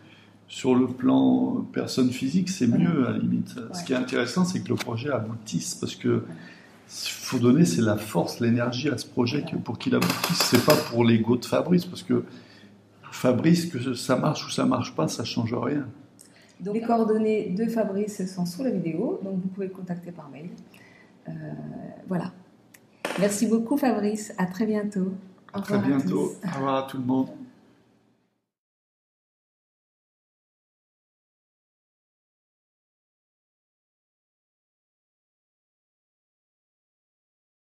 sur 0.53 0.75
le 0.75 0.87
plan 0.87 1.65
personne 1.73 2.11
physique, 2.11 2.51
c'est 2.51 2.67
mieux 2.67 3.09
à 3.09 3.13
la 3.13 3.19
limite. 3.19 3.55
Ce 3.73 3.83
qui 3.85 3.95
est 3.95 3.97
intéressant, 3.97 4.45
c'est 4.45 4.61
que 4.61 4.69
le 4.69 4.75
projet 4.75 5.11
aboutisse, 5.11 5.75
parce 5.77 5.95
que 5.95 6.25
faut 6.89 7.39
donner, 7.39 7.65
c'est 7.65 7.81
la 7.81 7.97
force, 7.97 8.39
l'énergie 8.39 8.91
à 8.91 8.99
ce 8.99 9.07
projet 9.07 9.47
pour 9.65 9.79
qu'il 9.79 9.95
aboutisse. 9.95 10.43
C'est 10.43 10.63
pas 10.63 10.77
pour 10.77 11.07
l'ego 11.07 11.39
de 11.39 11.47
Fabrice, 11.47 11.87
parce 11.87 12.03
que 12.03 12.25
Fabrice, 13.11 13.65
que 13.65 13.95
ça 13.95 14.17
marche 14.17 14.47
ou 14.47 14.51
ça 14.51 14.67
marche 14.67 14.95
pas, 14.95 15.09
ça 15.09 15.25
change 15.25 15.55
rien. 15.55 15.87
Donc, 16.61 16.75
les 16.75 16.83
coordonnées 16.83 17.49
de 17.49 17.65
Fabrice 17.65 18.31
sont 18.31 18.45
sous 18.45 18.63
la 18.63 18.71
vidéo, 18.73 19.21
donc 19.25 19.41
vous 19.41 19.49
pouvez 19.49 19.69
le 19.69 19.73
contacter 19.73 20.13
par 20.13 20.29
mail. 20.29 20.51
Euh, 21.29 21.33
voilà. 22.09 22.31
Merci 23.19 23.47
beaucoup 23.47 23.79
Fabrice, 23.79 24.35
à 24.37 24.45
très 24.45 24.67
bientôt. 24.67 25.15
à 25.55 25.63
très 25.63 25.79
bientôt. 25.79 26.35
Au 26.45 26.57
revoir 26.57 26.85
à 26.85 26.87
tout 26.87 26.99
le 26.99 27.05
monde. 27.05 27.29